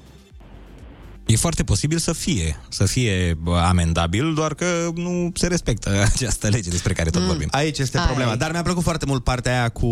E 1.30 1.36
foarte 1.36 1.64
posibil 1.64 1.98
să 1.98 2.12
fie, 2.12 2.60
să 2.68 2.84
fie 2.84 3.36
bă, 3.42 3.56
amendabil, 3.56 4.34
doar 4.34 4.54
că 4.54 4.90
nu 4.94 5.30
se 5.34 5.46
respectă 5.46 5.90
această 6.14 6.48
lege 6.48 6.70
despre 6.70 6.92
care 6.92 7.10
tot 7.10 7.22
vorbim. 7.22 7.48
Aici 7.50 7.78
este 7.78 7.98
Ai. 7.98 8.04
problema. 8.04 8.36
Dar 8.36 8.52
mi-a 8.52 8.62
plăcut 8.62 8.82
foarte 8.82 9.06
mult 9.06 9.24
partea 9.24 9.52
aia 9.52 9.68
cu 9.68 9.86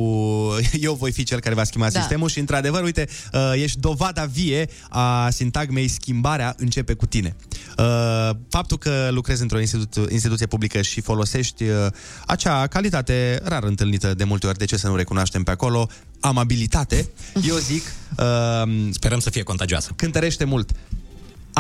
eu 0.81 0.95
voi 0.95 1.13
fi 1.13 1.23
cel 1.23 1.41
care 1.41 1.55
va 1.55 1.65
schimba 1.65 1.91
Da. 1.91 1.99
sistemul 1.99 2.29
și, 2.29 2.39
într-adevăr, 2.39 2.83
uite, 2.83 3.09
uh, 3.33 3.53
ești 3.55 3.79
dovada 3.81 4.25
vie 4.25 4.69
a 4.89 5.31
sintagmei 5.31 5.89
schimbarea 5.89 6.55
începe 6.59 6.95
cu 6.95 7.07
tine. 7.07 7.37
Uh, 7.79 8.31
Faptul 8.49 8.79
că 8.79 9.09
lucrezi 9.11 9.43
într-o 9.43 9.61
institu- 9.61 10.07
instituție 10.11 10.47
publică 10.47 10.83
și 10.83 11.01
folosești 11.01 11.65
uh, 11.65 11.87
acea 12.27 12.67
calitate 12.67 13.41
rar 13.45 13.63
întâlnită 13.63 14.15
de 14.15 14.25
multe 14.25 14.47
ori, 14.47 14.59
de 14.59 14.65
ce 14.65 14.77
să 14.77 14.89
nu 14.89 14.97
recunoaștem 14.97 15.43
pe 15.43 15.51
acolo, 15.51 15.89
amabilitate, 16.21 17.09
eu 17.49 17.57
zic... 17.57 17.83
Uh, 18.19 18.87
Sperăm 18.91 19.19
să 19.19 19.31
fie 19.31 19.43
contagioasă. 19.43 19.93
Cântărește 19.97 20.45
mult. 20.45 20.71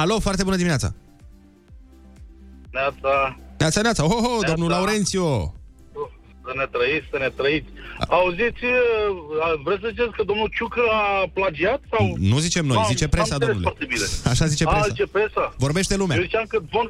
Alo, 0.02 0.18
foarte 0.20 0.42
bună 0.44 0.56
dimineața! 0.56 0.94
Neața, 2.70 3.38
Neața, 3.58 3.80
neața! 3.80 4.02
Ho, 4.02 4.16
ho, 4.26 4.38
domnul 4.46 4.68
Laurențiu! 4.70 5.26
să 6.46 6.52
ne 6.56 6.66
trăiți, 6.76 7.06
să 7.12 7.18
ne 7.24 7.30
trăiți. 7.38 7.68
Auziți, 8.18 8.64
uh, 8.64 9.61
vreți 9.64 9.82
să 9.84 9.88
ziceți 9.94 10.16
că 10.18 10.22
domnul 10.30 10.48
Ciucă 10.56 10.82
a 11.00 11.04
plagiat? 11.38 11.80
Sau... 11.92 12.04
Nu 12.32 12.38
zicem 12.46 12.64
noi, 12.66 12.76
Am- 12.76 12.90
zice 12.94 13.08
presa, 13.08 13.34
am 13.34 13.40
înțeles 13.40 13.54
domnule. 13.54 13.68
foarte 13.70 13.87
bine. 13.92 14.06
Așa 14.32 14.44
zice 14.52 14.64
A, 14.64 14.68
presa. 14.70 14.88
zice 14.92 15.06
presa. 15.16 15.44
Vorbește 15.66 15.94
lumea. 15.96 16.16
Eu 16.16 16.22
ziceam 16.28 16.46
că 16.52 16.58
Von, 16.72 16.87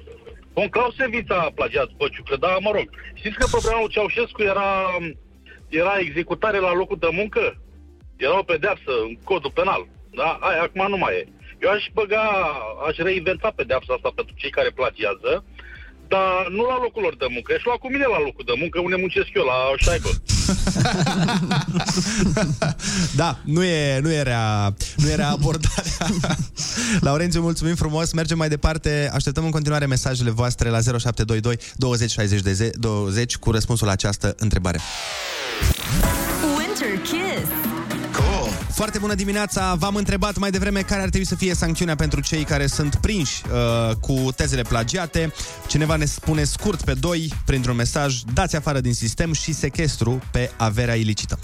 von 0.56 0.68
Clausewitz 0.74 1.30
a 1.30 1.52
plagiat 1.58 1.88
pe 1.98 2.06
Ciucă, 2.14 2.36
dar 2.44 2.52
mă 2.66 2.70
rog. 2.76 2.86
Știți 3.20 3.36
că 3.40 3.46
problema 3.54 3.78
lui 3.80 3.92
Ceaușescu 3.94 4.40
era, 4.52 4.68
era 5.82 5.94
executare 6.06 6.58
la 6.66 6.72
locul 6.80 6.98
de 7.04 7.10
muncă? 7.20 7.42
Era 8.26 8.38
o 8.42 8.48
pedeapsă 8.52 8.92
în 9.06 9.12
codul 9.28 9.56
penal. 9.58 9.82
Da? 10.20 10.28
Aia 10.48 10.62
acum 10.66 10.84
nu 10.94 10.98
mai 11.04 11.12
e. 11.20 11.22
Eu 11.62 11.70
aș 11.76 11.84
băga, 11.98 12.24
aș 12.88 12.96
reinventa 12.96 13.52
pedeapsa 13.56 13.92
asta 13.96 14.10
pentru 14.14 14.34
cei 14.40 14.50
care 14.50 14.70
plagiază, 14.78 15.32
dar 16.08 16.40
nu 16.56 16.62
la 16.72 16.78
locul 16.84 17.02
lor 17.02 17.16
de 17.16 17.26
muncă. 17.34 17.48
Aș 17.56 17.64
lua 17.64 17.76
cu 17.82 17.88
mine 17.90 18.06
la 18.14 18.20
locul 18.26 18.44
de 18.50 18.56
muncă, 18.62 18.76
unde 18.80 18.96
muncesc 19.04 19.30
eu, 19.34 19.44
la 19.52 19.56
șaibă. 19.84 20.10
Da, 23.16 23.38
nu 23.44 23.64
e, 23.64 23.98
nu 23.98 24.12
era, 24.12 24.74
nu 24.96 25.08
era 25.10 25.28
abordarea. 25.28 25.96
Laurențiu, 27.00 27.40
mulțumim 27.40 27.74
frumos. 27.74 28.12
Mergem 28.12 28.38
mai 28.38 28.48
departe. 28.48 29.10
Așteptăm 29.14 29.44
în 29.44 29.50
continuare 29.50 29.86
mesajele 29.86 30.30
voastre 30.30 30.68
la 30.68 30.80
0722 30.80 31.58
20 31.74 32.10
60 32.10 32.40
de 32.40 32.52
ze- 32.52 32.70
20 32.74 33.36
cu 33.36 33.50
răspunsul 33.50 33.86
la 33.86 33.92
această 33.92 34.34
întrebare. 34.38 34.78
Winter 38.78 38.86
Kiss. 38.86 38.86
Cool. 38.86 38.88
Foarte 38.88 38.98
bună 38.98 39.14
dimineața! 39.14 39.74
V-am 39.74 39.94
întrebat 39.94 40.36
mai 40.36 40.50
devreme 40.50 40.80
care 40.80 41.02
ar 41.02 41.08
trebui 41.08 41.26
să 41.26 41.34
fie 41.34 41.54
sancțiunea 41.54 41.94
pentru 41.94 42.20
cei 42.20 42.44
care 42.44 42.66
sunt 42.66 42.94
prinși 42.94 43.42
uh, 43.52 43.94
cu 43.96 44.32
tezele 44.36 44.62
plagiate. 44.62 45.32
Cineva 45.66 45.96
ne 45.96 46.04
spune 46.04 46.44
scurt 46.44 46.82
pe 46.82 46.94
doi, 46.94 47.32
printr-un 47.44 47.76
mesaj, 47.76 48.20
dați 48.32 48.56
afară 48.56 48.80
din 48.80 48.94
sistem 48.94 49.32
și 49.32 49.52
sechestru 49.52 50.22
pe 50.30 50.50
averea 50.56 50.94
ilicită. 50.94 51.38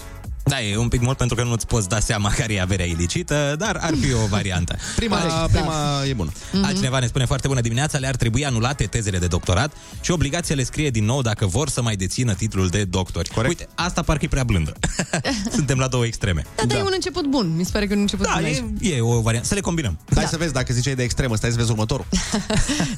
Da, 0.47 0.61
e 0.61 0.77
un 0.77 0.87
pic 0.87 1.01
mult 1.01 1.17
pentru 1.17 1.35
că 1.35 1.43
nu-ți 1.43 1.67
poți 1.67 1.89
da 1.89 1.99
seama 1.99 2.29
care 2.39 2.53
e 2.53 2.61
averea 2.61 2.85
ilicită, 2.85 3.55
dar 3.57 3.77
ar 3.81 3.93
fi 4.01 4.13
o 4.13 4.25
variantă. 4.35 4.75
Prima, 4.95 5.17
Altcineva- 5.17 5.47
prima 5.51 6.03
e 6.07 6.13
bună. 6.13 6.31
Altcineva 6.63 6.99
ne 6.99 7.07
spune 7.07 7.25
foarte 7.25 7.47
bună 7.47 7.61
dimineața, 7.61 7.97
le-ar 7.97 8.15
trebui 8.15 8.45
anulate 8.45 8.83
tezele 8.85 9.17
de 9.17 9.27
doctorat 9.27 9.73
și 10.01 10.11
obligația 10.11 10.55
le 10.55 10.63
scrie 10.63 10.89
din 10.89 11.05
nou 11.05 11.21
dacă 11.21 11.45
vor 11.45 11.69
să 11.69 11.81
mai 11.81 11.95
dețină 11.95 12.33
titlul 12.33 12.67
de 12.67 12.83
doctori. 12.83 13.29
Corect. 13.29 13.59
Uite, 13.59 13.71
asta 13.75 14.01
parcă 14.01 14.25
e 14.25 14.27
prea 14.27 14.43
blândă. 14.43 14.73
Suntem 15.55 15.77
la 15.77 15.87
două 15.87 16.05
extreme. 16.05 16.45
Da, 16.55 16.63
dar 16.65 16.77
e 16.77 16.81
un 16.81 16.91
început 16.93 17.25
bun. 17.25 17.55
Mi 17.55 17.63
se 17.65 17.69
pare 17.73 17.85
că 17.85 17.91
e 17.91 17.95
un 17.95 18.01
început 18.01 18.25
Da, 18.25 18.33
bun 18.35 18.43
e, 18.43 18.47
aici. 18.47 18.63
e 18.97 19.01
o 19.01 19.21
variantă. 19.21 19.47
Să 19.47 19.53
le 19.53 19.59
combinăm. 19.61 19.99
Hai 20.15 20.25
să 20.25 20.37
vezi 20.37 20.53
dacă 20.53 20.73
ziceai 20.73 20.95
de 20.95 21.03
extremă, 21.03 21.35
stai 21.35 21.49
să 21.49 21.55
vezi 21.57 21.71
următorul. 21.71 22.05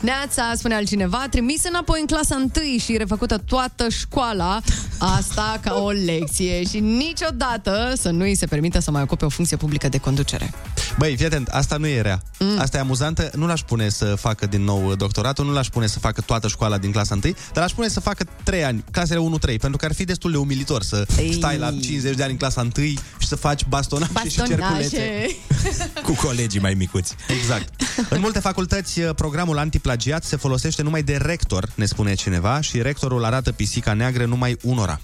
Neața, 0.01 0.51
spune 0.55 0.75
altcineva, 0.75 1.25
trimis 1.29 1.63
înapoi 1.63 1.99
în 1.99 2.05
clasa 2.05 2.35
1 2.35 2.77
și 2.77 2.97
refăcută 2.97 3.37
toată 3.37 3.89
școala, 3.89 4.61
asta 4.97 5.59
ca 5.63 5.73
o 5.73 5.89
lecție 5.89 6.63
și 6.63 6.79
niciodată 6.79 7.35
să 7.95 8.09
nu 8.09 8.23
îi 8.23 8.35
se 8.35 8.45
permită 8.45 8.79
să 8.79 8.91
mai 8.91 9.01
ocupe 9.01 9.25
o 9.25 9.29
funcție 9.29 9.57
publică 9.57 9.89
de 9.89 9.97
conducere. 9.97 10.53
Băi, 10.97 11.15
fii 11.15 11.25
atent, 11.25 11.47
asta 11.47 11.77
nu 11.77 11.87
e 11.87 12.01
rea. 12.01 12.21
Mm. 12.39 12.59
Asta 12.59 12.77
e 12.77 12.79
amuzantă. 12.79 13.29
Nu 13.35 13.47
l-aș 13.47 13.61
pune 13.61 13.89
să 13.89 14.05
facă 14.05 14.45
din 14.45 14.63
nou 14.63 14.95
doctoratul, 14.95 15.45
nu 15.45 15.51
l-aș 15.51 15.67
pune 15.67 15.87
să 15.87 15.99
facă 15.99 16.21
toată 16.21 16.47
școala 16.47 16.77
din 16.77 16.91
clasa 16.91 17.13
1, 17.13 17.21
dar 17.53 17.63
l-aș 17.63 17.71
pune 17.71 17.87
să 17.87 17.99
facă 17.99 18.25
3 18.43 18.63
ani, 18.63 18.83
clasele 18.91 19.19
1-3, 19.19 19.39
pentru 19.41 19.77
că 19.77 19.85
ar 19.85 19.93
fi 19.93 20.03
destul 20.03 20.31
de 20.31 20.37
umilitor 20.37 20.81
să 20.83 21.05
Ei. 21.17 21.33
stai 21.33 21.57
la 21.57 21.71
50 21.71 22.15
de 22.15 22.23
ani 22.23 22.31
în 22.31 22.37
clasa 22.37 22.61
1 22.61 22.85
și 23.17 23.27
să 23.27 23.35
faci 23.35 23.65
bastonașe, 23.65 24.29
și 24.29 24.35
cerculețe. 24.35 25.37
Bastonașe. 25.49 25.99
Cu 26.05 26.11
colegii 26.11 26.59
mai 26.59 26.73
micuți. 26.73 27.15
Exact. 27.39 27.81
În 28.09 28.19
multe 28.19 28.39
facultăți, 28.39 28.99
programul 28.99 29.57
antiplagiat 29.57 30.23
se 30.23 30.35
folosește 30.35 30.81
numai 30.81 31.03
de 31.03 31.17
rector, 31.21 31.69
ne 31.75 31.85
spune 31.85 32.13
cineva, 32.13 32.61
și 32.61 32.81
rectorul 32.81 33.25
arată 33.25 33.51
pisica 33.51 33.93
neagră 33.93 34.25
numai 34.25 34.57
unora. 34.61 34.99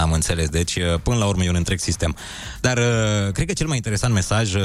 Am 0.00 0.12
înțeles, 0.12 0.48
deci 0.48 0.78
până 1.02 1.16
la 1.16 1.26
urmă 1.26 1.44
e 1.46 1.48
un 1.48 1.54
întreg 1.54 1.78
sistem. 1.78 2.16
Dar 2.60 2.78
uh, 2.78 3.32
cred 3.32 3.46
că 3.46 3.52
cel 3.52 3.66
mai 3.66 3.76
interesant 3.76 4.14
mesaj 4.14 4.54
uh, 4.54 4.62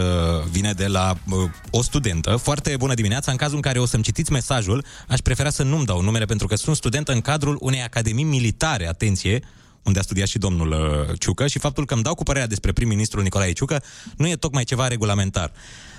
vine 0.51 0.71
de 0.71 0.87
la 0.87 1.17
uh, 1.29 1.49
o 1.69 1.81
studentă. 1.81 2.35
Foarte 2.35 2.75
bună 2.77 2.93
dimineața, 2.93 3.31
în 3.31 3.37
cazul 3.37 3.55
în 3.55 3.61
care 3.61 3.79
o 3.79 3.85
să-mi 3.85 4.03
citiți 4.03 4.31
mesajul, 4.31 4.85
aș 5.07 5.19
prefera 5.19 5.49
să 5.49 5.63
nu-mi 5.63 5.85
dau 5.85 6.01
numele 6.01 6.25
pentru 6.25 6.47
că 6.47 6.55
sunt 6.55 6.75
studentă 6.75 7.11
în 7.11 7.21
cadrul 7.21 7.57
unei 7.59 7.81
academii 7.81 8.23
militare, 8.23 8.87
atenție, 8.87 9.43
unde 9.83 9.99
a 9.99 10.01
studiat 10.01 10.27
și 10.27 10.37
domnul 10.37 10.71
uh, 10.71 11.19
Ciucă 11.19 11.47
și 11.47 11.59
faptul 11.59 11.85
că 11.85 11.93
îmi 11.93 12.03
dau 12.03 12.15
cu 12.15 12.23
părerea 12.23 12.47
despre 12.47 12.71
prim-ministrul 12.71 13.23
Nicolae 13.23 13.51
Ciucă 13.51 13.83
nu 14.17 14.27
e 14.27 14.35
tocmai 14.35 14.63
ceva 14.63 14.87
regulamentar. 14.87 15.51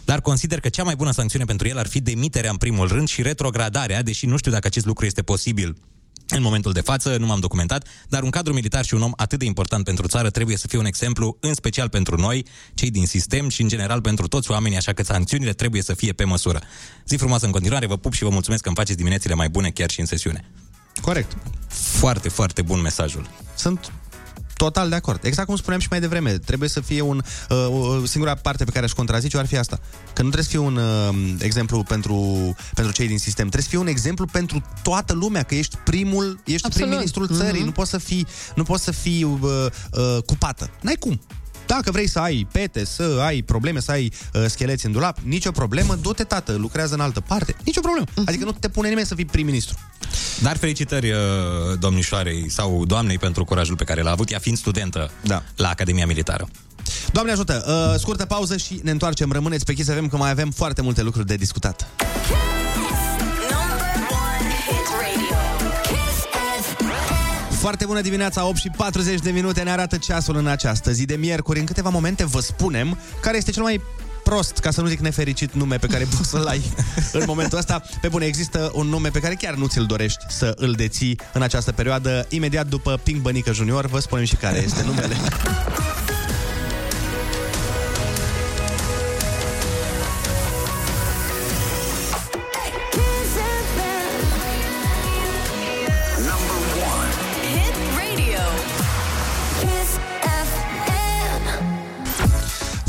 Dar 0.05 0.21
consider 0.21 0.61
că 0.61 0.69
cea 0.69 0.83
mai 0.83 0.95
bună 0.95 1.11
sancțiune 1.11 1.45
pentru 1.45 1.69
el 1.69 1.79
ar 1.79 1.87
fi 1.87 2.01
demiterea 2.01 2.51
în 2.51 2.57
primul 2.57 2.89
rând 2.89 3.09
și 3.09 3.23
retrogradarea, 3.23 4.03
deși 4.03 4.27
nu 4.27 4.37
știu 4.37 4.51
dacă 4.51 4.67
acest 4.67 4.87
lucru 4.87 5.07
este 5.07 5.23
posibil 5.23 5.77
în 6.29 6.43
momentul 6.43 6.73
de 6.73 6.81
față, 6.81 7.17
nu 7.17 7.27
m-am 7.27 7.41
documentat, 7.41 7.87
dar 8.09 8.23
un 8.23 8.31
cadru 8.31 8.53
militar 8.53 8.85
și 8.85 8.95
un 8.95 9.03
om 9.03 9.13
atât 9.17 9.39
de 9.39 9.45
important 9.45 9.85
pentru 9.85 10.07
țară 10.07 10.31
trebuie 10.31 10.57
să 10.57 10.67
fie 10.69 10.79
un 10.79 10.85
exemplu, 10.85 11.37
în 11.41 11.55
special 11.55 11.89
pentru 11.89 12.17
noi, 12.17 12.47
cei 12.75 12.91
din 12.91 13.07
sistem 13.07 13.49
și 13.49 13.63
în 13.63 13.69
general 13.69 14.01
pentru 14.01 14.29
toți 14.29 14.51
oamenii, 14.51 14.77
așa 14.77 14.93
că 14.93 15.03
sancțiunile 15.03 15.53
trebuie 15.53 15.83
să 15.83 15.95
fie 15.95 16.13
pe 16.13 16.25
măsură. 16.25 16.61
Zi 17.07 17.17
frumoasă 17.17 17.47
în 17.47 17.53
continuare, 17.53 17.87
vă 17.87 17.97
pup 17.97 18.13
și 18.13 18.23
vă 18.23 18.29
mulțumesc 18.29 18.63
că 18.63 18.69
îmi 18.69 18.77
faceți 18.77 18.97
diminețile 18.97 19.35
mai 19.35 19.49
bune 19.49 19.71
chiar 19.71 19.91
și 19.91 20.01
în 20.01 20.07
sesiune. 20.07 20.45
Corect. 21.01 21.37
Foarte, 21.69 22.29
foarte 22.29 22.63
bun 22.63 22.81
mesajul. 22.81 23.29
Sunt 23.57 23.93
total 24.65 24.89
de 24.89 24.95
acord. 24.95 25.25
Exact 25.25 25.47
cum 25.47 25.57
spuneam 25.57 25.81
și 25.81 25.87
mai 25.91 26.01
devreme, 26.01 26.31
trebuie 26.39 26.69
să 26.69 26.81
fie 26.81 27.01
un 27.01 27.23
uh, 27.51 27.67
o 28.01 28.07
singura 28.07 28.35
parte 28.35 28.65
pe 28.65 28.71
care 28.71 28.85
aș 28.85 28.93
contrazice 28.93 29.39
ar 29.39 29.47
fi 29.47 29.57
asta. 29.57 29.77
Că 30.15 30.23
nu 30.23 30.31
trebuie 30.31 30.43
să 30.43 30.49
fie 30.51 30.59
un 30.59 30.77
uh, 30.77 31.35
exemplu 31.39 31.83
pentru, 31.83 32.17
pentru 32.75 32.93
cei 32.93 33.07
din 33.07 33.19
sistem, 33.19 33.45
trebuie 33.49 33.63
să 33.63 33.69
fie 33.69 33.79
un 33.79 33.87
exemplu 33.87 34.27
pentru 34.33 34.63
toată 34.83 35.13
lumea, 35.13 35.43
că 35.43 35.55
ești 35.55 35.77
primul, 35.85 36.41
ești 36.45 36.67
Absolut. 36.67 36.87
prim-ministrul 36.89 37.27
țării, 37.27 37.57
Mhm. 37.59 37.65
nu 37.65 37.73
poți 37.73 37.91
să 37.91 37.99
fii, 37.99 38.27
nu 38.55 38.63
poți 38.63 38.85
să 38.85 38.91
fii 38.91 39.25
uh, 39.25 39.41
uh, 39.93 40.23
cupată. 40.27 40.71
N-ai 40.81 40.97
cum. 40.99 41.21
Dacă 41.67 41.91
vrei 41.91 42.09
să 42.09 42.19
ai 42.19 42.47
pete, 42.53 42.85
să 42.85 43.19
ai 43.21 43.43
probleme, 43.43 43.81
să 43.81 43.91
ai 43.91 44.13
uh, 44.35 44.45
scheleți 44.47 44.87
în 44.87 44.93
dulap, 44.93 45.19
nicio 45.19 45.51
problemă, 45.51 45.95
du-te, 45.95 46.25
tată, 46.25 46.53
lucrează 46.53 46.95
în 46.95 47.01
altă 47.01 47.21
parte, 47.21 47.57
nicio 47.65 47.81
problemă. 47.81 48.07
Adică 48.25 48.45
nu 48.45 48.53
te 48.53 48.69
pune 48.69 48.89
nimeni 48.89 49.07
să 49.07 49.15
fii 49.15 49.25
prim-ministru. 49.25 49.79
Dar 50.43 50.57
felicitări 50.57 51.11
uh, 51.11 51.19
domnișoarei 51.79 52.51
sau 52.51 52.85
doamnei 52.87 53.19
pentru 53.19 53.45
curajul 53.45 53.77
pe 53.77 53.85
care 53.85 54.03
l-a 54.03 54.11
avut, 54.11 54.31
ea 54.31 54.39
fiind 54.39 54.59
studentă 54.59 55.11
da. 55.21 55.43
la 55.57 55.69
Academia 55.69 56.07
Militară. 56.07 56.49
Doamne 57.13 57.33
ajută, 57.33 57.65
uh, 57.67 57.99
scurtă 57.99 58.25
pauză 58.25 58.57
și 58.57 58.81
ne 58.83 58.91
întoarcem. 58.91 59.33
Rămâneți 59.33 59.65
pe 59.65 59.75
Kiss 59.75 59.91
FM 59.91 60.09
că 60.09 60.17
mai 60.17 60.31
avem 60.31 60.51
foarte 60.51 60.83
multe 60.83 61.03
lucruri 61.03 61.27
de 61.27 61.37
discutat. 61.37 61.87
Hit 62.27 62.52
Foarte 67.63 67.85
bună 67.85 68.01
dimineața, 68.01 68.47
8 68.47 68.57
și 68.57 68.71
40 68.77 69.21
de 69.21 69.31
minute 69.31 69.63
ne 69.63 69.71
arată 69.71 69.97
ceasul 69.97 70.37
în 70.37 70.47
această 70.47 70.93
zi 70.93 71.05
de 71.05 71.15
miercuri. 71.15 71.59
În 71.59 71.65
câteva 71.65 71.89
momente 71.89 72.25
vă 72.25 72.41
spunem 72.41 72.99
care 73.21 73.37
este 73.37 73.51
cel 73.51 73.63
mai 73.63 73.81
prost, 74.25 74.59
ca 74.59 74.71
să 74.71 74.81
nu 74.81 74.87
zic 74.87 74.99
nefericit 74.99 75.53
nume 75.53 75.77
pe 75.77 75.87
care 75.87 76.07
poți 76.17 76.29
să-l 76.29 76.47
ai 76.47 76.63
în 77.13 77.23
momentul 77.27 77.59
ăsta. 77.59 77.83
Pe 78.01 78.09
bune, 78.09 78.25
există 78.25 78.71
un 78.75 78.87
nume 78.87 79.09
pe 79.09 79.21
care 79.21 79.35
chiar 79.35 79.55
nu 79.55 79.67
ți-l 79.67 79.85
dorești 79.85 80.25
să 80.29 80.53
îl 80.57 80.73
deții 80.73 81.19
în 81.33 81.43
această 81.43 81.73
perioadă. 81.73 82.27
Imediat 82.29 82.67
după 82.67 83.01
Pink 83.03 83.21
Bănică 83.21 83.53
Junior, 83.53 83.87
vă 83.87 83.99
spunem 83.99 84.25
și 84.25 84.37
care 84.37 84.63
este 84.63 84.83
numele. 84.83 85.15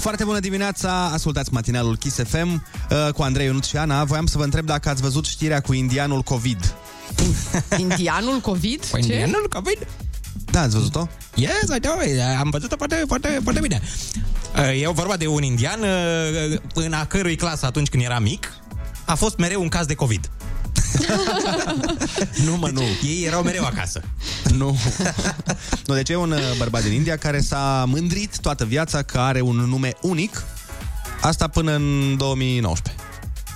Foarte 0.03 0.23
bună 0.23 0.39
dimineața, 0.39 1.05
ascultați 1.05 1.53
matinalul 1.53 1.97
Kiss 1.97 2.19
FM 2.27 2.51
uh, 2.89 3.13
cu 3.13 3.21
Andrei 3.21 3.45
Ionut 3.45 3.63
și 3.63 3.77
Ana. 3.77 4.03
Voiam 4.03 4.25
să 4.25 4.37
vă 4.37 4.43
întreb 4.43 4.65
dacă 4.65 4.89
ați 4.89 5.01
văzut 5.01 5.25
știrea 5.25 5.61
cu 5.61 5.73
indianul 5.73 6.21
COVID. 6.21 6.75
Indianul 7.77 8.39
COVID? 8.39 8.85
Păi, 8.85 9.01
Ce? 9.01 9.13
indianul 9.13 9.47
COVID? 9.49 9.87
Da, 10.51 10.61
ați 10.61 10.75
văzut-o? 10.75 11.07
Yes, 11.35 11.75
I 11.75 11.79
know. 11.79 11.97
Am 12.39 12.49
văzut-o 12.49 12.75
foarte, 12.77 13.03
foarte, 13.07 13.39
foarte 13.43 13.61
bine. 13.61 13.81
Uh, 14.55 14.81
E 14.81 14.89
vorba 14.89 15.17
de 15.17 15.27
un 15.27 15.43
indian 15.43 15.79
uh, 15.81 16.57
în 16.73 16.93
a 16.93 17.05
cărui 17.05 17.35
clasă 17.35 17.65
atunci 17.65 17.87
când 17.89 18.03
era 18.03 18.19
mic 18.19 18.53
a 19.05 19.15
fost 19.15 19.37
mereu 19.37 19.61
un 19.61 19.67
caz 19.69 19.85
de 19.85 19.93
COVID. 19.93 20.29
nu, 22.45 22.57
mă, 22.57 22.69
nu. 22.69 22.81
Ei 23.03 23.23
erau 23.25 23.41
mereu 23.41 23.65
acasă. 23.65 24.01
Nu. 24.57 24.77
nu, 25.87 25.93
deci 25.93 26.09
e 26.09 26.15
un 26.15 26.31
uh, 26.31 26.39
bărbat 26.57 26.83
din 26.83 26.91
India 26.91 27.17
care 27.17 27.39
s-a 27.39 27.83
mândrit 27.87 28.39
toată 28.39 28.65
viața 28.65 29.01
că 29.01 29.19
are 29.19 29.41
un 29.41 29.55
nume 29.55 29.93
unic. 30.01 30.43
Asta 31.21 31.47
până 31.47 31.75
în 31.75 32.17
2019. 32.17 33.03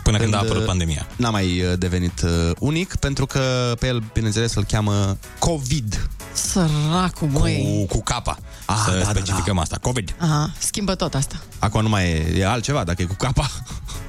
Până 0.04 0.18
când 0.18 0.34
a 0.34 0.38
uh, 0.38 0.44
apărut 0.44 0.66
pandemia. 0.66 1.08
N-a 1.16 1.30
mai 1.30 1.62
uh, 1.62 1.78
devenit 1.78 2.22
uh, 2.22 2.52
unic, 2.60 2.96
pentru 2.96 3.26
că 3.26 3.74
pe 3.80 3.88
el, 3.88 4.04
bineînțeles, 4.14 4.54
îl 4.54 4.64
cheamă 4.64 5.18
COVID. 5.40 6.10
Săracul, 6.34 7.28
măi. 7.28 7.86
Cu, 7.88 7.96
cu 7.96 8.04
capa. 8.04 8.38
Ah, 8.66 8.76
să 8.86 8.92
da, 8.92 8.98
da, 8.98 9.10
specificăm 9.10 9.56
da. 9.56 9.62
asta. 9.62 9.78
COVID. 9.82 10.16
Aha, 10.18 10.52
schimbă 10.58 10.96
tot 10.96 11.14
asta. 11.14 11.36
Acum 11.60 11.82
nu 11.82 11.90
mai 11.90 12.10
e, 12.10 12.38
e 12.38 12.48
altceva, 12.48 12.84
dacă 12.84 13.02
e 13.02 13.06
cu 13.06 13.14
capa. 13.14 13.52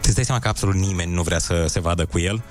Te 0.00 0.12
dai 0.12 0.24
seama 0.24 0.40
că 0.40 0.48
absolut 0.48 0.74
nimeni 0.74 1.12
nu 1.12 1.22
vrea 1.22 1.38
să 1.38 1.66
se 1.68 1.80
vadă 1.80 2.04
cu 2.04 2.18
el? 2.18 2.42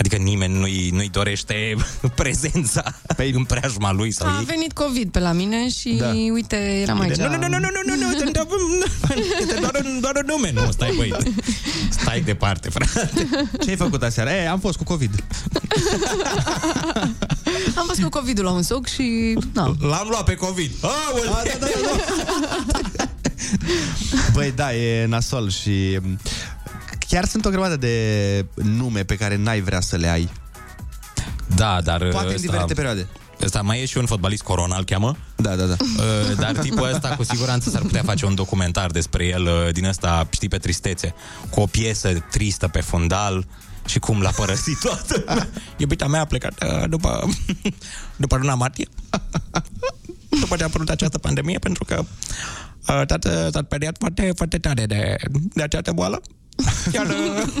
Adică 0.00 0.16
nimeni 0.16 0.58
nu-i, 0.58 0.90
nu-i 0.92 1.08
dorește 1.08 1.76
prezența 2.20 2.82
păi, 3.16 3.30
în 3.30 3.44
preajma 3.44 3.92
lui 3.92 4.10
sau 4.10 4.28
A 4.28 4.36
ei. 4.38 4.44
venit 4.44 4.72
COVID 4.72 5.10
pe 5.10 5.18
la 5.18 5.32
mine 5.32 5.68
și 5.68 5.88
da. 5.98 6.12
uite, 6.32 6.56
era 6.56 6.94
mai 6.94 7.12
Nu, 7.16 7.28
nu, 7.28 7.36
nu, 7.36 7.48
nu, 7.48 7.58
nu, 7.58 7.58
nu, 7.86 7.94
nu, 7.94 8.24
nu 8.24 8.30
doar, 9.60 9.84
doar 10.00 10.14
un 10.16 10.24
nume. 10.26 10.52
Nu, 10.52 10.70
stai, 10.70 10.92
băi, 10.96 11.12
stai 11.90 12.20
departe, 12.20 12.70
frate. 12.70 13.28
Ce 13.62 13.70
ai 13.70 13.76
făcut 13.76 14.02
aseară? 14.02 14.30
E, 14.30 14.48
am 14.48 14.58
fost 14.58 14.76
cu 14.76 14.84
COVID. 14.84 15.24
am 17.78 17.84
fost 17.86 18.00
cu 18.02 18.08
COVID-ul 18.08 18.44
la 18.44 18.50
un 18.50 18.62
soc 18.62 18.86
și... 18.86 19.38
Na. 19.52 19.74
L-am 19.80 20.06
luat 20.08 20.24
pe 20.24 20.34
COVID. 20.34 20.70
Aole! 20.80 21.28
A, 21.28 21.42
da, 21.44 21.52
da, 21.60 21.66
da, 21.66 21.88
da. 22.96 23.08
Băi, 24.32 24.52
da, 24.56 24.74
e 24.74 25.06
nasol 25.06 25.50
și 25.50 25.98
chiar 27.10 27.24
sunt 27.24 27.44
o 27.44 27.50
grămadă 27.50 27.76
de 27.76 28.46
nume 28.54 29.02
pe 29.04 29.16
care 29.16 29.36
n-ai 29.36 29.60
vrea 29.60 29.80
să 29.80 29.96
le 29.96 30.08
ai. 30.08 30.30
Da, 31.56 31.80
dar... 31.80 32.08
Poate 32.08 32.26
în 32.26 32.34
ăsta- 32.34 32.40
diferite 32.40 32.74
perioade. 32.74 33.06
Ăsta 33.42 33.62
mai 33.62 33.80
e 33.80 33.84
și 33.86 33.98
un 33.98 34.06
fotbalist 34.06 34.42
Corona, 34.42 34.76
îl 34.76 34.84
cheamă. 34.84 35.16
Da, 35.36 35.54
da, 35.56 35.64
da. 35.64 35.76
Uh, 35.80 36.36
Dar 36.38 36.56
tipul 36.56 36.88
ăsta 36.92 37.08
cu 37.16 37.22
siguranță 37.22 37.70
s-ar 37.70 37.80
putea 37.82 38.02
face 38.02 38.26
un 38.26 38.34
documentar 38.34 38.90
despre 38.90 39.26
el 39.26 39.42
uh, 39.44 39.72
din 39.72 39.84
ăsta, 39.84 40.28
știi, 40.30 40.48
pe 40.48 40.58
tristețe, 40.58 41.14
cu 41.50 41.60
o 41.60 41.66
piesă 41.66 42.24
tristă 42.30 42.68
pe 42.68 42.80
fundal 42.80 43.46
și 43.86 43.98
cum 43.98 44.20
l-a 44.20 44.30
părăsit 44.30 44.78
toată. 44.80 45.24
lumea. 45.26 45.48
Iubita 45.76 46.06
mea 46.06 46.20
a 46.20 46.24
plecat 46.24 46.62
uh, 46.62 46.88
după, 46.88 47.28
după 48.16 48.36
luna 48.36 48.54
martie. 48.54 48.86
după 50.40 50.56
ce 50.56 50.62
a 50.62 50.66
apărut 50.66 50.88
această 50.90 51.18
pandemie, 51.18 51.58
pentru 51.58 51.84
că 51.84 52.04
Uh, 52.88 53.02
tată 53.06 53.48
s-a 53.52 53.60
speriat 53.64 53.96
foarte, 53.98 54.32
foarte 54.36 54.58
tare 54.58 54.86
de, 54.86 55.16
de 55.54 55.62
această 55.62 55.92
boală. 55.92 56.20
Iar, 56.94 57.06
uh, 57.06 57.52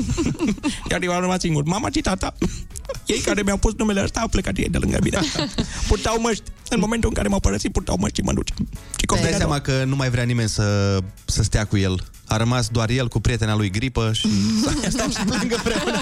iar 0.90 1.02
eu 1.02 1.12
am 1.12 1.20
rămas 1.20 1.40
singur. 1.40 1.62
Mama 1.62 1.88
și 1.92 2.00
tata, 2.00 2.34
ei 3.06 3.18
care 3.18 3.42
mi-au 3.42 3.56
pus 3.56 3.74
numele 3.76 4.02
ăsta, 4.02 4.20
au 4.20 4.28
plecat 4.28 4.56
ei 4.56 4.68
de 4.68 4.78
lângă 4.78 4.98
mine. 5.02 5.18
Purtau 5.88 6.20
măști. 6.20 6.42
În 6.68 6.80
momentul 6.80 7.08
în 7.08 7.14
care 7.14 7.28
m-au 7.28 7.40
părăsit, 7.40 7.72
purtau 7.72 7.96
măști 7.98 8.16
și 8.18 8.24
mănuci. 8.24 8.48
Și 8.48 8.54
Îți 8.56 9.06
dai 9.06 9.06
combinat 9.06 9.36
seama 9.38 9.60
că 9.60 9.84
nu 9.84 9.96
mai 9.96 10.10
vrea 10.10 10.22
nimeni 10.24 10.48
să, 10.48 10.98
să 11.24 11.42
stea 11.42 11.64
cu 11.64 11.76
el. 11.76 12.04
A 12.26 12.36
rămas 12.36 12.68
doar 12.68 12.90
el 12.90 13.08
cu 13.08 13.20
prietena 13.20 13.56
lui 13.56 13.70
gripă 13.70 14.10
și 14.12 14.28
stau 14.88 15.08
și 15.10 15.24
plâng 15.26 15.52
împreună. 15.52 15.98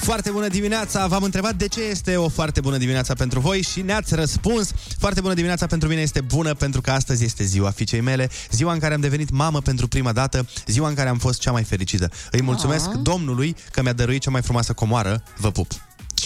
Foarte 0.00 0.30
bună 0.30 0.48
dimineața! 0.48 1.06
V-am 1.06 1.22
întrebat 1.22 1.54
de 1.54 1.68
ce 1.68 1.80
este 1.82 2.16
o 2.16 2.28
foarte 2.28 2.60
bună 2.60 2.76
dimineața 2.76 3.14
pentru 3.14 3.40
voi 3.40 3.62
și 3.62 3.80
ne-ați 3.80 4.14
răspuns. 4.14 4.70
Foarte 4.98 5.20
bună 5.20 5.34
dimineața 5.34 5.66
pentru 5.66 5.88
mine 5.88 6.00
este 6.00 6.20
bună 6.20 6.54
pentru 6.54 6.80
că 6.80 6.90
astăzi 6.90 7.24
este 7.24 7.44
ziua 7.44 7.70
fiicei 7.70 8.00
mele, 8.00 8.30
ziua 8.50 8.72
în 8.72 8.78
care 8.78 8.94
am 8.94 9.00
devenit 9.00 9.30
mamă 9.30 9.60
pentru 9.60 9.88
prima 9.88 10.12
dată, 10.12 10.46
ziua 10.66 10.88
în 10.88 10.94
care 10.94 11.08
am 11.08 11.18
fost 11.18 11.40
cea 11.40 11.52
mai 11.52 11.62
fericită. 11.62 12.10
Îi 12.30 12.42
mulțumesc 12.42 12.88
Ah. 12.88 12.98
Domnului 13.02 13.56
că 13.72 13.82
mi-a 13.82 13.92
dăruit 13.92 14.20
cea 14.22 14.30
mai 14.30 14.42
frumoasă 14.42 14.72
comoară. 14.72 15.22
Vă 15.36 15.50
pup! 15.50 15.72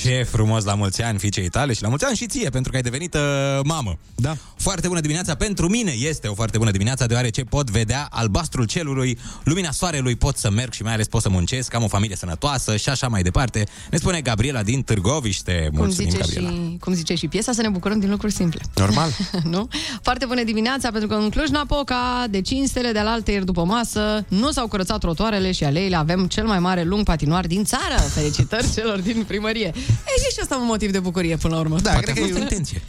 Ce 0.02 0.26
frumos 0.30 0.64
la 0.64 0.74
mulți 0.74 1.02
ani 1.02 1.18
fiicei 1.18 1.48
tale 1.48 1.72
și 1.72 1.82
la 1.82 1.88
mulți 1.88 2.04
ani 2.04 2.16
și 2.16 2.26
ție, 2.26 2.48
pentru 2.50 2.70
că 2.70 2.76
ai 2.76 2.82
devenit 2.82 3.14
uh, 3.14 3.20
mamă. 3.64 3.98
Da. 4.14 4.36
Foarte 4.56 4.88
bună 4.88 5.00
dimineața 5.00 5.34
pentru 5.34 5.68
mine 5.68 5.90
este 5.90 6.28
o 6.28 6.34
foarte 6.34 6.58
bună 6.58 6.70
dimineața, 6.70 7.06
deoarece 7.06 7.42
pot 7.44 7.70
vedea 7.70 8.08
albastrul 8.10 8.64
celului, 8.64 9.18
lumina 9.44 9.70
soarelui, 9.70 10.16
pot 10.16 10.36
să 10.36 10.50
merg 10.50 10.72
și 10.72 10.82
mai 10.82 10.92
ales 10.92 11.06
pot 11.06 11.22
să 11.22 11.28
muncesc, 11.28 11.74
am 11.74 11.82
o 11.82 11.88
familie 11.88 12.16
sănătoasă 12.16 12.76
și 12.76 12.88
așa 12.88 13.08
mai 13.08 13.22
departe. 13.22 13.66
Ne 13.90 13.98
spune 13.98 14.20
Gabriela 14.20 14.62
din 14.62 14.82
Târgoviște. 14.82 15.66
Cum 15.68 15.78
Mulțumim, 15.78 16.10
zice, 16.10 16.22
Gabriela. 16.22 16.50
și, 16.50 16.76
cum 16.80 16.92
zice 16.92 17.14
și 17.14 17.28
piesa, 17.28 17.52
să 17.52 17.62
ne 17.62 17.68
bucurăm 17.68 17.98
din 17.98 18.10
lucruri 18.10 18.32
simple. 18.32 18.60
Normal. 18.74 19.10
nu? 19.54 19.68
Foarte 20.02 20.26
bună 20.26 20.42
dimineața, 20.42 20.90
pentru 20.90 21.08
că 21.08 21.14
în 21.14 21.30
Cluj-Napoca, 21.30 22.26
de 22.30 22.40
5 22.40 22.68
stele 22.68 22.92
de 22.92 22.98
alaltă 22.98 23.30
ieri 23.30 23.44
după 23.44 23.64
masă, 23.64 24.24
nu 24.28 24.50
s-au 24.50 24.68
curățat 24.68 24.98
trotoarele 24.98 25.52
și 25.52 25.64
aleile, 25.64 25.96
avem 25.96 26.26
cel 26.26 26.46
mai 26.46 26.58
mare 26.58 26.82
lung 26.82 27.04
patinoar 27.04 27.46
din 27.46 27.64
țară. 27.64 28.00
Felicitări 28.14 28.72
celor 28.74 28.98
din 28.98 29.24
primărie. 29.26 29.72
E 29.88 30.30
și 30.32 30.40
asta 30.42 30.56
un 30.56 30.66
motiv 30.66 30.90
de 30.90 30.98
bucurie 30.98 31.36
până 31.36 31.54
la 31.54 31.60
urmă. 31.60 31.80
Da, 31.80 31.92
cred 31.94 32.14
că, 32.14 32.20
e, 32.20 32.28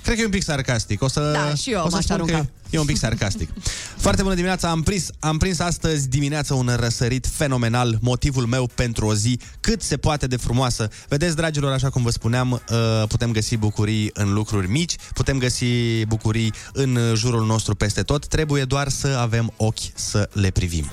cred 0.03 0.15
că 0.15 0.21
e 0.21 0.25
un 0.25 0.29
pic 0.31 0.43
sarcastic. 0.43 1.01
O 1.01 1.07
să, 1.07 1.31
Da, 1.33 1.55
și 1.55 1.71
eu 1.71 1.81
o 1.85 1.89
să 1.89 1.95
m-aș 1.95 2.03
spun 2.03 2.15
că 2.17 2.23
arunca. 2.23 2.49
e 2.69 2.79
un 2.79 2.85
pic 2.85 2.97
sarcastic. 2.97 3.49
Foarte 3.97 4.21
bună 4.21 4.33
dimineața, 4.35 4.69
am 4.69 4.81
prins, 4.83 5.09
am 5.19 5.37
prins 5.37 5.59
astăzi 5.59 6.07
dimineața 6.09 6.53
un 6.55 6.69
răsărit 6.79 7.27
fenomenal, 7.33 7.97
motivul 8.01 8.45
meu 8.45 8.69
pentru 8.75 9.05
o 9.05 9.13
zi 9.15 9.39
cât 9.59 9.81
se 9.81 9.97
poate 9.97 10.27
de 10.27 10.35
frumoasă. 10.37 10.89
Vedeți, 11.07 11.35
dragilor, 11.35 11.71
așa 11.71 11.89
cum 11.89 12.03
vă 12.03 12.09
spuneam, 12.09 12.51
uh, 12.51 13.07
putem 13.07 13.31
găsi 13.31 13.57
bucurii 13.57 14.09
în 14.13 14.33
lucruri 14.33 14.69
mici, 14.69 14.95
putem 15.13 15.37
găsi 15.37 15.65
bucurii 16.07 16.53
în 16.73 16.99
jurul 17.15 17.45
nostru 17.45 17.75
peste 17.75 18.01
tot, 18.01 18.27
trebuie 18.27 18.63
doar 18.63 18.89
să 18.89 19.07
avem 19.07 19.53
ochi 19.57 19.77
să 19.95 20.29
le 20.33 20.49
privim. 20.49 20.91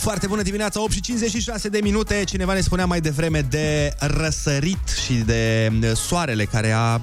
Foarte 0.00 0.26
bună 0.26 0.42
dimineața, 0.42 0.82
8 0.82 0.92
și 0.92 1.00
56 1.00 1.68
de 1.68 1.78
minute. 1.82 2.24
Cineva 2.24 2.52
ne 2.52 2.60
spunea 2.60 2.86
mai 2.86 3.00
devreme 3.00 3.40
de 3.40 3.94
răsărit 3.98 4.88
și 5.04 5.12
de 5.14 5.72
uh, 5.82 5.90
soarele 5.94 6.44
care 6.44 6.70
a 6.70 7.00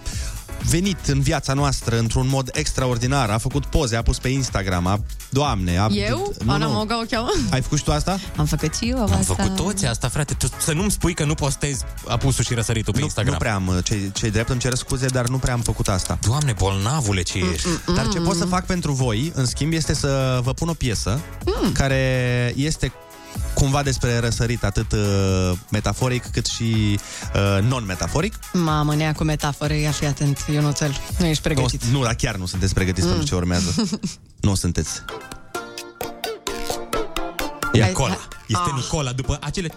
venit 0.64 0.98
în 1.08 1.22
viața 1.22 1.54
noastră 1.54 1.98
într-un 2.00 2.28
mod 2.30 2.50
extraordinar. 2.54 3.30
A 3.30 3.38
făcut 3.38 3.66
poze, 3.66 3.96
a 3.96 4.02
pus 4.02 4.18
pe 4.20 4.28
Instagram, 4.28 4.86
a... 4.88 5.00
Doamne, 5.30 5.78
a... 5.78 5.88
Eu? 5.92 6.34
Nu, 6.44 6.52
Ana 6.54 6.66
nu. 6.66 6.72
Moga 6.72 7.00
o 7.00 7.04
cheamă? 7.10 7.32
Ai 7.52 7.62
făcut 7.62 7.78
și 7.78 7.84
tu 7.84 7.92
asta? 7.92 8.20
Am 8.38 8.46
făcut 8.46 8.76
și 8.76 8.90
eu 8.90 8.98
Am 8.98 9.12
asta. 9.14 9.34
făcut 9.34 9.56
toți 9.56 9.86
asta, 9.86 10.08
frate. 10.08 10.34
Tu, 10.34 10.48
să 10.60 10.74
nu-mi 10.74 10.92
spui 10.92 11.14
că 11.14 11.26
nu 11.26 11.34
postezi 11.34 11.84
apusul 12.08 12.44
și 12.44 12.54
răsăritul 12.54 12.94
pe 12.94 13.00
Nu, 13.00 13.06
Instagram. 13.06 13.34
nu 13.34 13.40
prea 13.40 13.56
am, 13.56 13.80
cei, 13.84 14.12
cei 14.14 14.32
drept 14.32 14.50
îmi 14.50 14.60
cer 14.60 14.74
scuze, 14.74 15.06
dar 15.06 15.28
nu 15.28 15.38
prea 15.38 15.54
am 15.54 15.62
făcut 15.62 15.88
asta. 15.88 16.18
Doamne, 16.22 16.54
bolnavule 16.58 17.22
ce 17.22 17.38
ești. 17.54 17.68
Dar 17.96 18.08
ce 18.08 18.20
pot 18.20 18.36
să 18.36 18.46
fac 18.46 18.66
pentru 18.66 18.92
voi, 18.92 19.32
în 19.36 19.46
schimb, 19.46 19.74
este 19.74 19.94
să 19.94 20.40
vă 20.44 20.54
pun 20.54 20.68
o 20.68 20.74
piesă 20.74 21.20
Mm. 21.64 21.72
care 21.72 22.54
este 22.56 22.92
cumva 23.54 23.84
despre 23.84 24.20
răsărit, 24.20 24.64
atât 24.64 24.92
uh, 24.92 25.52
metaforic 25.70 26.26
cât 26.32 26.46
și 26.46 27.00
uh, 27.36 27.64
non-metaforic. 27.64 28.34
Mamă, 28.54 28.96
nea 28.96 29.14
cu 29.14 29.24
metafore, 29.24 29.78
ia 29.78 29.92
fi 29.92 30.06
atent, 30.06 30.46
Ionuțel, 30.54 30.96
nu 31.18 31.26
ești 31.26 31.44
pregătit. 31.44 31.84
Nu, 31.84 31.98
nu, 31.98 32.04
dar 32.04 32.14
chiar 32.16 32.36
nu 32.36 32.46
sunteți 32.46 32.74
pregătiți 32.74 33.06
Mm. 33.06 33.12
pentru 33.12 33.30
ce 33.30 33.36
urmează. 33.36 33.76
nu 34.48 34.56
sunteți. 34.56 34.90
E 37.74 37.82
Hai- 37.82 37.88
Nicola. 37.88 38.18
Este 38.48 38.64
Ah. 38.70 38.74
Nicola 38.76 39.12
după 39.12 39.38
acele... 39.42 39.76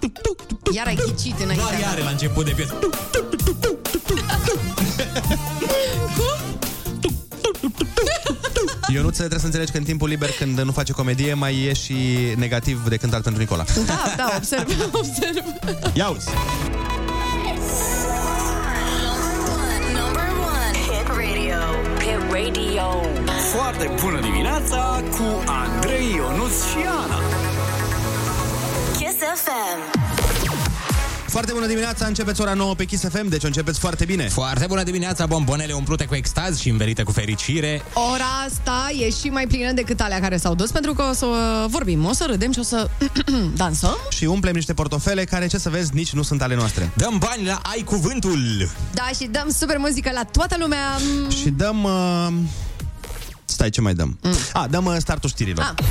Iar 0.75 0.87
ai 0.87 0.95
ghicit 0.95 1.41
înainte. 1.41 1.63
Doar 1.69 1.79
iare 1.81 2.03
la 2.03 2.11
început 2.11 2.45
de 2.45 2.51
piesă. 2.51 2.79
Ionuț, 8.93 9.17
trebuie 9.17 9.39
să 9.39 9.45
înțelegi 9.45 9.71
că 9.73 9.79
în 9.79 9.85
timpul 9.85 10.09
liber, 10.09 10.31
când 10.39 10.61
nu 10.61 10.73
face 10.73 10.93
comedie, 10.93 11.35
mai 11.35 11.63
e 11.63 11.73
și 11.73 11.95
negativ 12.37 12.89
de 12.89 12.97
cântat 12.97 13.23
pentru 13.23 13.41
Nicola. 13.41 13.65
Da, 13.87 14.15
da, 14.17 14.31
observ, 14.37 14.69
observ. 15.01 15.45
Ia 15.95 16.09
uzi! 16.09 16.29
Number 19.99 20.29
one. 20.55 20.77
Hit 20.89 21.07
radio. 21.09 21.61
Hit 22.05 22.33
radio. 22.33 22.87
Foarte 23.55 23.91
bună 24.03 24.21
dimineața 24.21 25.03
cu 25.11 25.51
Andrei 25.65 26.15
Ionuț 26.15 26.53
și 26.71 26.79
Ana. 27.03 27.19
Kiss 28.99 29.17
FM. 29.45 30.08
Foarte 31.29 31.53
bună 31.53 31.67
dimineața, 31.67 32.07
începeți 32.07 32.41
ora 32.41 32.55
9 32.55 32.75
pe 32.75 32.85
Kiss 32.85 33.05
FM, 33.09 33.29
deci 33.29 33.43
o 33.45 33.47
începeți 33.47 33.79
foarte 33.79 34.05
bine. 34.05 34.29
Foarte 34.29 34.67
bună 34.69 34.83
dimineața, 34.83 35.27
bombonele 35.27 35.73
umplute 35.73 36.05
cu 36.05 36.15
extaz 36.15 36.59
și 36.59 36.69
învelite 36.69 37.03
cu 37.03 37.13
fericire. 37.13 37.83
Ora 37.93 38.25
asta 38.47 38.91
e 39.01 39.11
și 39.11 39.29
mai 39.29 39.47
plină 39.47 39.73
decât 39.73 40.01
alea 40.01 40.21
care 40.21 40.37
s-au 40.37 40.55
dus, 40.55 40.71
pentru 40.71 40.95
că 40.95 41.03
o 41.03 41.13
să 41.13 41.27
vorbim, 41.69 42.05
o 42.05 42.13
să 42.13 42.25
râdem 42.29 42.53
și 42.53 42.59
o 42.59 42.63
să 42.63 42.91
dansăm. 43.57 43.97
Și 44.09 44.25
umplem 44.25 44.55
niște 44.55 44.75
portofele 44.75 45.25
care, 45.25 45.47
ce 45.47 45.59
să 45.59 45.69
vezi, 45.69 45.95
nici 45.95 46.13
nu 46.13 46.23
sunt 46.23 46.43
ale 46.43 46.55
noastre. 46.55 46.91
Dăm 46.97 47.19
bani 47.19 47.47
la 47.47 47.61
Ai 47.63 47.83
Cuvântul! 47.85 48.71
Da, 48.93 49.09
și 49.19 49.29
dăm 49.31 49.49
super 49.59 49.79
muzică 49.79 50.11
la 50.15 50.25
toată 50.25 50.57
lumea. 50.59 50.99
Și 51.41 51.49
dăm... 51.49 51.85
Uh... 51.85 52.29
Stai, 53.45 53.71
ce 53.71 53.81
mai 53.81 53.95
dăm? 53.95 54.19
Mm. 54.23 54.33
A, 54.53 54.67
dăm 54.71 54.85
uh, 54.85 54.95
startul 54.99 55.29
știrilor. 55.29 55.75
Ah. 55.77 55.85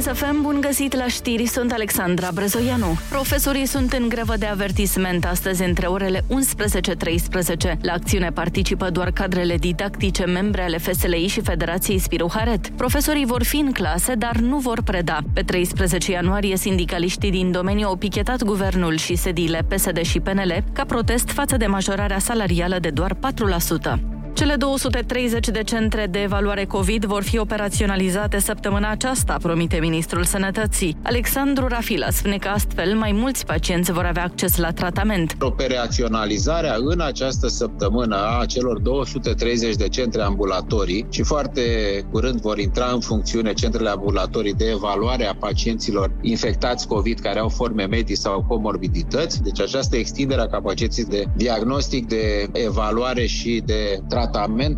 Kiss 0.00 0.18
FM, 0.18 0.42
bun 0.42 0.60
găsit 0.60 0.96
la 0.96 1.06
știri, 1.06 1.46
sunt 1.46 1.72
Alexandra 1.72 2.28
Brezoianu. 2.34 2.98
Profesorii 3.08 3.66
sunt 3.66 3.92
în 3.92 4.08
grevă 4.08 4.36
de 4.36 4.46
avertisment 4.46 5.24
astăzi 5.24 5.62
între 5.62 5.86
orele 5.86 6.20
11-13. 6.20 7.76
La 7.80 7.92
acțiune 7.92 8.30
participă 8.30 8.90
doar 8.90 9.10
cadrele 9.10 9.56
didactice, 9.56 10.24
membre 10.24 10.62
ale 10.62 10.78
FSLI 10.78 11.26
și 11.26 11.40
Federației 11.40 11.98
Spiru 11.98 12.30
Haret. 12.34 12.68
Profesorii 12.68 13.26
vor 13.26 13.42
fi 13.42 13.56
în 13.56 13.72
clase, 13.72 14.14
dar 14.14 14.36
nu 14.36 14.58
vor 14.58 14.82
preda. 14.82 15.18
Pe 15.32 15.40
13 15.42 16.10
ianuarie, 16.10 16.56
sindicaliștii 16.56 17.30
din 17.30 17.50
domeniu 17.50 17.86
au 17.86 17.96
pichetat 17.96 18.42
guvernul 18.42 18.96
și 18.96 19.16
sediile 19.16 19.66
PSD 19.68 20.00
și 20.00 20.20
PNL 20.20 20.64
ca 20.72 20.84
protest 20.84 21.28
față 21.28 21.56
de 21.56 21.66
majorarea 21.66 22.18
salarială 22.18 22.78
de 22.78 22.90
doar 22.90 23.14
4%. 23.14 24.19
Cele 24.32 24.54
230 24.54 25.48
de 25.48 25.62
centre 25.62 26.06
de 26.06 26.18
evaluare 26.22 26.64
COVID 26.64 27.04
vor 27.04 27.22
fi 27.22 27.38
operaționalizate 27.38 28.38
săptămâna 28.38 28.90
aceasta, 28.90 29.36
promite 29.42 29.78
Ministrul 29.80 30.24
Sănătății. 30.24 30.96
Alexandru 31.02 31.66
Rafila 31.66 32.10
spune 32.10 32.36
că 32.36 32.48
astfel 32.48 32.94
mai 32.94 33.12
mulți 33.12 33.46
pacienți 33.46 33.92
vor 33.92 34.04
avea 34.04 34.24
acces 34.24 34.56
la 34.56 34.72
tratament. 34.72 35.36
operaționalizarea 35.40 36.76
în 36.78 37.00
această 37.00 37.48
săptămână 37.48 38.16
a 38.40 38.46
celor 38.46 38.78
230 38.78 39.74
de 39.74 39.88
centre 39.88 40.22
ambulatorii 40.22 41.06
și 41.10 41.22
foarte 41.22 41.62
curând 42.10 42.40
vor 42.40 42.58
intra 42.58 42.90
în 42.92 43.00
funcțiune 43.00 43.52
centrele 43.52 43.88
ambulatorii 43.88 44.54
de 44.54 44.70
evaluare 44.70 45.26
a 45.26 45.34
pacienților 45.34 46.12
infectați 46.20 46.86
COVID 46.86 47.18
care 47.20 47.38
au 47.38 47.48
forme 47.48 47.84
medii 47.84 48.16
sau 48.16 48.44
comorbidități. 48.48 49.42
Deci 49.42 49.60
această 49.60 49.96
extindere 49.96 50.40
a 50.40 50.46
capacității 50.46 51.04
de 51.04 51.24
diagnostic, 51.36 52.08
de 52.08 52.48
evaluare 52.52 53.26
și 53.26 53.62
de 53.66 53.98
tratament 54.08 54.19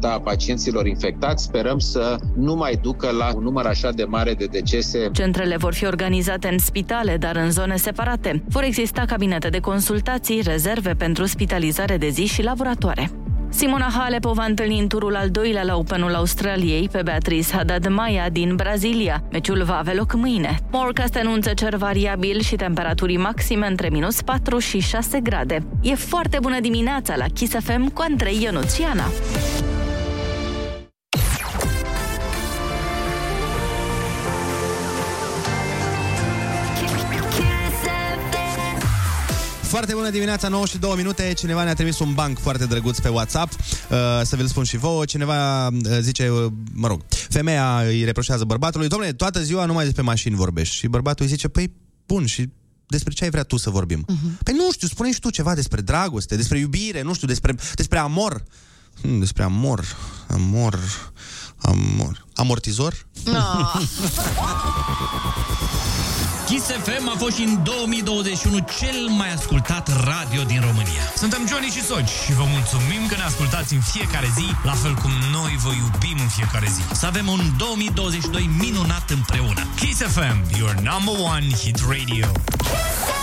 a 0.03 0.21
pacienților 0.21 0.87
infectați 0.87 1.45
sperăm 1.45 1.79
să 1.79 2.17
nu 2.37 2.55
mai 2.55 2.79
ducă 2.83 3.11
la 3.11 3.35
un 3.35 3.43
număr 3.43 3.67
așa 3.67 3.91
de 3.91 4.05
mare 4.05 4.35
de 4.35 4.45
decese 4.45 5.11
Centrele 5.13 5.57
vor 5.57 5.75
fi 5.75 5.85
organizate 5.85 6.49
în 6.49 6.59
spitale, 6.59 7.17
dar 7.17 7.37
în 7.37 7.51
zone 7.51 7.77
separate. 7.77 8.43
Vor 8.49 8.63
exista 8.63 9.05
cabinete 9.07 9.49
de 9.49 9.61
consultații, 9.61 10.41
rezerve 10.45 10.95
pentru 10.95 11.25
spitalizare 11.25 11.97
de 11.97 12.09
zi 12.09 12.25
și 12.25 12.43
laboratoare. 12.43 13.11
Simona 13.55 13.91
Halep 13.99 14.25
o 14.25 14.33
va 14.33 14.45
întâlni 14.45 14.79
în 14.79 14.89
turul 14.89 15.17
al 15.17 15.31
doilea 15.31 15.63
la 15.63 15.77
Openul 15.77 16.15
Australiei 16.15 16.89
pe 16.93 17.03
Beatrice 17.03 17.55
Haddad 17.55 17.89
Maia 17.89 18.29
din 18.29 18.55
Brazilia. 18.57 19.23
Meciul 19.31 19.63
va 19.63 19.79
avea 19.79 19.95
loc 19.95 20.15
mâine. 20.15 20.59
Morcast 20.71 21.17
anunță 21.17 21.53
cer 21.55 21.77
variabil 21.77 22.41
și 22.41 22.57
temperaturi 22.57 23.17
maxime 23.17 23.67
între 23.67 23.89
minus 23.89 24.23
4 24.23 24.59
și 24.59 24.79
6 24.79 25.21
grade. 25.21 25.67
E 25.83 25.95
foarte 25.95 26.39
bună 26.41 26.61
dimineața 26.61 27.17
la 27.17 27.25
Kiss 27.35 27.55
FM 27.65 27.89
cu 27.89 28.03
Andrei 28.09 28.43
Ionuțiana. 28.43 29.05
Foarte 39.73 39.95
bună 39.95 40.11
dimineața, 40.11 40.49
9 40.49 40.67
și 40.67 40.79
2 40.79 40.95
minute. 40.97 41.33
Cineva 41.33 41.65
ne-a 41.65 41.75
trimis 41.75 41.99
un 41.99 42.15
banc 42.15 42.39
foarte 42.39 42.67
drăguț 42.67 42.99
pe 42.99 43.09
WhatsApp, 43.09 43.53
uh, 43.53 43.99
să 44.23 44.37
vi-l 44.37 44.47
spun 44.47 44.65
și 44.65 44.77
vouă. 44.77 45.05
Cineva 45.05 45.67
uh, 45.67 45.73
zice, 46.01 46.29
uh, 46.29 46.53
mă 46.73 46.87
rog, 46.87 47.01
femeia 47.09 47.81
îi 47.87 48.05
reproșează 48.05 48.45
bărbatului, 48.45 48.89
domnule, 48.89 49.13
toată 49.13 49.43
ziua 49.43 49.65
numai 49.65 49.85
despre 49.85 50.03
mașini 50.03 50.35
vorbești. 50.35 50.75
Și 50.75 50.87
bărbatul 50.87 51.25
îi 51.25 51.31
zice, 51.31 51.49
păi, 51.49 51.73
bun, 52.07 52.27
și 52.27 52.49
despre 52.87 53.13
ce 53.13 53.25
ai 53.25 53.31
vrea 53.31 53.43
tu 53.43 53.57
să 53.57 53.71
vorbim? 53.71 54.05
Uh-huh. 54.05 54.43
Păi 54.43 54.55
nu 54.55 54.73
știu, 54.73 54.89
spune 54.89 55.13
și 55.13 55.21
tu 55.21 55.31
ceva 55.31 55.55
despre 55.55 55.81
dragoste, 55.81 56.37
despre 56.37 56.59
iubire, 56.59 57.03
nu 57.03 57.15
știu, 57.15 57.27
despre, 57.27 57.55
despre 57.75 57.99
amor. 57.99 58.43
Hmm, 59.01 59.19
despre 59.19 59.43
amor, 59.43 59.97
amor, 60.29 60.79
amor. 61.57 62.27
Amortizor? 62.35 63.07
Ah. 63.27 63.83
Kiss 66.53 66.67
FM 66.67 67.09
a 67.09 67.17
fost 67.19 67.37
și 67.37 67.43
în 67.43 67.63
2021 67.63 68.59
cel 68.79 69.07
mai 69.19 69.33
ascultat 69.33 69.89
radio 70.05 70.43
din 70.43 70.61
România. 70.61 71.05
Suntem 71.17 71.47
Johnny 71.49 71.69
și 71.69 71.83
Soci 71.83 72.15
și 72.25 72.33
vă 72.33 72.45
mulțumim 72.55 73.07
că 73.09 73.15
ne 73.17 73.23
ascultați 73.23 73.75
în 73.75 73.81
fiecare 73.81 74.29
zi, 74.39 74.47
la 74.65 74.73
fel 74.73 74.95
cum 74.95 75.11
noi 75.33 75.53
vă 75.65 75.73
iubim 75.83 76.17
în 76.21 76.29
fiecare 76.29 76.67
zi. 76.77 76.83
Să 76.95 77.07
avem 77.07 77.27
un 77.29 77.41
2022 77.57 78.51
minunat 78.59 79.11
împreună. 79.11 79.63
Kiss 79.81 80.01
FM, 80.15 80.39
your 80.59 80.75
number 80.91 81.15
one 81.35 81.47
hit 81.63 81.79
radio. 81.89 82.27
Kiss 82.59 83.22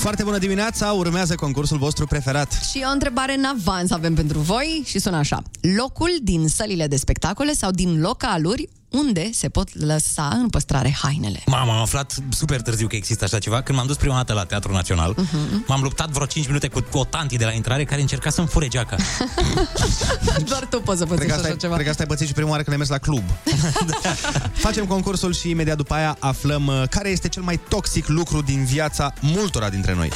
Foarte 0.00 0.22
bună 0.22 0.38
dimineața, 0.38 0.92
urmează 0.92 1.34
concursul 1.34 1.78
vostru 1.78 2.06
preferat. 2.06 2.52
Și 2.70 2.82
o 2.88 2.90
întrebare 2.92 3.34
în 3.34 3.44
avans 3.44 3.90
avem 3.90 4.14
pentru 4.14 4.38
voi 4.38 4.82
și 4.84 4.98
sună 4.98 5.16
așa. 5.16 5.42
Locul 5.76 6.08
din 6.22 6.48
sălile 6.48 6.86
de 6.86 6.96
spectacole 6.96 7.52
sau 7.52 7.70
din 7.70 8.00
localuri 8.00 8.68
unde 8.90 9.30
se 9.32 9.48
pot 9.48 9.68
lăsa 9.84 10.28
în 10.32 10.48
păstrare 10.48 10.96
hainele? 11.02 11.42
Mama, 11.46 11.72
am 11.74 11.80
aflat 11.80 12.14
super 12.30 12.60
târziu 12.60 12.86
că 12.86 12.96
există 12.96 13.24
așa 13.24 13.38
ceva. 13.38 13.62
Când 13.62 13.78
m-am 13.78 13.86
dus 13.86 13.96
prima 13.96 14.14
dată 14.14 14.32
la 14.32 14.44
Teatrul 14.44 14.74
Național, 14.74 15.14
Mhm. 15.16 15.64
m-am 15.66 15.82
luptat 15.82 16.08
vreo 16.10 16.26
5 16.26 16.46
minute 16.46 16.68
cu 16.68 16.82
o 16.98 17.04
tanti 17.04 17.36
de 17.36 17.44
la 17.44 17.50
intrare 17.52 17.84
care 17.84 18.00
încerca 18.00 18.30
să-mi 18.30 18.46
fure 18.46 18.68
geaca. 18.68 18.96
Doar 20.48 20.66
tu 20.70 20.80
poți 20.80 20.98
să 20.98 21.04
Cred 21.04 21.18
că, 21.18 21.24
pățești 21.24 21.30
asta, 21.32 21.40
așa 21.42 21.48
ai- 21.52 21.56
ceva. 21.58 21.72
cred 21.74 21.84
că 21.84 21.90
asta 21.90 22.02
ai 22.02 22.08
pățit 22.08 22.26
și 22.26 22.32
prima 22.32 22.48
oară 22.50 22.62
când 22.62 22.72
ai 22.72 22.78
mers 22.78 22.90
la 22.90 22.98
club. 22.98 23.22
Facem 24.66 24.84
concursul 24.86 25.34
și 25.34 25.50
imediat 25.50 25.76
după 25.76 25.94
aia 25.94 26.16
aflăm 26.18 26.66
uh, 26.66 26.82
care 26.90 27.08
este 27.08 27.28
cel 27.28 27.42
mai 27.42 27.60
toxic 27.68 28.06
lucru 28.08 28.42
din 28.42 28.64
viața 28.64 29.12
multora 29.20 29.68
dintre 29.68 29.94
noi. 29.94 30.10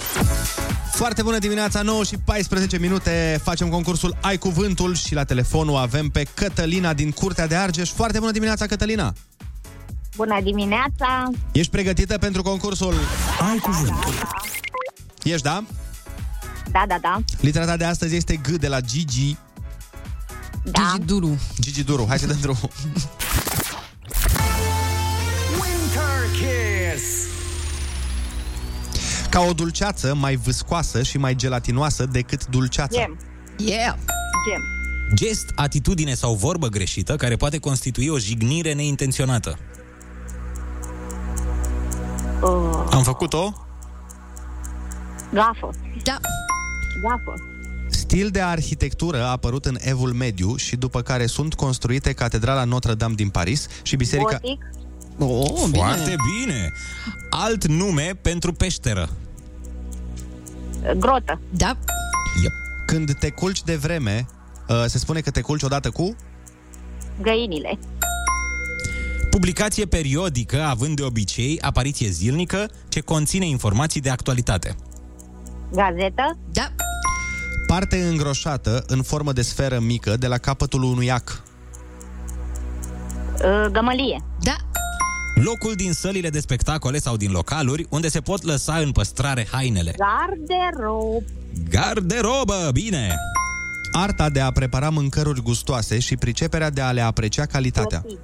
Foarte 0.95 1.22
bună 1.22 1.38
dimineața, 1.38 1.82
9 1.82 2.05
și 2.05 2.16
14 2.24 2.78
minute. 2.78 3.40
Facem 3.42 3.68
concursul 3.68 4.16
Ai 4.20 4.38
Cuvântul 4.38 4.95
și 4.95 5.14
la 5.14 5.24
telefonul 5.24 5.76
avem 5.76 6.09
pe 6.09 6.26
Cătălina 6.34 6.92
din 6.92 7.11
Curtea 7.11 7.47
de 7.47 7.55
Argeș. 7.55 7.90
Foarte 7.90 8.18
bună 8.18 8.30
dimineața, 8.30 8.66
Cătălina! 8.66 9.12
Bună 10.16 10.40
dimineața! 10.42 11.30
Ești 11.53 11.70
pregătită 11.70 12.18
pentru 12.18 12.42
concursul 12.42 12.95
Ai 13.51 13.59
Cuvântul? 13.59 14.14
Ești, 15.22 15.42
da? 15.42 15.64
Da, 16.72 16.84
da, 16.88 16.97
da. 17.01 17.20
Litera 17.40 17.64
ta 17.64 17.76
de 17.76 17.84
astăzi 17.84 18.16
este 18.16 18.36
G 18.36 18.47
de 18.47 18.68
la 18.68 18.80
Gigi. 18.80 19.36
Da. 20.64 20.92
Gigi 20.95 21.07
Duru. 21.07 21.38
Gigi 21.61 21.84
Duru. 21.84 22.05
Hai 22.09 22.18
să 22.18 22.26
dăm 22.26 22.38
drumul. 22.40 22.70
Ca 29.35 29.41
o 29.41 29.53
dulceață 29.53 30.14
mai 30.14 30.37
viscoasă 30.37 31.03
și 31.03 31.18
mai 31.18 31.35
gelatinoasă 31.35 32.07
decât 32.07 32.47
dulceața. 32.47 32.99
Gem. 32.99 33.18
Yeah! 33.57 33.95
Gem. 34.49 34.62
Gest, 35.14 35.53
atitudine 35.55 36.14
sau 36.14 36.35
vorbă 36.35 36.66
greșită 36.68 37.16
care 37.16 37.37
poate 37.37 37.59
constitui 37.59 38.09
o 38.09 38.18
jignire 38.18 38.72
neintenționată. 38.72 39.59
Uh, 42.43 42.89
Am 42.91 43.03
făcut-o? 43.03 43.53
gafă. 45.32 45.70
Da. 46.03 46.16
Gafă. 47.03 47.35
Stil 47.91 48.28
de 48.28 48.41
arhitectură 48.41 49.22
a 49.22 49.30
apărut 49.30 49.64
în 49.64 49.76
Evul 49.80 50.12
Mediu 50.12 50.57
și 50.57 50.76
după 50.76 51.03
care 51.03 51.26
sunt 51.26 51.55
construite 51.55 52.12
Catedrala 52.12 52.64
Notre-Dame 52.64 53.14
din 53.14 53.28
Paris 53.28 53.66
și 53.82 53.97
Biserica... 53.97 54.39
Gotic. 54.41 54.64
Oh, 55.18 55.64
bine. 55.70 55.78
Foarte 55.85 56.16
bine! 56.39 56.72
Alt 57.30 57.66
nume 57.66 58.18
pentru 58.22 58.53
peșteră. 58.53 59.09
Grotă. 60.97 61.41
Da. 61.51 61.76
Yep. 62.43 62.53
Când 62.87 63.12
te 63.18 63.30
culci 63.30 63.62
de 63.62 63.76
vreme, 63.76 64.26
uh, 64.68 64.85
se 64.87 64.99
spune 64.99 65.20
că 65.20 65.30
te 65.30 65.41
culci 65.41 65.62
odată 65.62 65.91
cu... 65.91 66.16
Găinile. 67.22 67.78
Publicație 69.30 69.85
periodică, 69.85 70.62
având 70.62 70.97
de 70.97 71.03
obicei 71.03 71.61
apariție 71.61 72.09
zilnică, 72.09 72.70
ce 72.89 73.01
conține 73.01 73.47
informații 73.47 74.01
de 74.01 74.11
actualitate. 74.11 74.76
Gazetă. 75.72 76.39
Da. 76.53 76.72
Parte 77.66 77.97
îngroșată 77.97 78.85
în 78.87 79.03
formă 79.03 79.32
de 79.32 79.43
sferă 79.43 79.78
mică 79.78 80.16
de 80.16 80.26
la 80.26 80.39
capătul 80.39 80.82
unui 80.82 81.11
ac. 81.11 81.43
Uh, 83.35 83.66
gămălie. 83.72 84.24
Da. 84.41 84.57
Locul 85.35 85.74
din 85.74 85.93
sălile 85.93 86.28
de 86.30 86.41
spectacole 86.41 86.99
sau 86.99 87.16
din 87.16 87.30
localuri 87.30 87.87
unde 87.89 88.09
se 88.09 88.20
pot 88.20 88.43
lăsa 88.43 88.74
în 88.76 88.93
păstrare 88.93 89.47
hainele. 89.51 89.95
Garderob. 89.97 91.22
Garderobă, 91.70 92.70
bine! 92.72 93.14
Arta 93.93 94.30
de 94.30 94.41
a 94.41 94.51
prepara 94.51 94.91
mâncăruri 94.91 95.43
gustoase 95.43 95.99
și 95.99 96.16
priceperea 96.16 96.70
de 96.70 96.80
a 96.80 96.91
le 96.91 97.01
aprecia 97.01 97.47
calitatea. 97.47 98.01
Găti. 98.03 98.18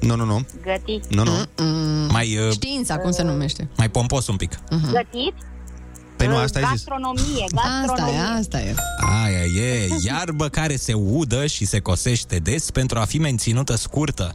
Nu, 0.00 0.16
nu, 0.16 0.24
nu. 0.24 0.46
Găti. 0.62 1.00
Nu, 1.10 1.22
nu. 1.24 1.32
Mm. 1.64 2.08
Mai, 2.12 2.36
uh, 2.46 2.52
Știința, 2.52 2.96
cum 2.96 3.10
se 3.10 3.22
numește? 3.22 3.68
mai 3.76 3.90
pompos 3.90 4.26
un 4.26 4.36
pic. 4.36 4.58
Gătit. 4.70 5.34
Păi 6.16 6.26
nu, 6.26 6.34
Uh, 6.34 6.40
asta 6.40 6.58
ai 6.58 6.64
zis. 6.64 6.84
Gastronomie. 6.84 7.44
Asta 7.54 7.60
e, 7.82 7.86
Gastronomie. 7.86 8.20
asta 8.38 8.60
e. 8.60 8.74
Aia 9.24 9.44
e, 9.44 9.88
iarbă 10.04 10.48
care 10.48 10.76
se 10.76 10.92
udă 10.92 11.46
și 11.46 11.64
se 11.66 11.80
cosește 11.80 12.36
des 12.36 12.70
pentru 12.70 12.98
a 12.98 13.04
fi 13.04 13.18
menținută 13.18 13.76
scurtă. 13.76 14.34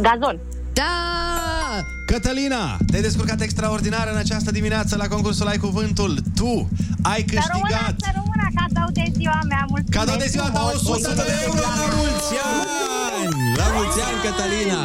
Gazon. 0.00 0.38
Da! 0.72 0.92
Cătălina, 2.06 2.76
te-ai 2.90 3.02
descurcat 3.02 3.40
extraordinar 3.40 4.08
în 4.12 4.16
această 4.16 4.50
dimineață 4.50 4.96
la 4.96 5.06
concursul 5.08 5.46
Ai 5.46 5.56
Cuvântul. 5.58 6.18
Tu 6.34 6.68
ai 7.02 7.24
Să 7.28 7.40
rămână, 7.52 7.68
câștigat 7.68 7.94
să 8.06 8.10
rămână 8.18 8.46
cadou 8.58 8.88
de 8.98 9.04
ziua 9.18 9.40
mea. 9.48 9.64
Mulțumesc 9.68 9.98
cadou 9.98 10.16
de 10.24 10.26
ziua 10.34 10.48
ta 10.50 10.58
frumos. 10.58 10.96
100 10.96 11.14
de 11.14 11.34
euro 11.46 11.60
la 11.60 11.84
mulți 11.96 12.32
ani! 12.52 13.56
La 13.60 13.66
mulți 13.76 13.98
ani, 14.06 14.16
Cătălina! 14.24 14.82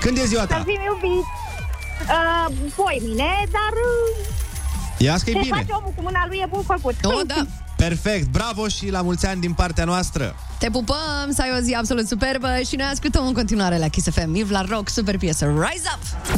Când 0.00 0.16
e 0.22 0.24
ziua 0.32 0.40
Să 0.40 0.46
ta? 0.52 0.62
fim 0.70 0.80
iubiți. 0.90 1.28
Uh, 2.16 2.46
voi 2.76 2.96
mine, 3.08 3.30
dar 3.56 3.72
uh, 3.88 4.26
Ia 5.06 5.14
că 5.24 5.30
e 5.30 5.32
ce 5.32 5.38
bine. 5.46 5.56
face 5.56 5.72
omul 5.78 5.92
cu 5.96 6.02
mâna 6.02 6.22
lui 6.28 6.38
e 6.44 6.46
bun 6.54 6.62
făcut. 6.74 6.96
Oh, 7.04 7.20
da. 7.32 7.40
Perfect, 7.76 8.28
bravo 8.30 8.68
și 8.68 8.90
la 8.90 9.02
mulți 9.02 9.26
ani 9.26 9.40
din 9.40 9.52
partea 9.52 9.84
noastră. 9.84 10.34
Te 10.58 10.70
pupăm, 10.70 11.30
să 11.34 11.42
ai 11.42 11.58
o 11.58 11.60
zi 11.60 11.72
absolut 11.72 12.06
superbă 12.08 12.48
și 12.68 12.76
noi 12.76 12.86
ascultăm 12.92 13.26
în 13.26 13.32
continuare 13.32 13.78
la 13.78 13.88
Kiss 13.88 14.08
FM. 14.10 14.34
Yves 14.34 14.50
la 14.50 14.64
rock, 14.68 14.88
super 14.88 15.16
piesă, 15.18 15.44
Rise 15.44 15.88
Up! 15.94 16.30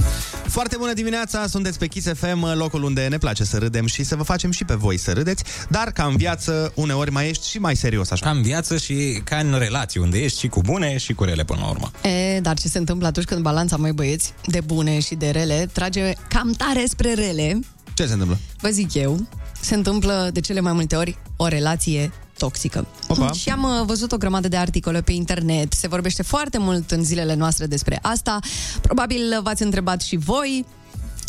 Foarte 0.48 0.76
bună 0.78 0.92
dimineața, 0.92 1.46
sunteți 1.46 1.78
pe 1.78 1.86
Kiss 1.86 2.06
FM, 2.14 2.54
locul 2.54 2.82
unde 2.82 3.06
ne 3.08 3.18
place 3.18 3.44
să 3.44 3.58
râdem 3.58 3.86
și 3.86 4.04
să 4.04 4.16
vă 4.16 4.22
facem 4.22 4.50
și 4.50 4.64
pe 4.64 4.74
voi 4.74 4.98
să 4.98 5.12
râdeți, 5.12 5.44
dar 5.68 5.90
ca 5.92 6.04
în 6.04 6.16
viață 6.16 6.72
uneori 6.74 7.10
mai 7.10 7.28
ești 7.28 7.48
și 7.48 7.58
mai 7.58 7.76
serios 7.76 8.10
așa. 8.10 8.24
Ca 8.24 8.30
în 8.30 8.42
viață 8.42 8.76
și 8.76 9.20
ca 9.24 9.36
în 9.36 9.54
relații, 9.58 10.00
unde 10.00 10.18
ești 10.18 10.38
și 10.38 10.48
cu 10.48 10.60
bune 10.60 10.96
și 10.96 11.12
cu 11.12 11.24
rele 11.24 11.44
până 11.44 11.60
la 11.62 11.68
urmă. 11.68 11.90
E, 12.08 12.40
dar 12.40 12.58
ce 12.58 12.68
se 12.68 12.78
întâmplă 12.78 13.06
atunci 13.06 13.26
când 13.26 13.40
balanța, 13.42 13.76
mai 13.76 13.92
băieți, 13.92 14.32
de 14.46 14.60
bune 14.60 15.00
și 15.00 15.14
de 15.14 15.30
rele, 15.30 15.68
trage 15.72 16.12
cam 16.28 16.52
tare 16.52 16.84
spre 16.88 17.14
rele, 17.14 17.58
Ce 17.94 18.06
se 18.06 18.12
întâmplă? 18.12 18.38
vă 18.60 18.68
zic 18.68 18.94
eu, 18.94 19.26
se 19.60 19.74
întâmplă 19.74 20.30
de 20.32 20.40
cele 20.40 20.60
mai 20.60 20.72
multe 20.72 20.96
ori 20.96 21.18
o 21.36 21.46
relație 21.46 22.12
toxică. 22.38 22.86
Opa. 23.08 23.32
Și 23.32 23.48
am 23.48 23.62
uh, 23.62 23.86
văzut 23.86 24.12
o 24.12 24.16
grămadă 24.16 24.48
de 24.48 24.56
articole 24.56 25.02
pe 25.02 25.12
internet, 25.12 25.72
se 25.72 25.88
vorbește 25.88 26.22
foarte 26.22 26.58
mult 26.58 26.90
în 26.90 27.04
zilele 27.04 27.34
noastre 27.34 27.66
despre 27.66 27.98
asta. 28.02 28.38
Probabil 28.80 29.40
v-ați 29.42 29.62
întrebat 29.62 30.02
și 30.02 30.16
voi, 30.16 30.64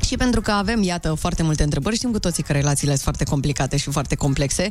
și 0.05 0.15
pentru 0.15 0.41
că 0.41 0.51
avem, 0.51 0.84
iată, 0.84 1.13
foarte 1.13 1.43
multe 1.43 1.63
întrebări, 1.63 1.95
știm 1.95 2.11
cu 2.11 2.19
toții 2.19 2.43
că 2.43 2.51
relațiile 2.51 2.91
sunt 2.91 3.03
foarte 3.03 3.23
complicate 3.23 3.77
și 3.77 3.89
foarte 3.91 4.15
complexe, 4.15 4.69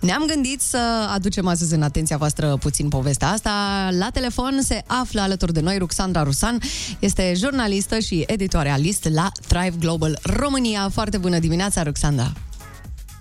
ne-am 0.00 0.24
gândit 0.26 0.60
să 0.60 1.08
aducem 1.14 1.46
astăzi 1.46 1.74
în 1.74 1.82
atenția 1.82 2.16
voastră 2.16 2.56
puțin 2.56 2.88
povestea 2.88 3.28
asta. 3.28 3.50
La 3.98 4.10
telefon 4.10 4.60
se 4.62 4.82
află 4.86 5.20
alături 5.20 5.52
de 5.52 5.60
noi 5.60 5.78
Ruxandra 5.78 6.22
Rusan, 6.22 6.60
este 6.98 7.32
jurnalistă 7.36 7.98
și 7.98 8.24
editorialist 8.26 9.08
la 9.12 9.30
Thrive 9.48 9.76
Global 9.78 10.18
România. 10.22 10.90
Foarte 10.92 11.18
bună 11.18 11.38
dimineața, 11.38 11.82
Ruxandra! 11.82 12.32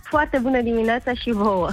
Foarte 0.09 0.37
bună 0.37 0.61
dimineața 0.61 1.13
și 1.13 1.31
vouă. 1.31 1.69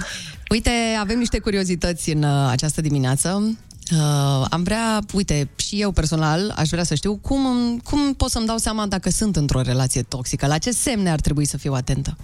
Uite, 0.49 0.69
avem 0.99 1.17
niște 1.17 1.39
curiozități 1.39 2.09
în 2.09 2.23
uh, 2.23 2.47
această 2.49 2.81
dimineață. 2.81 3.57
Uh, 3.91 4.45
am 4.49 4.63
vrea, 4.63 4.99
uite, 5.13 5.49
și 5.55 5.81
eu 5.81 5.91
personal 5.91 6.53
aș 6.55 6.69
vrea 6.69 6.83
să 6.83 6.95
știu 6.95 7.15
cum, 7.15 7.41
cum 7.83 8.13
pot 8.13 8.29
să-mi 8.29 8.45
dau 8.45 8.57
seama 8.57 8.85
dacă 8.85 9.09
sunt 9.09 9.35
într-o 9.35 9.61
relație 9.61 10.01
toxică. 10.01 10.47
La 10.47 10.57
ce 10.57 10.71
semne 10.71 11.11
ar 11.11 11.19
trebui 11.19 11.45
să 11.45 11.57
fiu 11.57 11.73
atentă? 11.73 12.17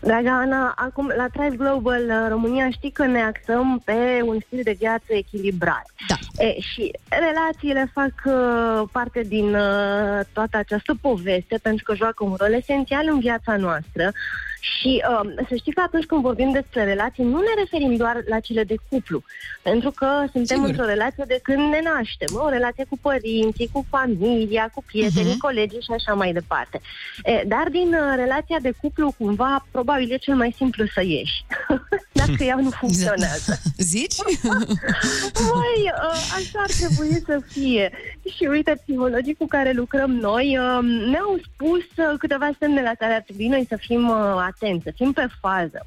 Dragă 0.00 0.28
Ana, 0.28 0.72
acum 0.76 1.12
la 1.16 1.26
Thrive 1.32 1.56
Global 1.56 2.02
uh, 2.02 2.26
România 2.28 2.70
știi 2.70 2.90
că 2.90 3.06
ne 3.06 3.22
axăm 3.22 3.80
pe 3.84 4.20
un 4.24 4.38
stil 4.46 4.60
de 4.62 4.76
viață 4.78 5.04
echilibrat. 5.08 5.86
Da. 6.08 6.44
E, 6.44 6.60
și 6.60 6.92
relațiile 7.08 7.90
fac 7.92 8.12
uh, 8.24 8.88
parte 8.92 9.22
din 9.22 9.54
uh, 9.54 10.20
toată 10.32 10.56
această 10.56 10.94
poveste 11.00 11.58
pentru 11.62 11.84
că 11.84 11.94
joacă 11.94 12.24
un 12.24 12.34
rol 12.38 12.52
esențial 12.52 13.08
în 13.10 13.18
viața 13.18 13.56
noastră. 13.56 14.12
Și 14.60 15.02
uh, 15.10 15.30
să 15.48 15.54
știi 15.56 15.72
că 15.72 15.80
atunci 15.80 16.04
când 16.04 16.20
vorbim 16.22 16.50
despre 16.52 16.84
relații, 16.84 17.24
nu 17.24 17.38
ne 17.40 17.54
referim 17.58 17.96
doar 17.96 18.22
la 18.28 18.40
cele 18.40 18.64
de 18.64 18.74
cuplu, 18.90 19.22
pentru 19.62 19.90
că 19.90 20.06
suntem 20.32 20.56
Sigur. 20.56 20.68
într-o 20.68 20.84
relație 20.84 21.24
de 21.26 21.40
când 21.42 21.58
ne 21.72 21.80
naștem, 21.82 22.28
o 22.44 22.48
relație 22.48 22.84
cu 22.88 22.98
părinții, 23.02 23.68
cu 23.72 23.86
familia, 23.90 24.70
cu 24.74 24.82
prietenii, 24.86 25.28
Mhm. 25.30 25.38
colegii 25.38 25.80
și 25.80 25.92
așa 25.92 26.14
mai 26.14 26.32
departe. 26.32 26.80
E, 27.24 27.42
dar 27.46 27.68
din 27.70 27.88
uh, 27.94 28.12
relația 28.16 28.58
de 28.60 28.72
cuplu, 28.80 29.14
cumva, 29.18 29.66
probabil 29.70 30.12
e 30.12 30.16
cel 30.16 30.34
mai 30.34 30.54
simplu 30.56 30.84
să 30.94 31.02
ieși, 31.04 31.44
dacă 32.20 32.42
ea 32.44 32.54
nu 32.56 32.70
funcționează. 32.70 33.58
Zici? 33.92 34.16
Măi, 35.52 35.80
uh, 35.94 36.34
așa 36.36 36.58
ar 36.58 36.70
trebui 36.78 37.22
să 37.26 37.40
fie. 37.48 37.90
Și 38.36 38.44
uite, 38.50 38.82
psihologii 38.86 39.34
cu 39.34 39.46
care 39.46 39.72
lucrăm 39.72 40.10
noi 40.10 40.58
uh, 40.58 40.78
ne-au 41.10 41.40
spus 41.52 41.80
uh, 41.96 42.14
câteva 42.18 42.50
semne 42.58 42.82
la 42.82 42.92
care 42.98 43.14
ar 43.14 43.20
trebui 43.20 43.46
noi 43.48 43.64
să 43.68 43.76
fim 43.80 44.08
uh, 44.08 44.16
atenți, 44.54 44.84
să 44.84 44.92
fim 44.94 45.12
pe 45.12 45.26
fază. 45.40 45.86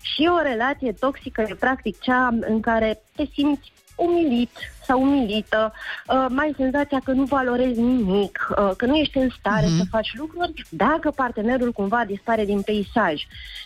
Și 0.00 0.28
o 0.38 0.42
relație 0.42 0.92
toxică 0.92 1.40
e 1.48 1.54
practic 1.54 2.00
cea 2.00 2.26
în 2.40 2.60
care 2.60 3.00
te 3.16 3.24
simți 3.32 3.72
umilit 3.96 4.50
sau 4.86 5.02
umilită, 5.02 5.72
uh, 6.08 6.26
mai 6.28 6.46
ai 6.46 6.54
senzația 6.56 7.00
că 7.04 7.12
nu 7.12 7.24
valorezi 7.24 7.80
nimic, 7.80 8.48
uh, 8.50 8.70
că 8.76 8.86
nu 8.86 8.96
ești 8.96 9.18
în 9.18 9.28
stare 9.38 9.66
Mhm. 9.66 9.76
să 9.76 9.84
faci 9.90 10.10
lucruri 10.16 10.62
dacă 10.70 11.10
partenerul 11.10 11.72
cumva 11.72 12.04
dispare 12.04 12.44
din 12.44 12.62
peisaj. 12.62 13.22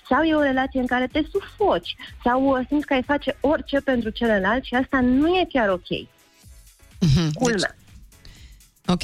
Sau 0.08 0.22
e 0.22 0.34
o 0.34 0.40
relație 0.42 0.80
în 0.80 0.86
care 0.86 1.06
te 1.06 1.20
sufoci 1.30 1.96
sau 2.24 2.44
uh, 2.58 2.66
simți 2.68 2.86
că 2.86 2.94
ai 2.94 3.02
face 3.02 3.36
orice 3.40 3.80
pentru 3.80 4.10
celălalt 4.10 4.64
și 4.64 4.74
asta 4.74 5.00
nu 5.00 5.26
e 5.28 5.46
chiar 5.48 5.68
ok. 5.68 5.88
Mhm. 7.00 7.32
Culmea. 7.32 7.76
Ok, 8.86 9.02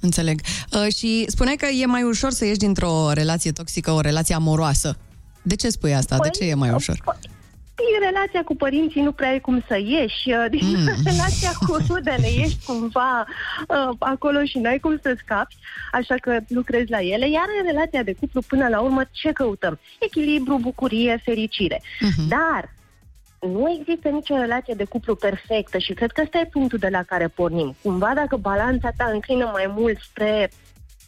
înțeleg. 0.00 0.40
Uh, 0.72 0.94
și 0.94 1.24
spuneai 1.28 1.56
că 1.56 1.66
e 1.66 1.86
mai 1.86 2.02
ușor 2.02 2.30
să 2.30 2.44
ieși 2.44 2.58
dintr-o 2.58 3.10
relație 3.12 3.52
toxică, 3.52 3.90
o 3.90 4.00
relație 4.00 4.34
amoroasă. 4.34 4.96
De 5.42 5.56
ce 5.56 5.68
spui 5.68 5.94
asta? 5.94 6.16
De 6.22 6.28
ce 6.28 6.44
e 6.44 6.54
mai 6.54 6.70
ușor? 6.70 7.02
Din 7.74 8.10
relația 8.10 8.42
cu 8.44 8.56
părinții 8.56 9.00
nu 9.02 9.12
prea 9.12 9.30
ai 9.30 9.40
cum 9.40 9.64
să 9.68 9.76
ieși, 9.78 10.28
uh, 10.30 10.44
din 10.50 10.66
Mm. 10.76 10.86
relația 11.12 11.52
cu 11.66 11.76
rudele 11.88 12.26
ești 12.36 12.64
cumva 12.64 13.26
uh, 13.68 13.96
acolo 13.98 14.44
și 14.44 14.58
n-ai 14.58 14.78
cum 14.78 14.98
să 15.02 15.16
scapi, 15.24 15.56
așa 15.92 16.14
că 16.20 16.38
lucrezi 16.48 16.90
la 16.90 17.00
ele, 17.00 17.30
iar 17.30 17.46
în 17.60 17.66
relația 17.66 18.02
de 18.02 18.16
cuplu 18.20 18.40
până 18.46 18.68
la 18.68 18.80
urmă 18.80 19.02
ce 19.10 19.32
căutăm? 19.32 19.78
Echilibru, 19.98 20.58
bucurie, 20.58 21.20
fericire. 21.24 21.82
Dar 22.28 22.76
nu 23.40 23.76
există 23.80 24.08
nicio 24.08 24.36
relație 24.36 24.74
de 24.74 24.84
cuplu 24.84 25.14
perfectă 25.14 25.78
și 25.78 25.92
cred 25.92 26.10
că 26.10 26.20
ăsta 26.22 26.38
e 26.38 26.46
punctul 26.52 26.78
de 26.78 26.88
la 26.88 27.02
care 27.02 27.28
pornim. 27.28 27.76
Cumva 27.82 28.12
dacă 28.14 28.36
balanța 28.36 28.90
ta 28.96 29.10
înclină 29.12 29.50
mai 29.52 29.72
mult 29.76 29.98
spre 30.00 30.50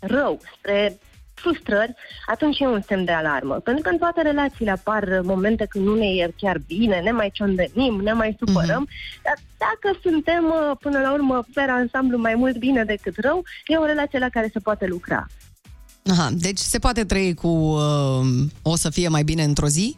rău, 0.00 0.40
spre 0.56 0.98
frustrări, 1.34 1.94
atunci 2.26 2.58
e 2.58 2.66
un 2.66 2.82
semn 2.86 3.04
de 3.04 3.12
alarmă. 3.12 3.54
Pentru 3.54 3.82
că 3.82 3.88
în 3.88 3.98
toate 3.98 4.22
relațiile 4.22 4.70
apar 4.70 5.20
momente 5.22 5.66
când 5.68 5.86
nu 5.86 5.94
ne 5.94 6.06
e 6.06 6.34
chiar 6.36 6.58
bine, 6.66 7.00
ne 7.00 7.10
mai 7.10 7.30
ciondănim, 7.32 8.00
ne 8.02 8.12
mai 8.12 8.36
supărăm, 8.38 8.88
dar 9.22 9.36
dacă 9.58 9.98
suntem 10.02 10.44
uh, 10.44 10.76
până 10.80 10.98
la 10.98 11.12
urmă 11.12 11.44
pe 11.54 11.60
ansamblu 11.60 12.18
mai 12.18 12.34
mult 12.34 12.56
bine 12.56 12.84
decât 12.84 13.14
rău, 13.16 13.42
e 13.66 13.76
o 13.76 13.84
relație 13.84 14.18
la 14.18 14.28
care 14.28 14.50
se 14.52 14.58
poate 14.58 14.86
lucra. 14.86 15.26
Aha, 16.10 16.28
deci 16.32 16.58
se 16.58 16.78
poate 16.78 17.04
trăi 17.04 17.34
cu 17.34 17.48
uh, 17.48 18.20
o 18.62 18.76
să 18.76 18.90
fie 18.90 19.08
mai 19.08 19.22
bine 19.22 19.42
într-o 19.42 19.66
zi? 19.66 19.96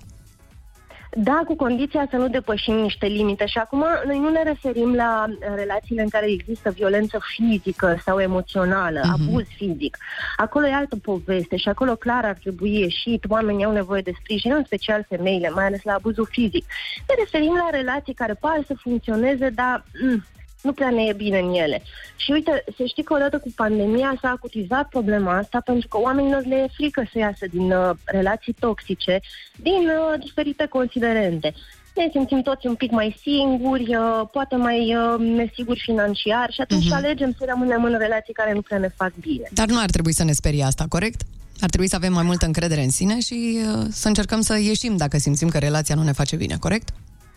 Da, 1.16 1.42
cu 1.46 1.54
condiția 1.56 2.06
să 2.10 2.16
nu 2.16 2.28
depășim 2.28 2.74
niște 2.74 3.06
limite. 3.06 3.46
Și 3.46 3.58
acum 3.58 3.84
noi 4.06 4.18
nu 4.18 4.28
ne 4.30 4.42
referim 4.42 4.94
la 4.94 5.24
uh, 5.28 5.36
relațiile 5.54 6.02
în 6.02 6.08
care 6.08 6.30
există 6.30 6.70
violență 6.70 7.18
fizică 7.34 7.98
sau 8.04 8.20
emoțională, 8.20 9.00
Mhm. 9.04 9.12
abuz 9.28 9.44
fizic. 9.56 9.96
Acolo 10.36 10.66
e 10.66 10.72
altă 10.74 10.96
poveste 10.96 11.56
și 11.56 11.68
acolo 11.68 11.94
clar 11.94 12.24
ar 12.24 12.36
trebui 12.40 12.78
ieșit, 12.80 13.24
oamenii 13.28 13.64
au 13.64 13.72
nevoie 13.72 14.02
de 14.02 14.12
sprijin, 14.20 14.52
în 14.52 14.64
special 14.64 15.04
femeile, 15.08 15.48
mai 15.50 15.64
ales 15.66 15.82
la 15.82 15.92
abuzul 15.92 16.28
fizic. 16.30 16.64
Ne 17.08 17.14
referim 17.18 17.54
la 17.54 17.68
relații 17.78 18.14
care 18.14 18.34
par 18.34 18.62
să 18.66 18.74
funcționeze, 18.80 19.48
dar 19.50 19.84
mm, 20.02 20.24
nu 20.62 20.72
prea 20.72 20.90
ne 20.90 21.02
e 21.02 21.12
bine 21.12 21.38
în 21.38 21.54
ele. 21.54 21.82
Și 22.16 22.30
uite, 22.30 22.64
să 22.76 22.84
știi 22.86 23.02
că 23.02 23.14
odată 23.14 23.38
cu 23.38 23.52
pandemia 23.56 24.18
s-a 24.20 24.28
acutizat 24.28 24.88
problema 24.88 25.36
asta 25.36 25.60
pentru 25.64 25.88
că 25.88 25.98
oamenilor 25.98 26.42
le 26.46 26.54
e 26.56 26.74
frică 26.74 27.02
să 27.12 27.18
iasă 27.18 27.46
din 27.50 27.70
uh, 27.72 27.90
relații 28.04 28.54
toxice, 28.58 29.20
din 29.56 29.82
uh, 29.88 30.20
diferite 30.24 30.66
considerente. 30.66 31.52
Ne 31.94 32.08
simțim 32.12 32.42
toți 32.42 32.66
un 32.66 32.74
pic 32.74 32.90
mai 32.90 33.16
singuri, 33.20 33.96
uh, 33.96 34.22
poate 34.32 34.56
mai 34.56 34.96
uh, 34.96 35.18
nesiguri 35.36 35.80
financiar 35.84 36.52
și 36.52 36.60
atunci 36.60 36.84
Mhm. 36.84 36.94
alegem 36.94 37.34
să 37.38 37.44
rămânem 37.48 37.84
în 37.84 37.98
relații 37.98 38.32
care 38.32 38.52
nu 38.52 38.60
prea 38.60 38.78
ne 38.78 38.88
fac 38.96 39.12
bine. 39.20 39.48
Dar 39.52 39.68
nu 39.68 39.78
ar 39.80 39.90
trebui 39.90 40.12
să 40.12 40.24
ne 40.24 40.32
sperie 40.32 40.64
asta, 40.64 40.84
corect? 40.88 41.20
Ar 41.60 41.68
trebui 41.68 41.88
să 41.88 41.96
avem 41.96 42.12
mai 42.12 42.22
multă 42.22 42.46
încredere 42.46 42.82
în 42.82 42.90
sine 42.90 43.20
și 43.20 43.58
uh, 43.76 43.86
să 43.90 44.08
încercăm 44.08 44.40
să 44.40 44.58
ieșim 44.58 44.96
dacă 44.96 45.18
simțim 45.18 45.48
că 45.48 45.58
relația 45.58 45.94
nu 45.94 46.02
ne 46.02 46.12
face 46.12 46.36
bine, 46.36 46.56
corect? 46.60 46.88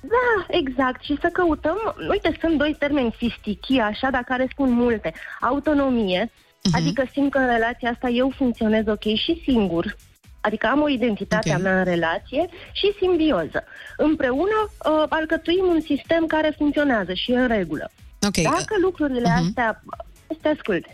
Da, 0.08 0.58
exact. 0.58 1.04
Și 1.04 1.18
să 1.22 1.30
căutăm, 1.34 1.78
uite, 2.10 2.38
sunt 2.40 2.58
doi 2.58 2.76
termeni 2.80 3.16
fistichii, 3.18 3.80
așa, 3.80 4.10
dar 4.10 4.24
care 4.24 4.48
spun 4.52 4.72
multe. 4.72 5.14
Autonomie, 5.42 6.32
adică 6.72 7.04
simt 7.12 7.32
că 7.32 7.38
în 7.38 7.48
relația 7.48 7.90
asta 7.90 8.10
eu 8.10 8.34
funcționez 8.36 8.88
ok 8.88 9.04
și 9.04 9.42
singur, 9.44 9.96
adică 10.42 10.68
am 10.68 10.82
o 10.82 10.90
identitate 10.90 11.52
a 11.52 11.58
mea 11.58 11.78
în 11.78 11.84
relație 11.84 12.50
și 12.72 12.96
simbioză. 13.00 13.64
Împreună 13.98 14.70
uh, 14.70 15.04
alcătuim 15.10 15.66
un 15.66 15.82
sistem 15.82 16.26
care 16.26 16.54
funcționează 16.58 17.14
și 17.14 17.32
e 17.32 17.38
în 17.38 17.48
regulă. 17.48 17.92
Ok. 18.28 18.44
Dacă 18.44 18.76
lucrurile 18.82 19.30
astea... 19.30 19.84
Te 20.42 20.48
ascult. 20.48 20.86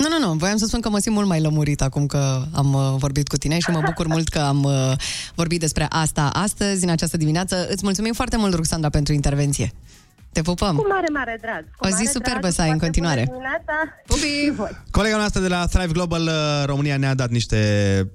Nu, 0.00 0.08
nu, 0.08 0.26
nu, 0.26 0.32
voiam 0.32 0.56
să 0.56 0.66
spun 0.66 0.80
că 0.80 0.88
mă 0.88 0.98
simt 0.98 1.14
mult 1.14 1.26
mai 1.28 1.40
lămurit 1.40 1.80
acum 1.82 2.06
că 2.06 2.42
am 2.52 2.72
uh, 2.72 2.94
vorbit 2.98 3.28
cu 3.28 3.36
tine 3.36 3.58
și 3.58 3.70
mă 3.70 3.80
bucur 3.84 4.06
mult 4.06 4.28
că 4.28 4.38
am 4.38 4.62
uh, 4.62 4.92
vorbit 5.34 5.60
despre 5.60 5.86
asta 5.88 6.30
astăzi, 6.32 6.84
în 6.84 6.90
această 6.90 7.16
dimineață. 7.16 7.66
Îți 7.70 7.84
mulțumim 7.84 8.12
foarte 8.12 8.36
mult, 8.36 8.54
Ruxandra, 8.54 8.88
pentru 8.90 9.12
intervenție. 9.12 9.72
Te 10.32 10.42
pupăm! 10.42 10.76
Cu 10.76 10.86
mare, 10.88 11.06
mare 11.12 11.38
drag. 11.40 11.64
Cu 11.76 11.86
O 11.86 11.88
zi 11.88 11.92
mare 11.92 12.10
superbă 12.12 12.40
drag, 12.40 12.52
să 12.52 12.60
ai 12.60 12.70
în 12.70 12.78
foarte 12.78 13.00
continuare. 13.00 13.24
bună 13.26 13.38
dimineața. 13.38 13.74
Pupi! 14.06 14.70
Colega 14.90 15.16
noastră 15.16 15.40
de 15.40 15.48
la 15.48 15.66
Thrive 15.66 15.92
Global 15.92 16.22
uh, 16.22 16.64
România 16.64 16.96
ne-a 16.96 17.14
dat 17.14 17.30
niște 17.30 17.58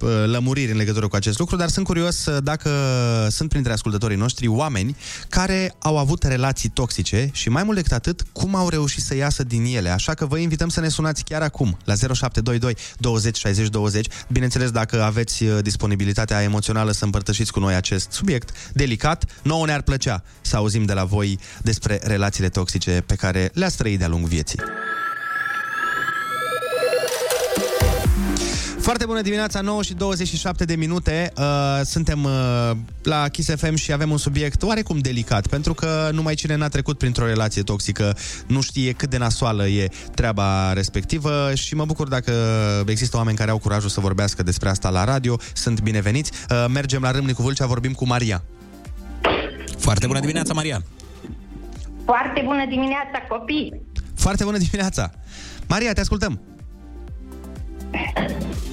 uh, 0.00 0.10
lămuriri 0.26 0.70
în 0.70 0.76
legătură 0.76 1.08
cu 1.08 1.16
acest 1.16 1.38
lucru, 1.38 1.56
dar 1.56 1.68
sunt 1.68 1.86
curios 1.86 2.26
uh, 2.26 2.36
dacă 2.42 2.70
sunt 3.30 3.48
printre 3.48 3.72
ascultătorii 3.72 4.16
noștri 4.16 4.46
oameni 4.46 4.96
care 5.28 5.74
au 5.78 5.98
avut 5.98 6.22
relații 6.22 6.68
toxice 6.68 7.28
și 7.32 7.48
mai 7.48 7.62
mult 7.62 7.76
decât 7.76 7.92
atât, 7.92 8.22
cum 8.32 8.54
au 8.54 8.68
reușit 8.68 9.02
să 9.02 9.14
iasă 9.14 9.44
din 9.44 9.64
ele. 9.64 9.88
Așa 9.88 10.14
că 10.14 10.26
vă 10.26 10.38
invităm 10.38 10.68
să 10.68 10.80
ne 10.80 10.88
sunați 10.88 11.24
chiar 11.24 11.42
acum 11.42 11.78
la 11.84 11.94
0722 11.94 12.76
20 12.98 13.36
60 13.36 13.68
20. 13.68 14.06
Bineînțeles, 14.28 14.70
dacă 14.70 15.02
aveți 15.02 15.44
uh, 15.44 15.58
disponibilitatea 15.62 16.42
emoțională 16.42 16.92
să 16.92 17.04
împărtășiți 17.04 17.52
cu 17.52 17.60
noi 17.60 17.74
acest 17.74 18.12
subiect 18.12 18.72
delicat, 18.72 19.24
nouă 19.42 19.66
ne-ar 19.66 19.82
plăcea 19.82 20.22
să 20.40 20.56
auzim 20.56 20.84
de 20.84 20.92
la 20.92 21.04
voi 21.04 21.38
despre 21.62 22.00
relațiile 22.06 22.48
toxice 22.48 23.02
pe 23.06 23.14
care 23.14 23.50
le-ați 23.54 23.76
trăit 23.76 23.98
de-a 23.98 24.08
lungul 24.08 24.28
vieții. 24.28 24.58
Foarte 28.86 29.06
bună 29.06 29.20
dimineața, 29.20 29.60
9 29.60 29.82
și 29.82 29.94
27 29.94 30.64
de 30.64 30.74
minute. 30.74 31.32
Uh, 31.38 31.44
suntem 31.84 32.24
uh, 32.24 32.70
la 33.02 33.28
Kiss 33.28 33.50
FM 33.56 33.74
și 33.74 33.92
avem 33.92 34.10
un 34.10 34.16
subiect 34.16 34.62
oarecum 34.62 34.98
delicat, 34.98 35.46
pentru 35.46 35.74
că 35.74 36.10
numai 36.12 36.34
cine 36.34 36.56
n-a 36.56 36.68
trecut 36.68 36.98
printr-o 36.98 37.26
relație 37.26 37.62
toxică 37.62 38.16
nu 38.46 38.60
știe 38.60 38.92
cât 38.92 39.10
de 39.10 39.16
nasoală 39.16 39.66
e 39.66 39.90
treaba 40.14 40.72
respectivă 40.72 41.50
și 41.54 41.74
mă 41.74 41.84
bucur 41.84 42.08
dacă 42.08 42.32
există 42.86 43.16
oameni 43.16 43.36
care 43.36 43.50
au 43.50 43.58
curajul 43.58 43.88
să 43.88 44.00
vorbească 44.00 44.42
despre 44.42 44.68
asta 44.68 44.88
la 44.88 45.04
radio. 45.04 45.38
Sunt 45.54 45.80
bineveniți. 45.80 46.30
Uh, 46.50 46.64
mergem 46.72 47.02
la 47.02 47.10
Râmnicu 47.10 47.42
Vâlcea, 47.42 47.66
vorbim 47.66 47.92
cu 47.92 48.06
Maria. 48.06 48.44
Foarte 49.78 50.06
bună 50.06 50.20
dimineața, 50.20 50.52
Maria! 50.52 50.82
Foarte 52.06 52.40
bună 52.44 52.64
dimineața, 52.66 53.18
copii! 53.28 53.80
Foarte 54.16 54.44
bună 54.44 54.56
dimineața! 54.58 55.10
Maria, 55.68 55.92
te 55.92 56.00
ascultăm! 56.00 56.40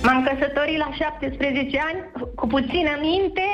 M-am 0.03 0.23
căsătorit 0.27 0.77
la 0.77 0.89
17 0.93 1.79
ani, 1.89 1.99
cu 2.35 2.47
puțină 2.47 2.91
minte. 3.01 3.45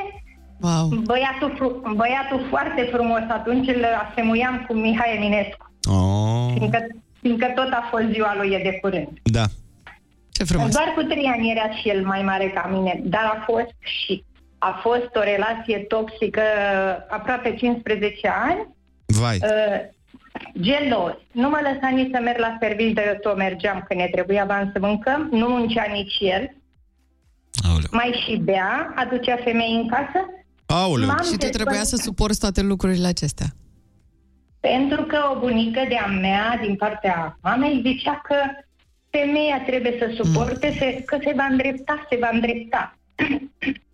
Wow. 0.62 0.88
Băiatul, 0.88 1.54
fru- 1.56 1.94
băiatul 1.96 2.46
foarte 2.50 2.82
frumos, 2.94 3.22
atunci 3.30 3.68
îl 3.68 3.86
asemuiam 4.10 4.66
cu 4.68 4.74
Mihai 4.74 5.16
Eminescu, 5.16 5.64
Oh, 5.90 6.52
fiindcă, 6.58 6.88
fiindcă 7.22 7.46
tot 7.56 7.70
a 7.72 7.88
fost 7.90 8.04
ziua 8.14 8.36
lui 8.38 8.52
e 8.52 8.60
de 8.64 8.78
curând. 8.82 9.08
da. 9.24 9.44
Ce 10.32 10.44
frumos! 10.44 10.72
Doar 10.74 10.94
cu 10.96 11.02
trei 11.02 11.26
ani 11.36 11.52
era 11.52 11.70
și 11.76 11.90
el 11.90 12.06
mai 12.06 12.22
mare 12.22 12.50
ca 12.50 12.70
mine, 12.72 13.02
dar 13.04 13.24
a 13.36 13.44
fost 13.52 13.76
și 13.80 14.24
a 14.58 14.80
fost 14.82 15.10
o 15.16 15.20
relație 15.34 15.78
toxică 15.78 16.42
aproape 17.10 17.56
15 17.56 18.28
ani. 18.48 18.68
Vai. 19.18 19.38
Uh, 19.42 19.80
gelos. 20.62 21.14
Nu 21.32 21.50
mă 21.50 21.60
lăsa 21.62 21.88
nici 21.94 22.10
să 22.14 22.20
merg 22.22 22.40
la 22.40 22.58
serviciu, 22.60 22.94
dar 22.94 23.06
eu 23.08 23.18
tot 23.22 23.38
mergeam 23.38 23.86
când 23.88 24.00
ne 24.00 24.08
trebuia 24.08 24.46
bani 24.46 24.70
să 24.74 24.80
mâncăm. 24.80 25.28
Nu 25.32 25.48
muncea 25.48 25.86
nici 25.92 26.18
el. 26.20 26.54
Mai 27.92 28.24
și 28.26 28.36
bea, 28.38 28.94
aducea 28.96 29.36
femei 29.44 29.76
în 29.82 29.88
casă. 29.90 30.26
Aoleu. 30.66 31.08
M-am 31.08 31.18
Și 31.18 31.24
tu 31.24 31.36
despărțit- 31.38 31.52
trebuia 31.52 31.84
să 31.84 31.96
suporți 31.96 32.40
toate 32.40 32.62
lucrurile 32.62 33.08
acestea. 33.08 33.46
Pentru 34.60 35.04
că 35.04 35.18
o 35.36 35.40
bunică 35.40 35.82
de-a 35.88 36.06
mea, 36.06 36.60
din 36.66 36.76
partea 36.76 37.38
mamei, 37.42 37.82
zicea 37.86 38.22
că 38.24 38.36
femeia 39.10 39.62
trebuie 39.66 39.96
să 40.00 40.22
suporte, 40.24 40.76
se, 40.80 41.04
că 41.06 41.18
se 41.24 41.34
va 41.36 41.44
îndrepta, 41.50 42.06
se 42.10 42.18
va 42.22 42.30
îndrepta. 42.34 42.98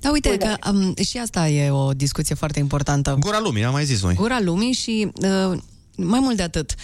Da, 0.00 0.10
uite 0.10 0.36
că 0.36 0.70
um, 0.70 0.94
și 1.04 1.18
asta 1.18 1.48
e 1.48 1.70
o 1.70 1.92
discuție 1.92 2.34
foarte 2.34 2.58
importantă. 2.58 3.16
Gura 3.20 3.40
lumii, 3.40 3.64
am 3.64 3.72
mai 3.72 3.84
zis 3.84 4.02
noi. 4.02 4.14
Gura 4.14 4.40
lumii 4.40 4.72
și 4.72 5.08
uh, 5.14 5.58
mai 5.96 6.20
mult 6.20 6.36
de 6.36 6.42
atât. 6.42 6.74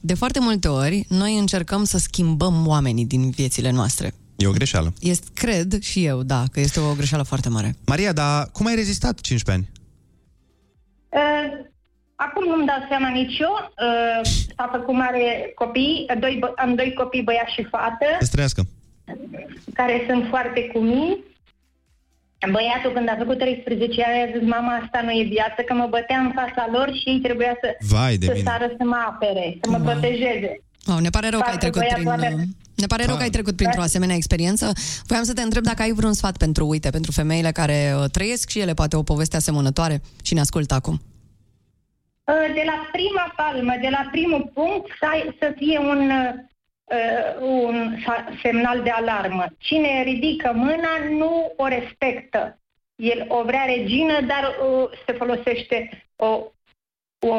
De 0.00 0.14
foarte 0.14 0.40
multe 0.40 0.68
ori, 0.68 1.04
noi 1.08 1.38
încercăm 1.38 1.84
să 1.84 1.98
schimbăm 1.98 2.66
oamenii 2.66 3.06
din 3.06 3.30
viețile 3.30 3.70
noastre. 3.70 4.14
E 4.36 4.46
o 4.46 4.50
greșeală. 4.52 4.92
Este, 5.00 5.26
cred 5.34 5.80
și 5.82 6.04
eu, 6.04 6.22
da, 6.22 6.44
că 6.52 6.60
este 6.60 6.80
o 6.80 6.94
greșeală 6.94 7.22
foarte 7.22 7.48
mare. 7.48 7.76
Maria, 7.86 8.12
dar 8.12 8.48
cum 8.52 8.66
ai 8.66 8.74
rezistat 8.74 9.20
15 9.20 9.64
ani? 9.64 9.70
Uh, 11.10 11.66
Acum 12.26 12.44
nu-mi 12.48 12.66
dau 12.66 12.86
seama 12.88 13.08
nici 13.08 13.38
eu. 13.38 13.52
Uh, 13.52 14.28
s-a 14.56 14.68
făcut 14.72 14.94
mare 14.94 15.52
copii, 15.54 16.06
doi, 16.20 16.40
bă- 16.44 16.54
am 16.56 16.74
doi 16.74 16.92
copii, 16.94 17.22
băiat 17.22 17.48
și 17.48 17.66
fată, 17.70 18.06
Să 18.20 18.28
trăiască. 18.32 18.62
care 19.74 20.04
sunt 20.08 20.24
foarte 20.28 20.70
cumini. 20.72 21.18
Băiatul, 22.56 22.92
când 22.96 23.08
a 23.08 23.16
făcut 23.18 23.38
13 23.38 24.04
ani, 24.08 24.20
a 24.22 24.38
zis, 24.38 24.48
mama, 24.48 24.72
asta 24.82 24.98
nu 25.06 25.10
e 25.10 25.22
viață, 25.36 25.60
că 25.66 25.72
mă 25.74 25.86
bătea 25.96 26.18
în 26.26 26.32
fața 26.38 26.62
lor 26.76 26.88
și 26.98 27.08
ei 27.12 27.20
trebuia 27.26 27.54
să, 27.62 27.68
Vai 27.94 28.16
de 28.16 28.26
să 28.26 28.32
mine. 28.34 28.44
sară 28.50 28.66
să 28.78 28.84
mă 28.92 28.98
apere, 29.10 29.58
să 29.62 29.70
mă 29.70 29.78
protejeze. 29.86 30.50
Oh, 30.92 30.98
ne 31.06 31.10
pare 31.16 31.28
rău 31.28 31.40
că 31.40 31.50
ai 31.50 31.56
Poate 31.56 31.64
trecut 31.70 31.80
băiatul 31.80 32.02
prin... 32.02 32.12
avea- 32.18 32.36
uh, 32.36 32.48
Ne 32.82 32.86
pare 32.86 33.04
rău 33.04 33.16
că 33.16 33.22
ai 33.22 33.36
trecut 33.36 33.56
printr-o 33.56 33.80
asemenea 33.88 34.14
experiență. 34.16 34.72
Voiam 35.06 35.24
să 35.24 35.32
te 35.32 35.42
întreb 35.42 35.62
dacă 35.62 35.82
ai 35.82 35.92
vreun 35.92 36.12
sfat 36.12 36.36
pentru, 36.36 36.66
uite, 36.66 36.90
pentru 36.90 37.12
femeile 37.12 37.50
care 37.60 37.78
uh, 37.96 38.04
trăiesc 38.16 38.48
și 38.48 38.58
ele 38.64 38.74
poate 38.74 38.96
o 38.96 39.02
poveste 39.02 39.36
asemănătoare 39.36 40.00
și 40.22 40.34
ne 40.34 40.40
ascultă 40.40 40.74
acum. 40.74 40.96
Uh, 42.24 42.34
De 42.58 42.62
la 42.70 42.76
prima 42.96 43.26
palmă, 43.36 43.72
de 43.80 43.88
la 43.90 44.08
primul 44.10 44.50
punct, 44.54 44.86
să, 45.00 45.06
ai, 45.12 45.36
să 45.40 45.52
fie 45.56 45.78
un, 45.78 46.00
uh, 46.20 46.30
un 47.40 47.96
sa- 48.00 48.38
semnal 48.42 48.82
de 48.82 48.90
alarmă. 48.90 49.46
Cine 49.58 50.02
ridică 50.02 50.52
mâna 50.54 51.18
nu 51.18 51.52
o 51.56 51.66
respectă. 51.66 52.58
El 52.96 53.24
o 53.28 53.42
vrea 53.44 53.64
regină, 53.64 54.20
dar 54.20 54.44
uh, 54.44 54.88
se 55.06 55.12
folosește 55.12 56.06
o, 56.16 56.26
o, 57.18 57.36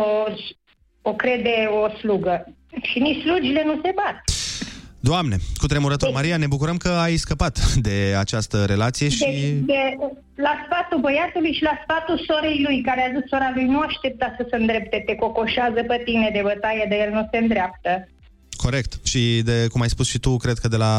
o 1.02 1.14
crede 1.14 1.70
o 1.84 1.90
slugă. 1.90 2.56
Și 2.82 3.00
nici 3.00 3.22
slugile 3.22 3.64
nu 3.64 3.80
se 3.84 3.92
bat. 3.96 4.22
Doamne, 5.02 5.36
cu 5.58 5.68
tremurător, 5.68 6.12
Maria, 6.12 6.38
ne 6.38 6.48
bucurăm 6.48 6.78
că 6.78 6.90
ai 6.90 7.16
scăpat 7.16 7.74
de 7.74 8.16
această 8.18 8.66
relație 8.66 9.10
și... 9.10 9.26
De, 9.26 9.64
de, 9.66 9.98
la 10.36 10.66
sfatul 10.66 11.00
băiatului 11.00 11.54
și 11.54 11.64
la 11.64 11.80
sfatul 11.84 12.24
sorei 12.28 12.62
lui, 12.64 12.82
care 12.82 13.02
a 13.02 13.20
zis 13.20 13.30
sora 13.30 13.52
lui, 13.54 13.66
nu 13.66 13.80
aștepta 13.80 14.34
să 14.38 14.46
se 14.50 14.56
îndrepte, 14.56 15.04
te 15.06 15.16
cocoșează 15.16 15.84
pe 15.84 16.02
tine 16.06 16.30
de 16.34 16.42
bătaie, 16.44 16.86
de 16.90 16.96
el 16.96 17.12
nu 17.12 17.28
se 17.32 17.38
îndreaptă. 17.38 18.08
Corect. 18.64 18.92
Și 19.12 19.42
de 19.50 19.68
cum 19.72 19.82
ai 19.82 19.90
spus 19.96 20.08
și 20.08 20.20
tu, 20.20 20.38
cred 20.38 20.58
că 20.58 20.68
de 20.68 20.76
la 20.86 20.94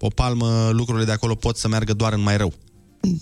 o 0.00 0.08
palmă 0.20 0.50
lucrurile 0.80 1.04
de 1.04 1.12
acolo 1.12 1.34
pot 1.34 1.56
să 1.56 1.68
meargă 1.68 1.92
doar 1.92 2.12
în 2.12 2.22
mai 2.28 2.36
rău. 2.36 2.52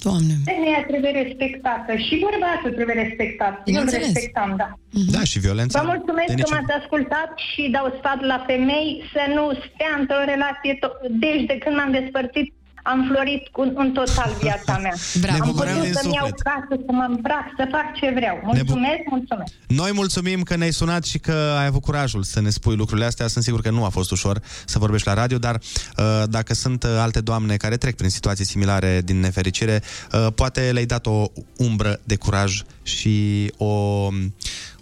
Doamne. 0.06 0.34
Femeia 0.54 0.82
trebuie 0.90 1.12
respectată 1.22 1.90
și 2.06 2.14
bărbatul 2.26 2.70
trebuie 2.78 2.96
respectat. 3.04 3.52
Eu 3.54 3.60
îl 3.60 3.64
Bineînțeles. 3.70 4.06
respectam, 4.06 4.50
da. 4.62 4.68
Da, 5.16 5.22
și 5.30 5.38
violența. 5.46 5.76
Vă 5.82 5.86
mulțumesc 5.94 6.28
de 6.32 6.34
că 6.34 6.40
nici- 6.40 6.52
m-ați 6.54 6.72
ascultat 6.80 7.30
și 7.48 7.62
dau 7.76 7.86
sfat 7.98 8.20
la 8.32 8.38
femei 8.50 8.90
să 9.14 9.22
nu 9.36 9.44
stea 9.68 9.92
într-o 10.00 10.20
relație. 10.32 10.72
To- 10.82 10.98
deci 11.24 11.42
de 11.50 11.56
când 11.62 11.74
m-am 11.78 11.92
despărțit, 11.98 12.48
am 12.82 13.08
florit 13.10 13.48
cu, 13.48 13.60
în 13.74 13.92
total 13.92 14.36
viața 14.40 14.78
mea. 14.78 14.94
Bravo. 15.20 15.42
Am 15.42 15.46
Ne 15.46 15.52
bucurăm 15.52 15.72
putut 15.72 15.84
din 15.84 15.94
să-mi 15.94 16.14
iau 16.14 16.26
suflet. 16.26 16.46
casă, 16.50 16.82
să 16.86 16.92
mă 16.92 17.06
îmbrac, 17.08 17.46
să 17.56 17.64
fac 17.70 17.86
ce 17.94 18.12
vreau. 18.14 18.40
Mulțumesc, 18.44 19.02
mulțumesc. 19.10 19.52
Noi 19.66 19.90
mulțumim 19.92 20.42
că 20.42 20.56
ne-ai 20.56 20.72
sunat 20.72 21.04
și 21.04 21.18
că 21.18 21.54
ai 21.58 21.66
avut 21.66 21.82
curajul 21.82 22.22
să 22.22 22.40
ne 22.40 22.50
spui 22.50 22.76
lucrurile 22.76 23.06
astea. 23.06 23.26
Sunt 23.26 23.44
sigur 23.44 23.60
că 23.60 23.70
nu 23.70 23.84
a 23.84 23.88
fost 23.88 24.10
ușor 24.10 24.40
să 24.64 24.78
vorbești 24.78 25.06
la 25.06 25.14
radio, 25.14 25.38
dar 25.38 25.54
uh, 25.96 26.22
dacă 26.28 26.54
sunt 26.54 26.82
uh, 26.82 26.90
alte 26.98 27.20
doamne 27.20 27.56
care 27.56 27.76
trec 27.76 27.96
prin 27.96 28.10
situații 28.10 28.44
similare 28.44 29.00
din 29.04 29.20
nefericire, 29.20 29.82
uh, 30.12 30.26
poate 30.34 30.72
le-ai 30.72 30.86
dat 30.86 31.06
o 31.06 31.24
umbră 31.56 32.00
de 32.04 32.16
curaj 32.16 32.62
și 32.82 33.50
o, 33.56 33.66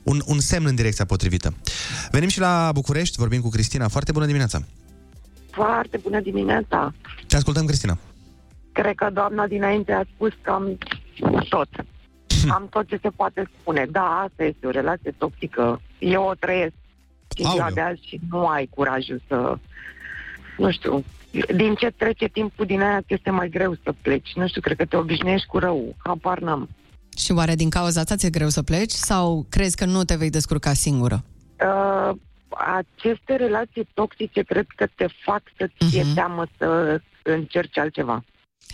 un, 0.02 0.22
un 0.26 0.40
semn 0.40 0.66
în 0.66 0.74
direcția 0.74 1.04
potrivită. 1.04 1.54
Venim 2.10 2.28
și 2.28 2.40
la 2.40 2.70
București, 2.74 3.18
vorbim 3.18 3.40
cu 3.40 3.48
Cristina. 3.48 3.88
Foarte 3.88 4.12
bună 4.12 4.26
dimineața! 4.26 4.62
Foarte 5.64 5.96
bună 6.02 6.20
dimineața. 6.20 6.92
Te 7.26 7.36
ascultăm, 7.36 7.66
Cristina. 7.66 7.98
Cred 8.72 8.94
că 8.94 9.10
doamna 9.12 9.46
dinainte 9.46 9.92
a 9.92 10.02
spus 10.14 10.32
că 10.40 10.50
am 10.50 10.78
tot. 11.48 11.68
Am 12.56 12.66
tot 12.70 12.86
ce 12.88 12.98
se 13.02 13.08
poate 13.08 13.50
spune. 13.60 13.86
Da, 13.90 14.22
asta 14.24 14.44
este 14.44 14.66
o 14.66 14.70
relație 14.70 15.14
toxică. 15.18 15.80
Eu 15.98 16.22
o 16.24 16.34
trăiesc 16.34 16.72
în 17.38 17.50
ziua 17.50 17.62
Aoleu. 17.62 17.74
de 17.74 17.80
azi 17.80 18.06
și 18.06 18.20
nu 18.30 18.46
ai 18.46 18.66
curajul 18.66 19.22
să... 19.28 19.58
Nu 20.58 20.70
știu, 20.70 21.04
din 21.56 21.74
ce 21.74 21.90
trece 21.96 22.26
timpul 22.26 22.66
din 22.66 22.80
aia 22.80 23.00
ți 23.00 23.12
este 23.12 23.30
mai 23.30 23.48
greu 23.48 23.74
să 23.84 23.94
pleci. 24.02 24.32
Nu 24.34 24.48
știu, 24.48 24.60
cred 24.60 24.76
că 24.76 24.84
te 24.84 24.96
obișnuiești 24.96 25.46
cu 25.46 25.58
rău. 25.58 25.94
Habar 25.98 26.38
n-am. 26.38 26.68
Și 27.16 27.32
oare 27.32 27.54
din 27.54 27.70
cauza 27.70 28.00
asta 28.00 28.16
ți-e 28.16 28.30
greu 28.30 28.48
să 28.48 28.62
pleci 28.62 28.90
sau 28.90 29.46
crezi 29.48 29.76
că 29.76 29.84
nu 29.84 30.04
te 30.04 30.14
vei 30.14 30.30
descurca 30.30 30.72
singură? 30.72 31.24
Uh, 31.60 32.16
aceste 32.48 33.36
relații 33.36 33.88
toxice 33.94 34.42
cred 34.42 34.66
că 34.76 34.86
te 34.94 35.06
fac 35.24 35.42
să 35.56 35.68
fie 35.74 36.02
uh-huh. 36.02 36.14
teamă 36.14 36.46
să 36.58 37.00
încerci 37.22 37.78
altceva. 37.78 38.24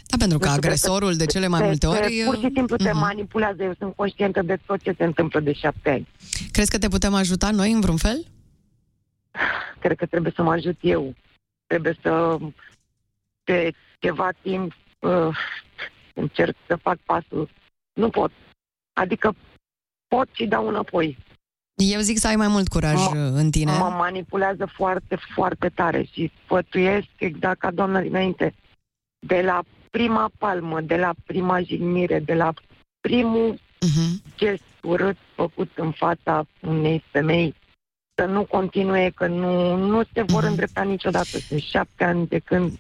Da, 0.07 0.17
pentru 0.17 0.39
că 0.39 0.45
Nu 0.45 0.51
știu, 0.51 0.61
cred 0.61 0.73
agresorul 0.73 1.17
de 1.17 1.27
cele 1.27 1.47
mai 1.49 1.61
te- 1.61 1.65
multe 1.67 1.87
te- 1.87 1.93
ori... 1.93 2.23
Pur 2.25 2.35
și 2.37 2.51
simplu 2.55 2.77
te 2.77 2.91
Mhm. 2.91 2.99
manipulează. 2.99 3.63
Eu 3.63 3.75
sunt 3.79 3.95
conștientă 3.95 4.43
de 4.43 4.57
tot 4.67 4.83
ce 4.83 4.95
se 4.97 5.05
întâmplă 5.05 5.41
de 5.41 5.53
șapte 5.53 5.91
ani. 5.91 6.09
Crezi 6.53 6.71
că 6.71 6.79
te 6.79 6.89
putem 6.89 7.15
ajuta 7.15 7.51
noi 7.51 7.73
în 7.73 7.81
vreun 7.81 7.97
fel? 7.97 8.25
Cred 9.81 9.97
că 9.97 10.07
trebuie 10.07 10.33
să 10.37 10.43
mă 10.43 10.51
ajut 10.53 10.77
eu. 10.81 11.15
Trebuie 11.67 11.99
să 12.03 12.39
de 13.45 13.73
ceva 13.99 14.31
timp 14.43 14.73
uh, 14.99 15.37
încerc 16.15 16.57
să 16.67 16.77
fac 16.77 16.99
pasul. 17.05 17.51
Nu 17.93 18.11
pot. 18.11 18.31
Adică 18.93 19.35
pot 20.09 20.29
și 20.33 20.47
dau 20.47 20.69
înapoi. 20.69 21.19
Eu 21.75 22.01
zic 22.01 22.19
să 22.19 22.27
ai 22.27 22.37
mai 22.37 22.49
mult 22.49 22.69
curaj 22.69 23.07
uh, 23.07 23.13
în 23.13 23.51
tine. 23.51 23.73
Mă 23.73 23.95
manipulează 23.99 24.67
foarte, 24.73 25.19
foarte 25.35 25.69
tare 25.69 26.03
și 26.13 26.33
sfătuiesc 26.45 27.09
exact 27.17 27.59
ca 27.59 27.71
doamna 27.71 28.01
dinainte. 28.01 28.55
De 29.27 29.43
la 29.43 29.63
prima 29.91 30.31
palmă, 30.39 30.81
de 30.81 30.97
la 30.97 31.15
prima 31.27 31.61
jignire, 31.61 32.19
de 32.19 32.35
la 32.35 32.53
primul 33.01 33.55
uh-huh. 33.55 34.35
gest 34.37 34.63
urât 34.83 35.17
făcut 35.35 35.71
în 35.75 35.91
fața 35.91 36.47
unei 36.61 37.05
femei, 37.11 37.55
să 38.15 38.25
nu 38.25 38.45
continue, 38.45 39.13
că 39.15 39.27
nu, 39.27 39.77
nu 39.77 40.03
se 40.13 40.23
vor 40.23 40.45
îndrepta 40.45 40.83
niciodată. 40.83 41.39
Sunt 41.39 41.61
șapte 41.61 42.05
ani 42.05 42.27
de 42.27 42.39
când... 42.39 42.79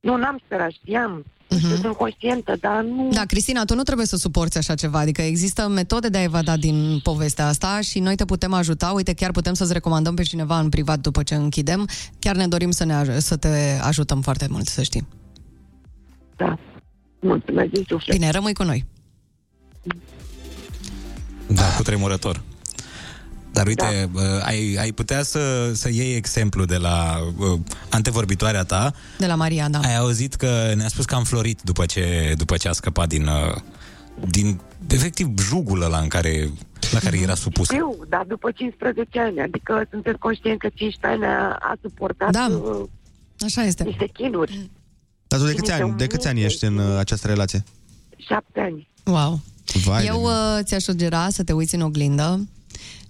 Nu, 0.00 0.16
n-am 0.16 0.40
sperat, 0.44 0.70
știam. 0.70 1.24
Uh-huh. 1.54 1.80
Sunt 1.80 1.96
conștientă, 1.96 2.56
dar 2.60 2.82
nu... 2.82 3.08
Da, 3.12 3.24
Cristina, 3.24 3.64
tu 3.64 3.74
nu 3.74 3.82
trebuie 3.82 4.06
să 4.06 4.16
suporți 4.16 4.58
așa 4.58 4.74
ceva, 4.74 4.98
adică 4.98 5.22
există 5.22 5.68
metode 5.68 6.08
de 6.08 6.18
a 6.18 6.22
evada 6.22 6.56
din 6.56 7.00
povestea 7.02 7.46
asta 7.46 7.80
și 7.80 7.98
noi 7.98 8.14
te 8.14 8.24
putem 8.24 8.52
ajuta. 8.52 8.90
Uite, 8.90 9.12
chiar 9.14 9.30
putem 9.30 9.54
să-ți 9.54 9.72
recomandăm 9.72 10.14
pe 10.14 10.22
cineva 10.22 10.58
în 10.58 10.68
privat 10.68 10.98
după 10.98 11.22
ce 11.22 11.34
închidem. 11.34 11.88
Chiar 12.18 12.36
ne 12.36 12.46
dorim 12.48 12.70
să, 12.70 12.84
ne 12.84 13.02
aj- 13.02 13.16
să 13.18 13.36
te 13.36 13.78
ajutăm 13.82 14.20
foarte 14.20 14.46
mult, 14.50 14.66
să 14.66 14.82
știi. 14.82 15.08
Da. 16.36 16.58
Mulțumesc 17.20 17.70
din 17.70 17.84
suflet. 17.88 18.16
Bine, 18.16 18.30
rămâi 18.30 18.54
cu 18.54 18.62
noi. 18.62 18.84
Da, 21.46 21.62
cu 21.76 21.82
tremurător. 21.82 22.42
Dar 23.52 23.66
uite, 23.66 24.10
da. 24.14 24.20
ai, 24.44 24.76
ai 24.80 24.92
putea 24.92 25.22
să, 25.22 25.72
să 25.74 25.88
iei 25.92 26.16
exemplu 26.16 26.64
de 26.64 26.76
la 26.76 27.16
uh, 27.38 27.60
antevorbitoarea 27.88 28.64
ta. 28.64 28.92
De 29.18 29.26
la 29.26 29.34
Maria, 29.34 29.68
da. 29.68 29.78
Ai 29.78 29.96
auzit 29.96 30.34
că 30.34 30.72
ne-a 30.76 30.88
spus 30.88 31.04
că 31.04 31.14
am 31.14 31.24
florit 31.24 31.60
după 31.62 31.86
ce, 31.86 32.34
după 32.36 32.56
ce 32.56 32.68
a 32.68 32.72
scăpat 32.72 33.08
din, 33.08 33.26
uh, 33.26 33.56
din 34.28 34.60
efectiv 34.88 35.28
jugul 35.38 35.82
ăla 35.82 35.98
în 35.98 36.08
care, 36.08 36.50
la 36.90 36.98
care 36.98 37.18
era 37.20 37.34
supus. 37.34 37.66
Știu, 37.66 37.96
dar 38.08 38.24
după 38.28 38.50
15 38.50 39.20
ani, 39.20 39.40
adică 39.40 39.84
sunteți 39.90 40.18
conștient 40.18 40.58
că 40.58 40.68
15 40.74 41.24
ani 41.24 41.34
a, 41.34 41.56
a 41.60 41.74
suportat 41.82 42.30
Da. 42.30 42.48
uh, 42.50 42.88
Așa 43.44 43.62
este. 43.62 43.82
niște 43.82 44.06
chinuri. 44.12 44.70
Dar 45.26 45.38
tu 45.38 45.44
de 45.44 45.50
Cine 45.50 45.62
câți 45.62 45.76
te 45.76 45.82
ani, 45.82 45.96
de 45.96 46.06
câți 46.06 46.28
ani 46.28 46.42
ești 46.42 46.64
în 46.64 46.76
uh, 46.78 46.98
această 46.98 47.26
relație? 47.26 47.64
Șapte 48.16 48.60
ani. 48.60 48.88
Wow. 49.04 49.40
Vai 49.84 50.06
Eu 50.06 50.22
uh, 50.22 50.58
ți-aș 50.62 50.82
sugera 50.82 51.28
să 51.30 51.42
te 51.42 51.52
uiți 51.52 51.74
în 51.74 51.80
oglindă, 51.80 52.48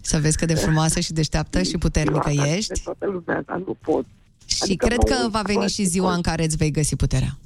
să 0.01 0.19
vezi 0.19 0.37
cât 0.37 0.49
de 0.49 0.55
frumoasă 0.55 1.01
și 1.01 1.13
deșteaptă 1.13 1.63
și 1.63 1.79
puternică 1.79 2.31
Eu 2.31 2.41
asta 2.41 2.55
ești. 2.55 2.73
De 2.73 2.81
toată 2.85 3.07
lumea, 3.07 3.43
dar 3.47 3.59
nu 3.59 3.77
pot. 3.81 4.05
Și 4.47 4.63
Adică 4.63 4.87
cred 4.87 4.99
mă 4.99 5.15
că 5.15 5.23
uit 5.23 5.31
va 5.31 5.43
veni 5.43 5.57
foarte 5.57 5.73
și 5.73 5.85
ziua 5.85 6.15
în 6.15 6.23
care 6.23 6.45
îți 6.45 6.57
vei 6.57 6.71
găsi 6.71 6.97
puterea. 6.97 7.39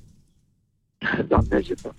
Doamne 1.28 1.56
ajută. 1.56 1.94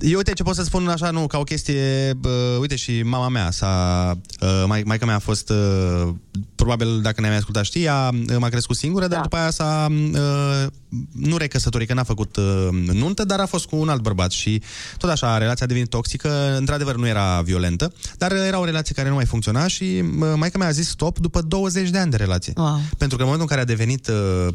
Eu 0.00 0.16
uite 0.16 0.32
ce 0.32 0.42
pot 0.42 0.54
să 0.54 0.62
spun 0.62 0.88
așa, 0.88 1.10
nu, 1.10 1.26
ca 1.26 1.38
o 1.38 1.42
chestie, 1.42 2.12
bă, 2.18 2.56
uite 2.60 2.76
și 2.76 3.02
mama 3.02 3.28
mea 3.28 3.50
s-a, 3.50 4.12
uh, 4.40 4.64
mai, 4.66 4.82
maica 4.86 5.06
mea 5.06 5.14
a 5.14 5.18
fost, 5.18 5.48
uh, 5.50 6.08
probabil 6.54 7.00
dacă 7.00 7.14
ne-ai 7.20 7.30
mai 7.30 7.38
ascultat 7.38 7.64
știi, 7.64 7.82
ea 7.84 8.10
uh, 8.30 8.36
m-a 8.38 8.48
crescut 8.48 8.76
singură, 8.76 9.06
dar 9.06 9.20
după 9.20 9.36
aia 9.36 9.50
s-a, 9.50 9.86
uh, 9.90 10.66
nu 11.12 11.36
recăsătorit, 11.36 11.88
că 11.88 11.94
n-a 11.94 12.02
făcut 12.02 12.36
uh, 12.36 12.68
nuntă, 12.92 13.24
dar 13.24 13.40
a 13.40 13.46
fost 13.46 13.66
cu 13.66 13.76
un 13.76 13.88
alt 13.88 14.02
bărbat 14.02 14.30
și 14.30 14.62
tot 14.98 15.10
așa, 15.10 15.38
relația 15.38 15.64
a 15.64 15.68
devenit 15.68 15.90
toxică, 15.90 16.56
într-adevăr 16.56 16.96
nu 16.96 17.06
era 17.06 17.40
violentă, 17.40 17.92
dar 18.18 18.32
era 18.32 18.58
o 18.58 18.64
relație 18.64 18.94
care 18.94 19.08
nu 19.08 19.14
mai 19.14 19.24
funcționa 19.24 19.66
și 19.66 20.02
uh, 20.20 20.32
maica 20.36 20.58
mea 20.58 20.68
a 20.68 20.70
zis 20.70 20.88
stop 20.88 21.18
după 21.18 21.40
20 21.42 21.90
de 21.90 21.98
ani 21.98 22.10
de 22.10 22.16
relație. 22.16 22.52
Wow. 22.56 22.80
Pentru 22.98 23.16
că 23.16 23.22
în 23.22 23.28
momentul 23.30 23.40
în 23.40 23.46
care 23.56 23.60
a 23.60 23.64
devenit 23.76 24.08
uh, 24.08 24.54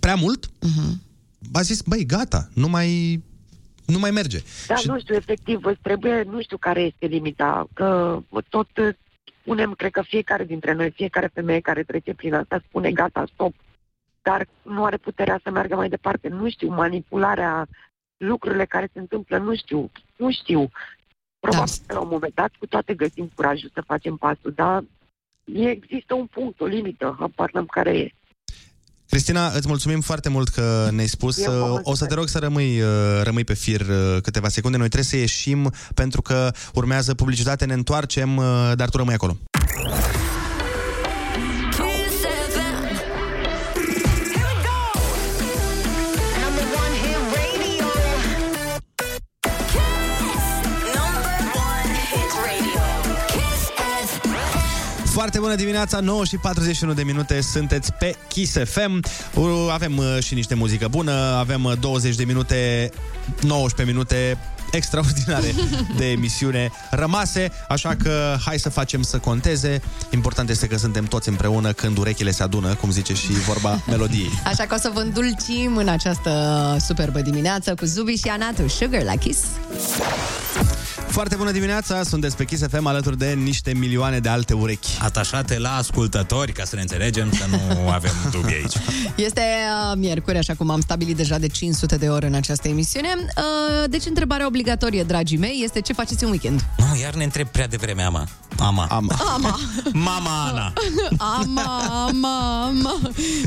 prea 0.00 0.14
mult, 0.14 0.50
Mhm. 0.60 1.02
a 1.52 1.62
zis, 1.62 1.80
băi, 1.80 2.06
gata, 2.06 2.48
nu 2.52 2.68
mai, 2.68 3.22
nu 3.86 3.98
mai 3.98 4.10
merge. 4.10 4.38
Da, 4.66 4.74
nu 4.84 4.98
știu, 4.98 5.14
efectiv, 5.14 5.64
îți 5.64 5.80
trebuie, 5.82 6.22
nu 6.22 6.42
știu 6.42 6.56
care 6.56 6.80
este 6.80 7.06
limita, 7.06 7.66
că 7.74 8.18
tot 8.48 8.68
uh, 8.76 8.94
spunem, 9.40 9.72
cred 9.72 9.90
că 9.90 10.02
fiecare 10.02 10.44
dintre 10.44 10.72
noi, 10.72 10.90
fiecare 10.90 11.30
femeie 11.34 11.60
care 11.60 11.82
trece 11.82 12.14
prin 12.14 12.34
asta 12.34 12.62
spune 12.68 12.90
gata, 12.92 13.26
stop, 13.32 13.54
dar 14.22 14.46
nu 14.62 14.84
are 14.84 14.96
puterea 14.96 15.40
să 15.42 15.50
meargă 15.50 15.74
mai 15.74 15.88
departe, 15.88 16.28
nu 16.28 16.50
știu, 16.50 16.68
manipularea, 16.68 17.66
lucrurile 18.16 18.64
care 18.64 18.90
se 18.92 18.98
întâmplă, 18.98 19.38
nu 19.38 19.56
știu, 19.56 19.90
nu 20.16 20.30
știu. 20.32 20.70
Probabil 21.40 21.72
Da. 21.76 21.84
că 21.86 21.94
la 21.94 22.00
un 22.00 22.08
moment 22.10 22.34
dat 22.34 22.52
cu 22.58 22.66
toate 22.66 22.94
găsim 22.94 23.30
curajul 23.34 23.70
să 23.74 23.80
facem 23.80 24.16
pasul, 24.16 24.52
dar 24.54 24.84
există 25.44 26.14
un 26.14 26.26
punct, 26.26 26.60
o 26.60 26.66
limită, 26.66 27.16
habar 27.18 27.50
n-am 27.52 27.66
care 27.66 27.98
e. 27.98 28.10
Cristina, 29.08 29.48
îți 29.54 29.66
mulțumim 29.68 30.00
foarte 30.00 30.28
mult 30.28 30.48
că 30.48 30.88
ne-ai 30.92 31.06
spus. 31.06 31.38
Eu 31.38 31.50
vă 31.52 31.56
Uh, 31.58 31.62
O 31.62 31.68
mulțumesc. 31.68 31.98
să 32.00 32.06
te 32.06 32.14
rog 32.14 32.28
să 32.28 32.38
rămâi, 32.38 32.80
uh, 32.80 32.88
rămâi 33.22 33.44
pe 33.44 33.54
fir 33.54 33.80
uh, 33.80 34.20
câteva 34.22 34.48
secunde. 34.48 34.76
Noi 34.76 34.88
trebuie 34.88 35.10
să 35.10 35.16
ieșim 35.16 35.72
pentru 35.94 36.22
că 36.22 36.50
urmează 36.74 37.14
publicitate, 37.14 37.64
ne 37.64 37.72
întoarcem, 37.74 38.36
uh, 38.36 38.72
dar 38.74 38.88
tu 38.88 38.96
rămâi 38.96 39.14
acolo. 39.14 39.36
Foarte 55.26 55.44
bună 55.44 55.60
dimineața, 55.60 56.00
9 56.00 56.24
și 56.24 56.36
41 56.36 56.92
de 56.92 57.02
minute, 57.02 57.40
sunteți 57.40 57.92
pe 57.92 58.16
Kiss 58.28 58.56
FM. 58.64 59.00
Uh, 59.34 59.68
Avem 59.72 59.96
uh, 59.96 60.16
și 60.22 60.34
niște 60.34 60.54
muzică 60.54 60.88
bună, 60.88 61.12
avem 61.12 61.64
uh, 61.64 61.72
20 61.80 62.14
de 62.14 62.24
minute, 62.24 62.90
19 63.40 63.94
minute 63.94 64.38
extraordinare 64.70 65.54
de 65.98 66.10
emisiune 66.10 66.70
rămase, 66.90 67.52
așa 67.68 67.96
că 68.02 68.36
hai 68.44 68.58
să 68.58 68.68
facem 68.68 69.02
să 69.02 69.18
conteze. 69.18 69.80
Important 70.10 70.50
este 70.50 70.66
că 70.66 70.76
suntem 70.76 71.04
toți 71.04 71.28
împreună 71.28 71.72
când 71.72 71.98
urechile 71.98 72.30
se 72.30 72.42
adună, 72.42 72.74
cum 72.74 72.90
zice 72.90 73.14
și 73.14 73.32
vorba 73.32 73.82
melodiei. 73.90 74.30
Așa 74.44 74.64
că 74.64 74.74
o 74.74 74.78
să 74.78 74.90
vă 74.94 75.00
îndulcim 75.00 75.76
în 75.76 75.88
această 75.88 76.76
superbă 76.86 77.20
dimineață 77.20 77.74
cu 77.74 77.84
Zubi 77.84 78.12
și 78.12 78.28
Anatu 78.28 78.68
Sugar 78.68 79.02
la 79.02 79.14
Kiss. 79.14 79.40
Foarte 81.16 81.36
bună 81.36 81.50
dimineața, 81.50 82.02
sunteți 82.02 82.36
pe 82.36 82.44
Kiss 82.44 82.62
FM 82.68 82.86
alături 82.86 83.18
de 83.18 83.32
niște 83.32 83.74
milioane 83.74 84.18
de 84.18 84.28
alte 84.28 84.54
urechi. 84.54 84.88
Atașate 85.00 85.58
la 85.58 85.76
ascultători, 85.76 86.52
ca 86.52 86.64
să 86.64 86.74
ne 86.74 86.80
înțelegem, 86.80 87.32
să 87.32 87.44
nu 87.50 87.58
avem 87.98 88.12
dubii 88.30 88.54
aici. 88.54 88.74
Este 89.14 89.40
uh, 89.40 89.96
miercuri, 89.96 90.38
așa 90.38 90.54
cum 90.54 90.70
am 90.70 90.80
stabilit 90.80 91.16
deja 91.16 91.38
de 91.38 91.46
500 91.46 91.96
de 91.96 92.08
ore 92.08 92.26
în 92.26 92.34
această 92.34 92.68
emisiune. 92.68 93.08
Uh, 93.18 93.90
deci, 93.90 94.04
întrebarea 94.06 94.46
obligatorie, 94.46 95.02
dragii 95.02 95.38
mei, 95.38 95.60
este 95.64 95.80
ce 95.80 95.92
faceți 95.92 96.24
în 96.24 96.30
weekend? 96.30 96.64
Nu, 96.76 97.00
iar 97.00 97.14
ne 97.14 97.24
întreb 97.24 97.48
prea 97.48 97.66
devreme, 97.66 98.02
ama. 98.02 98.28
Ama. 98.58 98.86
Ama. 98.90 99.14
Ama. 99.34 99.58
Mama 99.92 100.48
Ana. 100.48 100.72
ama, 101.18 102.06
ama, 102.08 102.64
ama. 102.64 103.00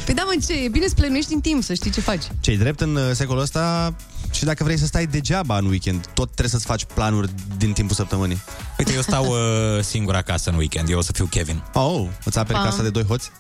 Păi 0.06 0.14
da, 0.14 0.24
mă, 0.24 0.36
ce? 0.48 0.54
E 0.54 0.70
bine 0.70 0.88
să 0.88 0.94
plănuiești 0.96 1.34
în 1.34 1.40
timp, 1.40 1.64
să 1.64 1.74
știi 1.74 1.92
ce 1.92 2.02
faci. 2.02 2.24
Cei 2.40 2.58
drept 2.58 2.80
în 2.80 2.96
uh, 2.96 3.02
secolul 3.14 3.42
ăsta 3.42 3.94
și 4.40 4.46
dacă 4.46 4.64
vrei 4.64 4.78
să 4.78 4.86
stai 4.86 5.06
degeaba 5.06 5.58
în 5.58 5.66
weekend, 5.66 6.08
tot 6.14 6.26
trebuie 6.26 6.50
să-ți 6.50 6.66
faci 6.66 6.86
planuri 6.94 7.30
din 7.58 7.74
timpul 7.74 7.96
săptămânii. 7.96 8.42
Uite, 8.78 8.94
eu 8.94 9.02
stau 9.02 9.26
uh, 9.26 9.84
singur 9.84 10.16
acasă 10.16 10.50
în 10.50 10.56
weekend. 10.56 10.90
Eu 10.90 10.98
o 10.98 11.02
să 11.02 11.12
fiu 11.12 11.26
Kevin. 11.26 11.64
Oh, 11.74 12.08
îți 12.24 12.38
aperi 12.38 12.58
Pam. 12.58 12.64
casa 12.70 12.82
de 12.82 12.90
doi 12.90 13.04
hoți? 13.04 13.32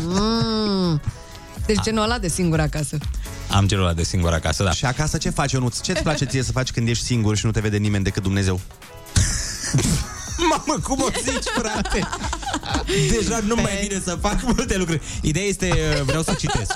Mm. 0.00 1.00
Deci 1.66 1.80
genul 1.82 2.02
ăla 2.02 2.18
de 2.18 2.28
singur 2.28 2.60
acasă. 2.60 2.98
Am 3.50 3.66
genul 3.66 3.84
ăla 3.84 3.94
de 3.94 4.02
singur 4.02 4.32
acasă, 4.32 4.62
da. 4.62 4.70
Și 4.70 4.84
acasă 4.84 5.18
ce 5.18 5.30
faci, 5.30 5.52
Ionuț? 5.52 5.80
Ce-ți 5.80 6.02
place 6.02 6.24
ție 6.24 6.42
să 6.42 6.52
faci 6.52 6.70
când 6.70 6.88
ești 6.88 7.04
singur 7.04 7.36
și 7.36 7.44
nu 7.44 7.50
te 7.50 7.60
vede 7.60 7.76
nimeni 7.76 8.04
decât 8.04 8.22
Dumnezeu? 8.22 8.60
Mamă, 10.50 10.80
cum 10.82 11.00
o 11.00 11.08
zici, 11.22 11.48
frate? 11.54 12.08
Deja 12.86 13.40
nu 13.46 13.54
mai 13.54 13.86
bine 13.88 14.00
să 14.04 14.18
fac 14.20 14.42
multe 14.42 14.76
lucruri. 14.76 15.00
Ideea 15.20 15.46
este, 15.46 15.68
uh, 15.96 16.02
vreau 16.02 16.22
să 16.22 16.34
citesc. 16.38 16.72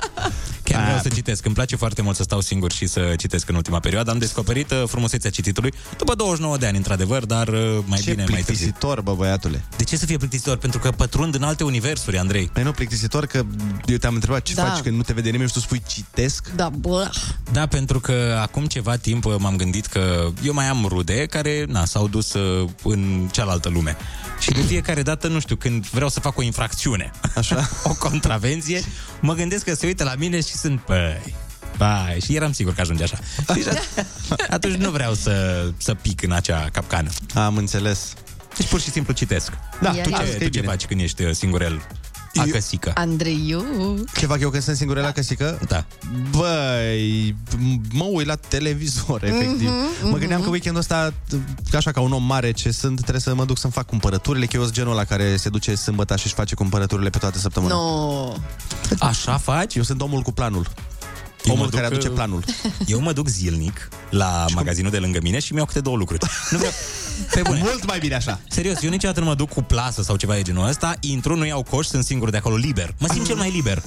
Chiar 0.65 0.83
vreau 0.85 0.99
să 1.03 1.09
citesc. 1.09 1.45
Îmi 1.45 1.55
place 1.55 1.77
foarte 1.77 2.03
mult 2.03 2.17
să 2.17 2.23
stau 2.23 2.41
singur 2.41 2.73
și 2.73 2.87
să 2.87 3.15
citesc 3.17 3.49
în 3.49 3.55
ultima 3.55 3.79
perioadă. 3.81 4.11
Am 4.11 4.19
descoperit 4.19 4.71
uh, 4.71 4.83
frumusețea 4.87 5.31
cititului 5.31 5.73
după 5.99 6.15
29 6.15 6.57
de 6.57 6.67
ani, 6.67 6.77
într-adevăr, 6.77 7.25
dar 7.25 7.49
uh, 7.49 7.79
mai 7.87 7.99
Ce 8.01 8.11
bine 8.11 8.25
mai 8.29 8.43
târziu. 8.43 8.45
plictisitor, 8.45 9.01
bă, 9.01 9.15
băiatule. 9.15 9.65
De 9.77 9.85
ce 9.85 9.97
să 9.97 10.07
fie 10.07 10.17
plictisitor? 10.17 10.57
Pentru 10.57 10.79
că 10.79 10.91
pătrund 10.91 11.35
în 11.35 11.43
alte 11.43 11.65
universuri, 11.65 12.19
Andrei. 12.19 12.51
Păi 12.53 12.63
nu, 12.63 12.71
plictisitor 12.73 13.27
că 13.27 13.45
eu 13.87 13.97
te-am 13.97 14.15
întrebat 14.15 14.43
ce 14.43 14.55
Da. 14.55 14.65
faci 14.65 14.81
când 14.83 14.97
nu 14.97 15.03
te 15.03 15.13
vede 15.13 15.31
nimeni 15.31 15.49
și 15.49 15.55
tu 15.55 15.61
spui 15.61 15.83
citesc. 15.87 16.51
Da, 16.57 16.69
bă. 16.69 17.11
Da, 17.53 17.67
pentru 17.67 18.01
că 18.01 18.39
acum 18.43 18.67
ceva 18.67 18.97
timp 18.97 19.25
uh, 19.25 19.35
m-am 19.39 19.57
gândit 19.57 19.87
că 19.87 20.29
eu 20.43 20.53
mai 20.55 20.69
am 20.69 20.85
rude 20.89 21.27
care 21.27 21.65
na, 21.69 21.85
s-au 21.85 22.09
dus 22.09 22.33
uh, 22.33 22.69
în 22.83 23.29
cealaltă 23.33 23.69
lume. 23.69 23.97
Și 24.41 24.51
de 24.51 24.61
fiecare 24.61 25.03
dată, 25.03 25.29
nu 25.29 25.41
știu, 25.41 25.57
când 25.57 25.87
vreau 25.87 26.09
să 26.09 26.21
fac 26.21 26.39
o 26.39 26.43
infracțiune, 26.43 27.11
Așa. 27.37 27.69
o 27.85 27.95
contravenție, 27.95 28.83
mă 29.21 29.35
gândesc 29.35 29.65
că 29.65 29.75
se 29.75 29.87
uită 29.87 30.05
la 30.05 30.15
mine 30.19 30.41
și 30.41 30.54
sunt, 30.57 30.85
băi, 30.87 31.35
Bai, 31.77 32.21
și 32.25 32.35
eram 32.35 32.53
sigur 32.53 32.75
că 32.75 32.81
ajunge 32.81 33.03
așa. 33.03 33.19
Deci, 33.55 33.65
atunci 34.57 34.75
nu 34.75 34.91
vreau 34.91 35.15
să, 35.15 35.65
să 35.77 35.95
pic 35.95 36.23
în 36.23 36.33
acea 36.33 36.69
capcană. 36.73 37.11
Am 37.35 37.57
înțeles. 37.57 38.13
Deci 38.57 38.67
pur 38.67 38.81
și 38.81 38.91
simplu 38.91 39.13
citesc. 39.13 39.53
Da, 39.81 39.91
tu 39.91 40.15
asta 40.15 40.25
ce, 40.25 40.31
e 40.31 40.33
tu 40.33 40.39
ce 40.39 40.49
bine. 40.49 40.67
faci 40.67 40.87
când 40.87 41.01
ești 41.01 41.23
uh, 41.23 41.35
singurel 42.35 42.55
acăsică? 42.57 42.91
Andreiu. 42.95 43.65
Ce 44.17 44.27
fac 44.27 44.41
eu 44.41 44.51
când 44.51 44.63
sunt 44.63 44.77
singurel 44.77 45.03
la 45.03 45.11
căsică? 45.13 45.59
Da. 45.69 45.85
Băi, 46.31 47.37
m- 47.57 47.93
mă 47.93 48.05
uit 48.05 48.27
la 48.27 48.35
televizor, 48.35 49.25
efectiv. 49.25 49.69
Mhm, 49.69 50.11
Mă 50.11 50.17
gândeam 50.17 50.43
că 50.43 50.49
weekendul 50.49 50.81
ăsta, 50.81 51.11
t- 51.11 51.75
așa 51.77 51.91
ca 51.93 52.01
un 52.01 52.13
om 52.13 52.23
mare 52.25 52.51
ce 52.53 52.71
sunt, 52.71 53.01
trebuie 53.01 53.21
să 53.21 53.35
mă 53.35 53.45
duc 53.45 53.59
să-mi 53.59 53.73
fac 53.73 53.87
cumpărăturile, 53.87 54.47
că 54.47 54.57
eu 54.57 54.63
sunt 54.63 54.75
genul 54.75 54.93
ăla 54.93 55.05
care 55.05 55.37
se 55.37 55.49
duce 55.49 55.75
sâmbătă 55.75 56.17
și 56.17 56.25
își 56.27 56.35
face 56.35 56.55
cumpărăturile 56.55 57.11
pe 57.11 57.19
toată 57.19 57.39
săptămâna. 57.39 57.75
No. 57.75 58.33
Așa 58.99 59.37
faci? 59.39 59.75
Eu 59.75 59.83
sunt 59.83 60.01
omul 60.01 60.21
cu 60.23 60.33
planul. 60.33 60.67
Eu 61.45 61.55
omul 61.55 61.65
mă 61.65 61.71
care 61.71 61.83
duc, 61.83 61.93
aduce 61.93 62.09
uh, 62.09 62.15
planul. 62.15 62.45
Eu 62.87 63.01
mă 63.01 63.13
duc 63.13 63.29
zilnic 63.29 63.89
la 64.11 64.45
magazinul 64.55 64.91
de 64.91 64.99
lângă 64.99 65.19
mine 65.23 65.39
și 65.39 65.53
mi-au 65.53 65.65
câte 65.65 65.81
două 65.81 65.97
lucruri. 65.97 66.27
Nu 66.51 66.59
vreau... 66.59 66.73
Pe 67.31 67.43
bune. 67.43 67.61
Mult 67.63 67.87
mai 67.87 67.99
bine 67.99 68.15
așa. 68.15 68.41
Serios, 68.49 68.83
eu 68.83 68.91
niciodată 68.91 69.21
nu 69.21 69.27
mă 69.27 69.35
duc 69.35 69.49
cu 69.49 69.63
plasă 69.63 70.03
sau 70.03 70.17
ceva 70.17 70.35
de 70.35 70.43
genul 70.43 70.69
ăsta, 70.69 70.95
intru, 71.01 71.37
nu 71.37 71.47
iau 71.47 71.63
coș, 71.63 71.87
sunt 71.87 72.05
singur 72.05 72.31
de 72.31 72.37
acolo, 72.37 72.57
liber. 72.57 72.95
Mă 72.99 73.09
simt 73.13 73.27
cel 73.27 73.37
mai 73.37 73.51
liber. 73.51 73.83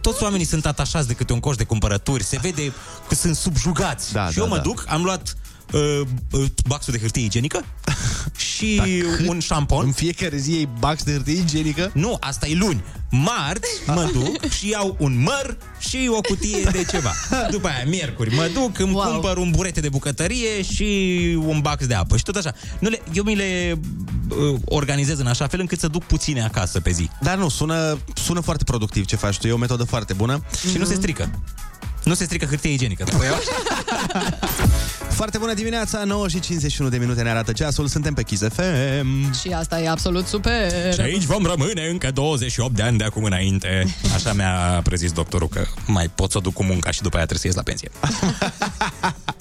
Toți 0.00 0.22
oamenii 0.22 0.46
sunt 0.46 0.66
atașați 0.66 1.06
de 1.06 1.14
câte 1.14 1.32
un 1.32 1.40
coș 1.40 1.56
de 1.56 1.64
cumpărături, 1.64 2.24
se 2.24 2.38
vede 2.42 2.72
că 3.08 3.14
sunt 3.14 3.36
subjugați. 3.36 4.12
Da, 4.12 4.28
și 4.28 4.36
da, 4.36 4.42
eu 4.42 4.48
mă 4.48 4.56
da. 4.56 4.62
duc, 4.62 4.84
am 4.88 5.02
luat 5.02 5.36
uh, 5.72 6.00
uh, 6.30 6.46
baxul 6.66 6.92
de 6.92 6.98
hârtie 6.98 7.24
igienică 7.24 7.64
și 8.56 8.76
Da, 8.76 8.84
un 9.26 9.38
șampon. 9.38 9.84
În 9.86 9.92
fiecare 9.92 10.36
zi 10.36 10.52
iei 10.52 10.68
bax 10.78 11.02
de 11.02 11.12
hârtie 11.12 11.38
igienică? 11.38 11.90
Nu, 11.94 12.16
asta 12.20 12.46
e 12.46 12.54
luni. 12.54 12.84
Marți 13.10 13.70
mă 13.86 14.10
duc 14.12 14.50
și 14.50 14.68
iau 14.68 14.96
un 14.98 15.22
măr 15.22 15.56
și 15.78 16.10
o 16.16 16.20
cutie 16.20 16.62
de 16.72 16.84
ceva. 16.90 17.12
După 17.50 17.68
aia, 17.68 17.84
miercuri, 17.86 18.34
mă 18.34 18.50
duc, 18.54 18.78
îmi 18.78 18.92
wow. 18.92 19.10
cumpăr 19.10 19.36
un 19.36 19.50
burete 19.50 19.80
de 19.80 19.88
bucătărie 19.88 20.62
și 20.62 20.84
un 21.46 21.60
bax 21.60 21.86
de 21.86 21.94
apă. 21.94 22.16
Și 22.16 22.22
tot 22.22 22.36
așa. 22.36 22.54
Nu 22.78 22.88
le, 22.88 23.02
eu 23.12 23.22
mi 23.22 23.34
le 23.34 23.78
uh, 24.28 24.60
organizez 24.64 25.18
în 25.18 25.26
așa 25.26 25.46
fel 25.46 25.60
încât 25.60 25.78
să 25.78 25.88
duc 25.88 26.04
puține 26.04 26.42
acasă 26.42 26.80
pe 26.80 26.90
zi. 26.90 27.10
Dar 27.20 27.36
nu, 27.36 27.48
sună, 27.48 27.98
sună 28.14 28.40
foarte 28.40 28.64
productiv 28.64 29.04
ce 29.04 29.16
faci 29.16 29.38
tu. 29.38 29.46
E 29.46 29.52
o 29.52 29.56
metodă 29.56 29.84
foarte 29.84 30.12
bună. 30.12 30.44
Și 30.70 30.78
nu 30.78 30.84
se 30.84 30.94
strică. 30.94 31.42
Nu 32.04 32.14
se 32.14 32.24
strică 32.24 32.44
hârtie 32.44 32.72
igienică. 32.72 33.04
După 33.04 33.24
eu... 33.30 33.34
Foarte 35.20 35.38
bună 35.38 35.54
dimineața, 35.54 36.04
9 36.04 36.28
și 36.28 36.40
51 36.40 36.88
de 36.90 36.96
minute 36.96 37.22
ne 37.22 37.30
arată 37.30 37.52
ceasul. 37.52 37.86
Suntem 37.86 38.14
pe 38.14 38.22
Kiss 38.22 38.42
FM. 38.42 39.32
Și 39.40 39.48
asta 39.48 39.80
e 39.80 39.88
absolut 39.88 40.26
super. 40.26 40.92
Și 40.94 41.00
aici 41.00 41.24
vom 41.24 41.44
rămâne 41.44 41.88
încă 41.90 42.10
28 42.10 42.74
de 42.74 42.82
ani 42.82 42.98
de 42.98 43.04
acum 43.04 43.24
înainte. 43.24 43.96
Așa 44.14 44.32
mi-a 44.32 44.80
prezis 44.82 45.12
doctorul 45.12 45.48
că 45.48 45.64
mai 45.86 46.08
pot 46.14 46.30
să 46.30 46.38
o 46.38 46.40
duc 46.40 46.52
cu 46.52 46.64
munca 46.64 46.90
și 46.90 47.02
după 47.02 47.16
aia 47.16 47.26
trebuie 47.26 47.40
să 47.40 47.46
ies 47.46 47.56
la 47.56 47.62
pensie. 47.62 47.90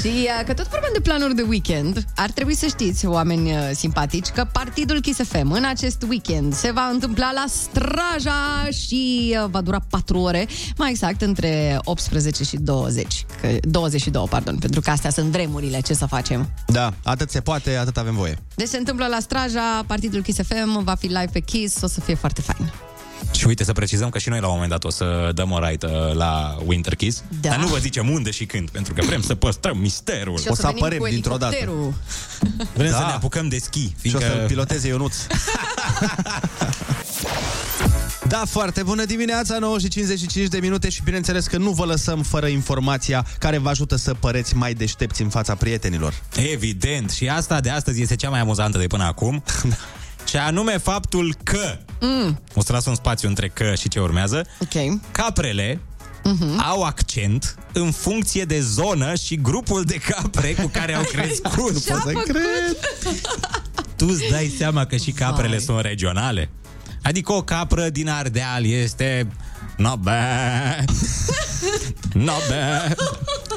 Și 0.00 0.08
uh, 0.08 0.44
că 0.46 0.54
tot 0.54 0.68
vorbim 0.68 0.90
de 0.92 1.00
planuri 1.00 1.34
de 1.34 1.42
weekend, 1.48 2.04
ar 2.16 2.30
trebui 2.30 2.54
să 2.54 2.66
știți, 2.66 3.06
oameni 3.06 3.50
uh, 3.50 3.70
simpatici, 3.74 4.26
că 4.26 4.46
Partidul 4.52 5.00
Kiss 5.00 5.20
FM 5.28 5.50
în 5.50 5.64
acest 5.64 6.04
weekend 6.08 6.54
se 6.54 6.70
va 6.72 6.88
întâmpla 6.92 7.30
la 7.34 7.44
Straja 7.48 8.68
și 8.70 9.34
uh, 9.42 9.48
va 9.50 9.60
dura 9.60 9.80
4 9.90 10.18
ore, 10.18 10.46
mai 10.76 10.90
exact 10.90 11.22
între 11.22 11.78
18 11.84 12.44
și 12.44 12.56
20. 12.56 13.26
Că, 13.40 13.48
22, 13.60 14.26
pardon, 14.28 14.56
pentru 14.56 14.80
că 14.80 14.90
astea 14.96 15.10
sunt 15.10 15.30
vremurile, 15.30 15.80
ce 15.80 15.94
să 15.94 16.06
facem? 16.06 16.50
Da, 16.66 16.92
atât 17.04 17.30
se 17.30 17.40
poate, 17.40 17.76
atât 17.76 17.96
avem 17.96 18.14
voie. 18.14 18.38
Deci 18.54 18.68
se 18.68 18.76
întâmplă 18.76 19.06
la 19.06 19.18
Straja, 19.20 19.84
Partidul 19.86 20.22
Kiss 20.22 20.38
FM 20.48 20.82
va 20.84 20.94
fi 20.94 21.06
live 21.06 21.28
pe 21.32 21.40
Kiss, 21.40 21.82
o 21.82 21.86
să 21.86 22.00
fie 22.00 22.14
foarte 22.14 22.40
fain. 22.40 22.72
Și 23.32 23.46
uite, 23.46 23.64
să 23.64 23.72
precizăm 23.72 24.08
că 24.08 24.18
și 24.18 24.28
noi 24.28 24.40
la 24.40 24.46
un 24.46 24.52
moment 24.52 24.70
dat 24.70 24.84
o 24.84 24.90
să 24.90 25.30
dăm 25.34 25.50
o 25.50 25.58
raită 25.58 26.12
la 26.14 26.56
Winter 26.64 26.94
Kiss. 26.94 27.22
Da. 27.40 27.48
Dar 27.48 27.58
nu 27.58 27.66
vă 27.66 27.76
zicem 27.76 28.10
unde 28.10 28.30
și 28.30 28.46
când, 28.46 28.70
pentru 28.70 28.92
că 28.94 29.02
vrem 29.06 29.22
să 29.22 29.34
păstrăm 29.34 29.78
misterul. 29.78 30.38
Și 30.38 30.48
o 30.48 30.54
să, 30.54 30.72
venim 30.80 30.98
cu 30.98 31.06
elicopterul. 31.06 31.94
Vrem 32.74 32.90
Da. 32.90 32.96
să 32.96 33.04
ne 33.06 33.12
apucăm 33.12 33.48
de 33.48 33.58
schi. 33.58 33.78
Și 33.80 33.92
o 33.94 33.98
Fiindcă... 33.98 34.24
să-l 34.26 34.46
piloteze 34.46 34.88
Ionuț. 34.88 35.14
Da, 38.28 38.42
foarte 38.48 38.82
bună 38.82 39.04
dimineața, 39.04 39.58
9 39.58 39.78
și 39.78 39.88
55 39.88 40.48
de 40.48 40.58
minute 40.58 40.88
și 40.88 41.02
bineînțeles 41.04 41.46
că 41.46 41.56
nu 41.56 41.70
vă 41.70 41.84
lăsăm 41.84 42.22
fără 42.22 42.46
informația 42.46 43.26
care 43.38 43.58
vă 43.58 43.68
ajută 43.68 43.96
să 43.96 44.14
păreți 44.14 44.56
mai 44.56 44.74
deștepți 44.74 45.22
în 45.22 45.28
fața 45.28 45.54
prietenilor. 45.54 46.14
Evident. 46.52 47.10
Și 47.10 47.28
asta 47.28 47.60
de 47.60 47.70
astăzi 47.70 48.02
este 48.02 48.16
cea 48.16 48.28
mai 48.30 48.40
amuzantă 48.40 48.78
de 48.78 48.86
până 48.86 49.04
acum. 49.04 49.42
Și 50.28 50.36
anume 50.36 50.78
faptul 50.78 51.34
că 51.42 51.78
Mm, 52.00 52.40
O 52.54 52.62
să 52.62 52.72
las 52.72 52.86
un 52.86 52.94
spațiu 52.94 53.28
între 53.28 53.48
că 53.48 53.74
și 53.74 53.88
ce 53.88 54.00
urmează 54.00 54.46
ok. 54.60 55.00
Caprele 55.10 55.80
Mhm. 56.24 56.60
au 56.60 56.82
accent 56.82 57.54
în 57.72 57.90
funcție 57.90 58.44
de 58.44 58.60
zonă 58.60 59.14
și 59.14 59.36
grupul 59.40 59.82
de 59.84 59.94
capre 59.94 60.52
cu 60.54 60.66
care 60.72 60.94
au 60.94 61.02
crescut. 61.02 61.56
Nu 61.56 61.62
pot 61.62 61.82
să 61.82 62.12
cred. 62.24 62.76
Tu 63.96 64.06
îți 64.08 64.22
dai 64.30 64.54
seama 64.58 64.84
că 64.84 64.96
și 64.96 65.10
caprele 65.10 65.58
sunt 65.58 65.80
regionale? 65.80 66.50
Adică 67.06 67.32
o 67.32 67.42
capră 67.42 67.88
din 67.88 68.08
Ardeal 68.08 68.64
este... 68.64 69.28
No 69.76 69.96
bad. 69.96 70.90
No 72.12 72.32
bad. 72.48 72.96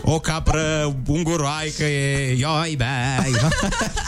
O 0.01 0.19
capră 0.19 0.95
unguroaică 1.05 1.83
e... 1.83 2.35
Ioi 2.37 2.75
bai. 2.77 3.31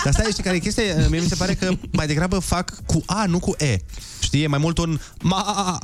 Dar 0.04 0.14
stai, 0.14 0.32
știi 0.32 0.44
care 0.44 0.56
e 0.56 0.60
chestia? 0.60 0.84
Mie 1.10 1.20
mi 1.20 1.28
se 1.28 1.36
pare 1.36 1.54
că 1.54 1.72
mai 1.92 2.08
degrabă 2.08 2.40
fac 2.40 2.86
cu 2.86 3.04
A, 3.06 3.26
nu 3.26 3.40
cu 3.40 3.56
E. 3.58 3.78
Știi, 4.20 4.44
e 4.44 4.48
mai 4.48 4.60
mult 4.60 4.78
un 4.78 5.00
ma... 5.22 5.78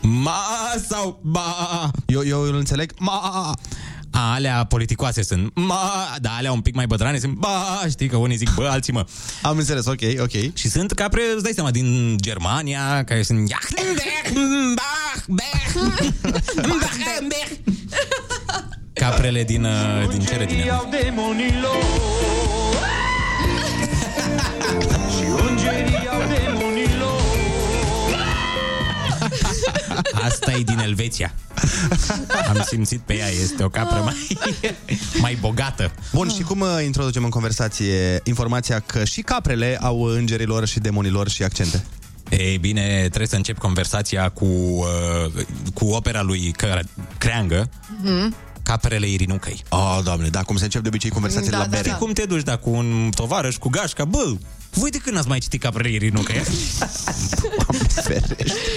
Ma 0.00 0.42
sau 0.88 1.20
ba? 1.22 1.90
Eu, 2.06 2.26
eu 2.26 2.40
îl 2.40 2.54
înțeleg 2.54 2.92
ma... 2.98 3.54
A, 4.12 4.32
alea 4.32 4.64
politicoase 4.64 5.22
sunt 5.22 5.50
ma, 5.54 6.14
dar 6.20 6.32
alea 6.36 6.52
un 6.52 6.60
pic 6.60 6.74
mai 6.74 6.86
bătrâne 6.86 7.18
sunt 7.18 7.32
ba, 7.32 7.82
știi 7.88 8.08
că 8.08 8.16
unii 8.16 8.36
zic 8.36 8.54
bă, 8.54 8.68
alții 8.70 8.92
mă. 8.92 9.06
Am 9.42 9.56
înțeles, 9.58 9.86
ok, 9.86 10.00
ok. 10.18 10.54
Și 10.54 10.68
sunt 10.68 10.92
capre, 10.92 11.22
îți 11.34 11.42
dai 11.42 11.52
seama, 11.52 11.70
din 11.70 12.16
Germania, 12.20 13.04
care 13.04 13.22
sunt 13.22 13.50
Jachlenberg, 13.50 14.74
Bach, 14.74 15.24
Bach, 15.26 15.92
Bach, 16.22 16.96
Bach. 17.28 17.50
Caprele 18.92 19.44
din, 19.44 19.64
uh, 19.64 20.08
din 20.10 20.20
cele 20.20 20.46
Asta 30.24 30.52
e 30.52 30.62
din 30.62 30.78
Elveția. 30.78 31.34
Am 32.48 32.62
simțit 32.66 33.00
pe 33.00 33.14
ea, 33.16 33.28
este 33.28 33.62
o 33.64 33.68
capră 33.68 34.00
mai, 34.04 34.38
mai 35.24 35.38
bogată. 35.40 35.92
Bun, 36.12 36.28
și 36.28 36.42
cum 36.42 36.60
uh, 36.60 36.68
introducem 36.84 37.24
în 37.24 37.30
conversație 37.30 38.20
informația 38.24 38.78
că 38.78 39.04
și 39.04 39.20
caprele 39.20 39.78
au 39.80 40.02
îngerilor 40.02 40.66
și 40.66 40.78
demonilor 40.78 41.28
și 41.28 41.42
accente? 41.42 41.84
Ei 42.30 42.58
bine, 42.58 42.98
trebuie 42.98 43.26
să 43.26 43.36
încep 43.36 43.58
conversația 43.58 44.28
cu, 44.28 44.44
uh, 44.44 45.44
cu 45.74 45.84
opera 45.86 46.22
lui 46.22 46.52
Cre- 46.56 46.84
Creangă, 47.18 47.68
Mhm. 48.02 48.34
Caprele 48.62 49.08
Irinucăi. 49.08 49.62
Oh, 49.68 49.98
doamne, 50.04 50.28
da, 50.28 50.42
cum 50.42 50.56
se 50.56 50.64
încep 50.64 50.82
de 50.82 50.88
obicei 50.88 51.10
conversațiile 51.10 51.56
Da, 51.56 51.62
la 51.62 51.68
da, 51.68 51.76
bere. 51.76 51.88
da. 51.88 51.94
Cum 51.96 52.12
te 52.12 52.24
duci, 52.24 52.42
da, 52.42 52.56
cu 52.56 52.70
un 52.70 53.10
tovarăș, 53.14 53.56
cu 53.56 53.68
gașca, 53.68 54.04
bă, 54.04 54.32
voi 54.70 54.90
de 54.90 54.98
când 54.98 55.18
ați 55.18 55.28
mai 55.28 55.38
citit 55.38 55.60
Caprele 55.60 55.90
Irinucăi? 55.90 56.36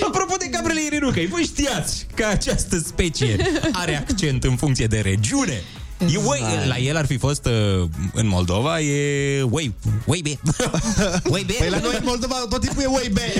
Apropo 0.07 0.35
de 0.39 0.45
Caprele 0.51 0.81
Irinucăi, 0.85 1.27
voi 1.27 1.43
știați 1.43 2.07
că 2.15 2.25
această 2.25 2.77
specie 2.77 3.35
are 3.71 3.97
accent 4.07 4.43
în 4.43 4.55
funcție 4.55 4.87
de 4.87 4.99
regiune? 4.99 5.61
E 6.13 6.17
way, 6.23 6.41
la 6.67 6.77
el 6.77 6.97
ar 6.97 7.05
fi 7.05 7.17
fost 7.17 7.45
uh, 7.45 7.87
în 8.13 8.27
Moldova, 8.27 8.79
e 8.79 9.41
way, 9.41 9.73
way 10.05 10.19
be. 10.23 10.37
way 11.29 11.43
be. 11.45 11.53
Păi 11.57 11.69
la 11.69 11.79
noi 11.79 11.95
în 11.97 12.03
Moldova 12.05 12.35
tot 12.49 12.61
timpul 12.61 12.83
e 12.83 12.85
way 12.85 13.09
be. 13.13 13.33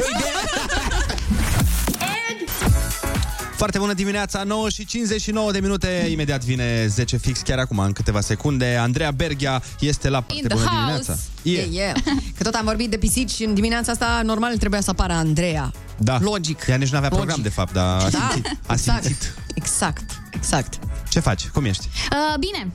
Foarte 3.65 3.83
bună 3.83 3.93
dimineața, 3.99 4.43
9 4.43 4.69
și 4.69 4.85
59 4.85 5.51
de 5.51 5.59
minute, 5.59 6.07
imediat 6.11 6.43
vine 6.43 6.87
10 6.87 7.17
fix, 7.17 7.39
chiar 7.39 7.57
acum, 7.59 7.79
în 7.79 7.91
câteva 7.91 8.21
secunde. 8.21 8.75
Andreea 8.75 9.11
Berghia 9.11 9.63
este 9.79 10.09
la 10.09 10.17
In 10.17 10.23
Foarte 10.27 10.47
the 10.47 10.55
bună 10.57 10.67
house. 10.69 10.79
dimineața. 10.85 11.17
Yeah. 11.41 11.67
yeah. 11.71 11.95
Că 12.37 12.43
tot 12.43 12.53
am 12.53 12.65
vorbit 12.65 12.89
de 12.89 12.97
pisici 12.97 13.39
în 13.39 13.53
dimineața 13.53 13.91
asta, 13.91 14.21
normal 14.23 14.57
trebuia 14.57 14.81
să 14.81 14.89
apară 14.89 15.13
Andreea. 15.13 15.71
Da. 15.97 16.17
Logic. 16.21 16.65
Ea 16.67 16.75
nici 16.75 16.89
nu 16.89 16.97
avea 16.97 17.09
Logic. 17.09 17.25
program, 17.25 17.43
de 17.43 17.49
fapt, 17.49 17.73
dar 17.73 18.01
a 18.01 18.09
Da, 18.09 18.29
simțit. 18.29 18.45
A 18.67 18.73
exact. 18.73 19.03
simțit. 19.03 19.33
Exact, 19.55 20.03
exact. 20.35 20.73
Ce 21.09 21.19
faci? 21.19 21.47
Cum 21.47 21.65
ești? 21.65 21.87
Uh, 22.11 22.39
bine, 22.39 22.71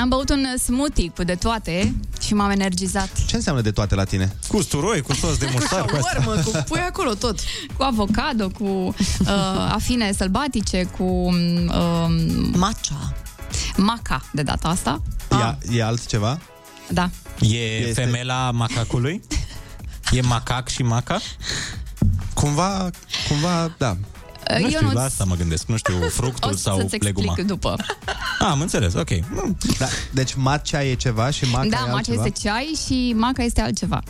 am 0.00 0.08
băut 0.08 0.30
un 0.30 0.46
smoothie 0.58 1.12
cu 1.16 1.24
de 1.24 1.34
toate 1.34 1.94
și 2.20 2.34
m-am 2.34 2.50
energizat. 2.50 3.10
Ce 3.26 3.36
înseamnă 3.36 3.62
de 3.62 3.70
toate 3.70 3.94
la 3.94 4.04
tine? 4.04 4.36
Cu 4.48 4.56
usturoi, 4.56 5.00
cu 5.00 5.12
sos 5.12 5.36
de 5.36 5.48
muștar, 5.52 5.84
cu 5.84 5.96
asta. 5.96 6.18
Urmă, 6.18 6.42
cu 6.42 6.64
pui 6.68 6.80
acolo 6.80 7.14
tot. 7.14 7.38
Cu 7.76 7.82
avocado, 7.82 8.48
cu 8.48 8.64
uh, 8.64 9.28
afine 9.72 10.12
sălbatice, 10.12 10.90
cu 10.98 11.04
uh, 11.04 12.06
matcha. 12.52 13.14
Maca 13.76 14.24
de 14.32 14.42
data 14.42 14.68
asta. 14.68 15.02
E, 15.30 15.76
e 15.76 15.84
altceva? 15.84 16.38
Da. 16.88 17.10
E 17.40 17.56
este... 17.56 18.00
femela 18.00 18.50
macacului? 18.50 19.22
E 20.10 20.20
macac 20.20 20.68
și 20.68 20.82
maca? 20.82 21.20
Cumva, 22.34 22.90
cumva, 23.28 23.74
da. 23.78 23.96
Uh, 24.50 24.56
Nu 24.58 24.62
eu 24.62 24.68
știu, 24.70 24.86
nu- 24.86 24.92
la 24.92 25.02
asta 25.02 25.24
mă 25.24 25.34
gândesc. 25.34 25.66
Nu 25.66 25.76
știu, 25.76 25.94
fructul 26.20 26.50
O 26.52 26.56
sau 26.56 26.78
să-ți 26.80 26.94
explic 26.94 27.16
leguma. 27.18 27.34
după. 27.46 27.76
Ah, 28.38 28.46
am 28.50 28.60
înțeles, 28.60 28.94
ok. 28.94 29.08
Da, 29.78 29.86
deci 30.10 30.34
matcha 30.34 30.84
e 30.84 30.94
ceva 30.94 31.30
și 31.30 31.44
maca 31.44 31.66
da, 31.68 31.76
e 31.76 31.80
matcha 31.80 31.94
altceva? 31.94 32.24
este 32.24 32.40
ceai 32.48 32.72
și 32.86 33.12
maca 33.16 33.42
este 33.42 33.60
altceva. 33.60 34.02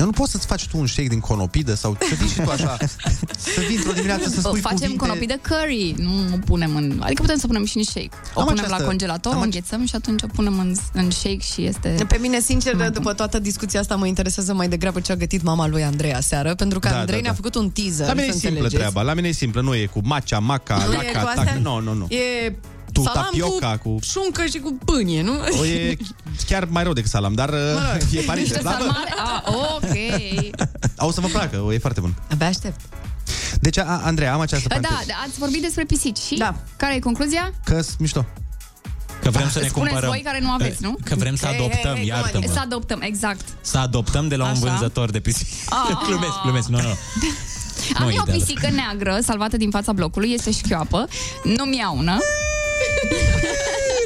Dar 0.00 0.08
nu 0.08 0.14
poți 0.14 0.30
să-ți 0.30 0.46
faci 0.46 0.66
tu 0.68 0.78
un 0.78 0.86
shake 0.86 1.08
din 1.08 1.20
conopidă 1.20 1.74
sau 1.74 1.96
să 2.08 2.14
vii 2.14 2.28
și 2.28 2.40
tu 2.40 2.50
așa, 2.50 2.76
să 3.54 3.60
vii 3.68 3.76
într-o 3.76 3.92
dimineață 3.92 4.28
să 4.28 4.40
Bă, 4.40 4.48
spui 4.48 4.60
facem 4.60 4.76
cuvinte... 4.78 4.96
conopii 4.96 5.26
de 5.26 5.40
curry, 5.48 5.94
nu 5.98 6.12
o 6.34 6.36
punem 6.44 6.76
în... 6.76 7.00
Adică 7.02 7.22
putem 7.22 7.38
să 7.38 7.46
punem 7.46 7.64
și 7.64 7.76
în 7.76 7.82
shake. 7.84 8.08
O 8.34 8.40
Am 8.40 8.46
punem 8.46 8.64
această- 8.64 8.82
la 8.82 8.88
congelator, 8.88 9.32
am 9.32 9.38
o 9.38 9.40
ace- 9.40 9.50
înghețăm 9.56 9.86
și 9.86 9.94
atunci 9.94 10.22
o 10.22 10.26
punem 10.26 10.58
în, 10.58 10.74
în 10.92 11.10
shake 11.10 11.38
și 11.54 11.64
este... 11.64 12.04
Pe 12.08 12.18
mine, 12.20 12.40
sincer, 12.40 12.90
după 12.90 13.12
toată 13.12 13.38
discuția 13.38 13.80
asta, 13.80 13.96
mă 13.96 14.06
interesează 14.06 14.54
mai 14.54 14.68
degrabă 14.68 15.00
ce 15.00 15.12
a 15.12 15.16
gătit 15.16 15.42
mama 15.42 15.66
lui 15.68 15.84
Andrei 15.84 16.12
aseară, 16.14 16.54
pentru 16.54 16.78
că 16.78 16.88
Da, 16.88 16.98
Andrei 16.98 17.16
da, 17.16 17.22
ne-a 17.22 17.30
da. 17.30 17.36
făcut 17.36 17.54
un 17.54 17.70
teaser, 17.70 18.06
La 18.06 18.12
mine 18.12 18.26
e 18.26 18.30
să 18.32 18.38
simplă 18.38 18.48
înțelegeți. 18.48 18.74
treaba, 18.76 19.02
la 19.02 19.14
mine 19.14 19.28
e 19.28 19.32
simplă, 19.32 19.60
nu 19.60 19.74
e 19.74 19.86
cu 19.86 20.00
matcha, 20.04 20.38
maca, 20.38 20.76
Nu 20.86 20.92
e 20.92 20.96
laca, 20.96 21.20
cu 21.20 21.26
astea? 21.28 21.44
tac, 21.44 21.56
nu, 21.62 21.80
nu, 21.80 21.92
nu. 21.94 22.06
E 22.14 22.52
Tu 23.02 23.06
salam 23.08 23.24
tapioca 23.24 23.76
cu, 23.82 23.88
cu- 23.94 23.98
șuncă 24.02 24.44
și 24.46 24.58
cu 24.58 24.78
pâine, 24.84 25.22
nu? 25.22 25.32
O 25.60 25.64
e 25.64 25.96
chiar 26.46 26.64
mai 26.70 26.82
rău 26.82 26.92
decât 26.92 27.10
salam, 27.10 27.32
dar 27.34 27.48
uh, 27.48 27.56
e 28.12 28.20
parizer. 28.20 28.36
Niște 28.56 28.62
Da, 28.62 28.76
bă, 28.78 28.84
salmare? 28.84 29.14
Ah, 29.24 29.42
ok. 29.74 29.94
o 31.08 31.12
să 31.12 31.20
vă 31.20 31.26
placă, 31.26 31.60
o 31.60 31.72
e 31.72 31.78
foarte 31.78 32.00
bun. 32.00 32.14
Abia 32.32 32.46
aștept. 32.46 32.80
Deci, 33.60 33.78
a, 33.78 34.00
Andreea, 34.04 34.32
am 34.34 34.40
această 34.40 34.68
Da, 34.68 34.74
fantezie. 34.74 35.04
da, 35.06 35.24
ați 35.28 35.38
vorbit 35.38 35.62
despre 35.62 35.84
pisici 35.84 36.18
și? 36.18 36.36
Da. 36.36 36.54
Care 36.76 36.94
e 36.94 36.98
concluzia? 36.98 37.52
că 37.64 37.80
mișto. 37.98 38.26
Că 39.22 39.30
vrem 39.30 39.50
să 39.50 39.58
ne 39.60 39.66
Spuneți 39.68 39.90
cumpărăm. 39.92 40.08
voi 40.10 40.20
care 40.24 40.40
nu 40.40 40.50
aveți, 40.50 40.82
nu? 40.82 40.96
Că 41.04 41.14
vrem 41.14 41.36
să 41.36 41.46
Hei, 41.46 41.54
hei, 41.56 41.64
adoptăm, 41.64 41.94
hei, 41.94 42.06
iartă-mă. 42.06 42.52
Să 42.52 42.58
adoptăm, 42.62 43.00
exact. 43.02 43.44
Să 43.60 43.78
adoptăm 43.78 44.28
de 44.28 44.36
la 44.36 44.44
un 44.44 44.50
Așa. 44.50 44.60
vânzător 44.60 45.10
de 45.10 45.20
pisici. 45.20 45.48
Ah. 45.68 45.96
glumesc, 46.06 46.32
glumesc, 46.42 46.68
nu, 46.68 46.80
nu. 46.80 46.88
Am 46.88 46.96
Nu 48.04 48.08
e 48.10 48.12
eu 48.14 48.18
o 48.18 48.22
ideală. 48.22 48.32
pisică 48.32 48.70
neagră 48.70 49.18
salvată 49.22 49.56
din 49.56 49.70
fața 49.70 49.92
blocului, 49.92 50.32
este 50.32 50.50
șchioapă, 50.50 51.08
nu 51.44 51.64
miaună. 51.64 52.18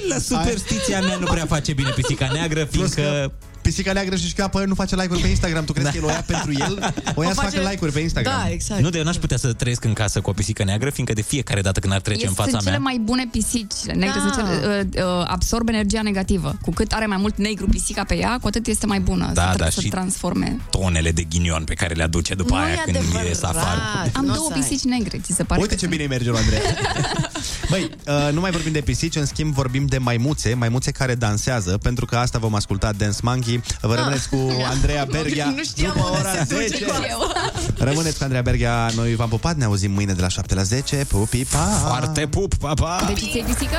La 0.09 0.19
superstiția 0.19 1.01
mea 1.01 1.17
nu 1.17 1.27
prea 1.27 1.47
face 1.47 1.73
bine 1.73 1.91
pisica 1.95 2.29
neagră, 2.33 2.65
fiindcă... 2.65 3.33
Pisica 3.65 3.93
neagră 3.93 4.17
și 4.17 4.27
șchiapă 4.29 4.65
nu 4.65 4.75
face 4.75 4.95
like-uri 4.95 5.21
pe 5.21 5.27
Instagram. 5.29 5.65
Tu 5.65 5.73
crezi 5.73 5.91
că 5.91 5.97
el 5.97 6.05
o 6.09 6.09
ia 6.09 6.25
pentru 6.27 6.53
el? 6.53 6.95
O 7.15 7.23
ia 7.23 7.29
O 7.29 7.33
să 7.33 7.41
face- 7.41 7.57
facă 7.57 7.69
like-uri 7.69 7.93
pe 7.93 8.01
Instagram. 8.01 8.33
Da, 8.45 8.51
exact. 8.51 8.81
Nu, 8.81 8.91
de 8.91 8.99
eu 8.99 9.05
n-aș 9.05 9.17
putea 9.17 9.37
să 9.37 9.53
trăiesc 9.53 9.85
în 9.85 9.93
casă 9.93 10.21
cu 10.21 10.31
o 10.31 10.33
pisică 10.33 10.65
neagră, 10.65 10.91
fiindcă 10.91 11.15
de 11.15 11.23
fiecare 11.23 11.61
dată 11.61 11.81
când 11.81 11.93
ar 11.93 12.01
trece 12.01 12.17
Este 12.19 12.29
în 12.29 12.35
fața 12.35 12.51
sunt 12.51 12.63
mea... 12.63 12.73
cele 12.73 12.85
mai 12.85 12.99
bune 13.05 13.29
pisici. 13.31 13.75
Negre 13.87 14.19
Da. 14.19 14.21
sunt 14.21 14.33
cele, 14.35 14.89
uh, 14.97 15.05
uh, 15.05 15.25
absorb 15.27 15.69
energia 15.69 16.03
negativă. 16.03 16.59
Cu 16.63 16.71
cât 16.71 16.93
are 16.93 17.07
mai 17.07 17.17
mult 17.21 17.37
negru 17.37 17.67
pisica 17.67 18.05
pe 18.05 18.17
ea, 18.17 18.39
cu 18.41 18.47
atât 18.47 18.67
este 18.67 18.87
mai 18.87 19.01
bună 19.01 19.31
Da, 19.35 19.51
să, 19.51 19.57
da, 19.59 19.71
să 19.71 19.81
și- 19.81 19.89
transforme. 19.89 20.61
tonele 20.71 21.11
de 21.11 21.23
ghinion 21.23 21.65
pe 21.65 21.75
care 21.75 21.95
le 21.95 22.03
aduce 22.03 22.35
după 22.35 22.55
Nu 22.55 22.61
aia 22.63 22.73
e 22.73 22.81
când 22.85 22.97
adevărat. 22.97 23.27
ies 23.27 23.43
afară. 23.43 23.81
Am 24.13 24.25
Nu 24.25 24.33
două 24.35 24.47
să 24.49 24.55
ai. 24.55 24.61
pisici 24.61 24.85
negre, 24.91 25.19
ți 25.19 25.33
se 25.35 25.43
pare? 25.45 25.61
Uite 25.61 25.75
că 25.75 25.81
ce 25.81 25.87
sunt? 25.87 25.91
bine 25.91 26.03
îi 26.03 26.09
merge 26.09 26.31
lui 26.31 26.39
Andrei. 26.39 26.61
Băi, 27.71 27.91
uh, 28.07 28.33
nu 28.33 28.41
mai 28.41 28.51
vorbim 28.51 28.73
de 28.73 28.81
pisici, 28.81 29.17
în 29.17 29.27
schimb 29.27 29.53
vorbim 29.55 29.87
de 29.87 29.99
maimuțe, 29.99 30.55
maimuțe 30.55 30.91
care 30.91 31.15
dansează, 31.15 31.79
pentru 31.83 32.05
că 32.05 32.17
asta 32.17 32.39
vom 32.39 32.55
asculta 32.55 32.93
Dance 32.93 33.19
Monkey. 33.23 33.54
Vă 33.81 33.95
rămâneți 33.95 34.29
cu 34.29 34.51
Andreea 34.71 35.05
Berghia 35.11 35.53
Nu 35.57 35.63
știam 35.63 35.93
după 35.97 36.09
unde 36.09 36.21
ora 36.21 36.31
se 36.31 36.55
duce 36.55 36.67
10. 36.67 36.85
cu 36.85 36.93
eu. 37.09 37.33
Rămâneți 37.79 38.17
cu 38.17 38.23
Andreea 38.23 38.43
Berghia, 38.43 38.91
noi 38.95 39.15
v-am 39.15 39.29
pupat, 39.29 39.57
ne 39.57 39.65
auzim 39.65 39.91
mâine 39.91 40.13
de 40.13 40.21
la 40.21 40.29
7 40.29 40.55
la 40.55 40.63
10. 40.63 40.97
Pupi, 41.09 41.45
pa! 41.45 41.59
Foarte 41.87 42.27
pup, 42.27 42.55
pa, 42.55 42.75
pa! 42.75 43.05
Deci 43.07 43.19
ți-e 43.19 43.45
pisică? 43.47 43.79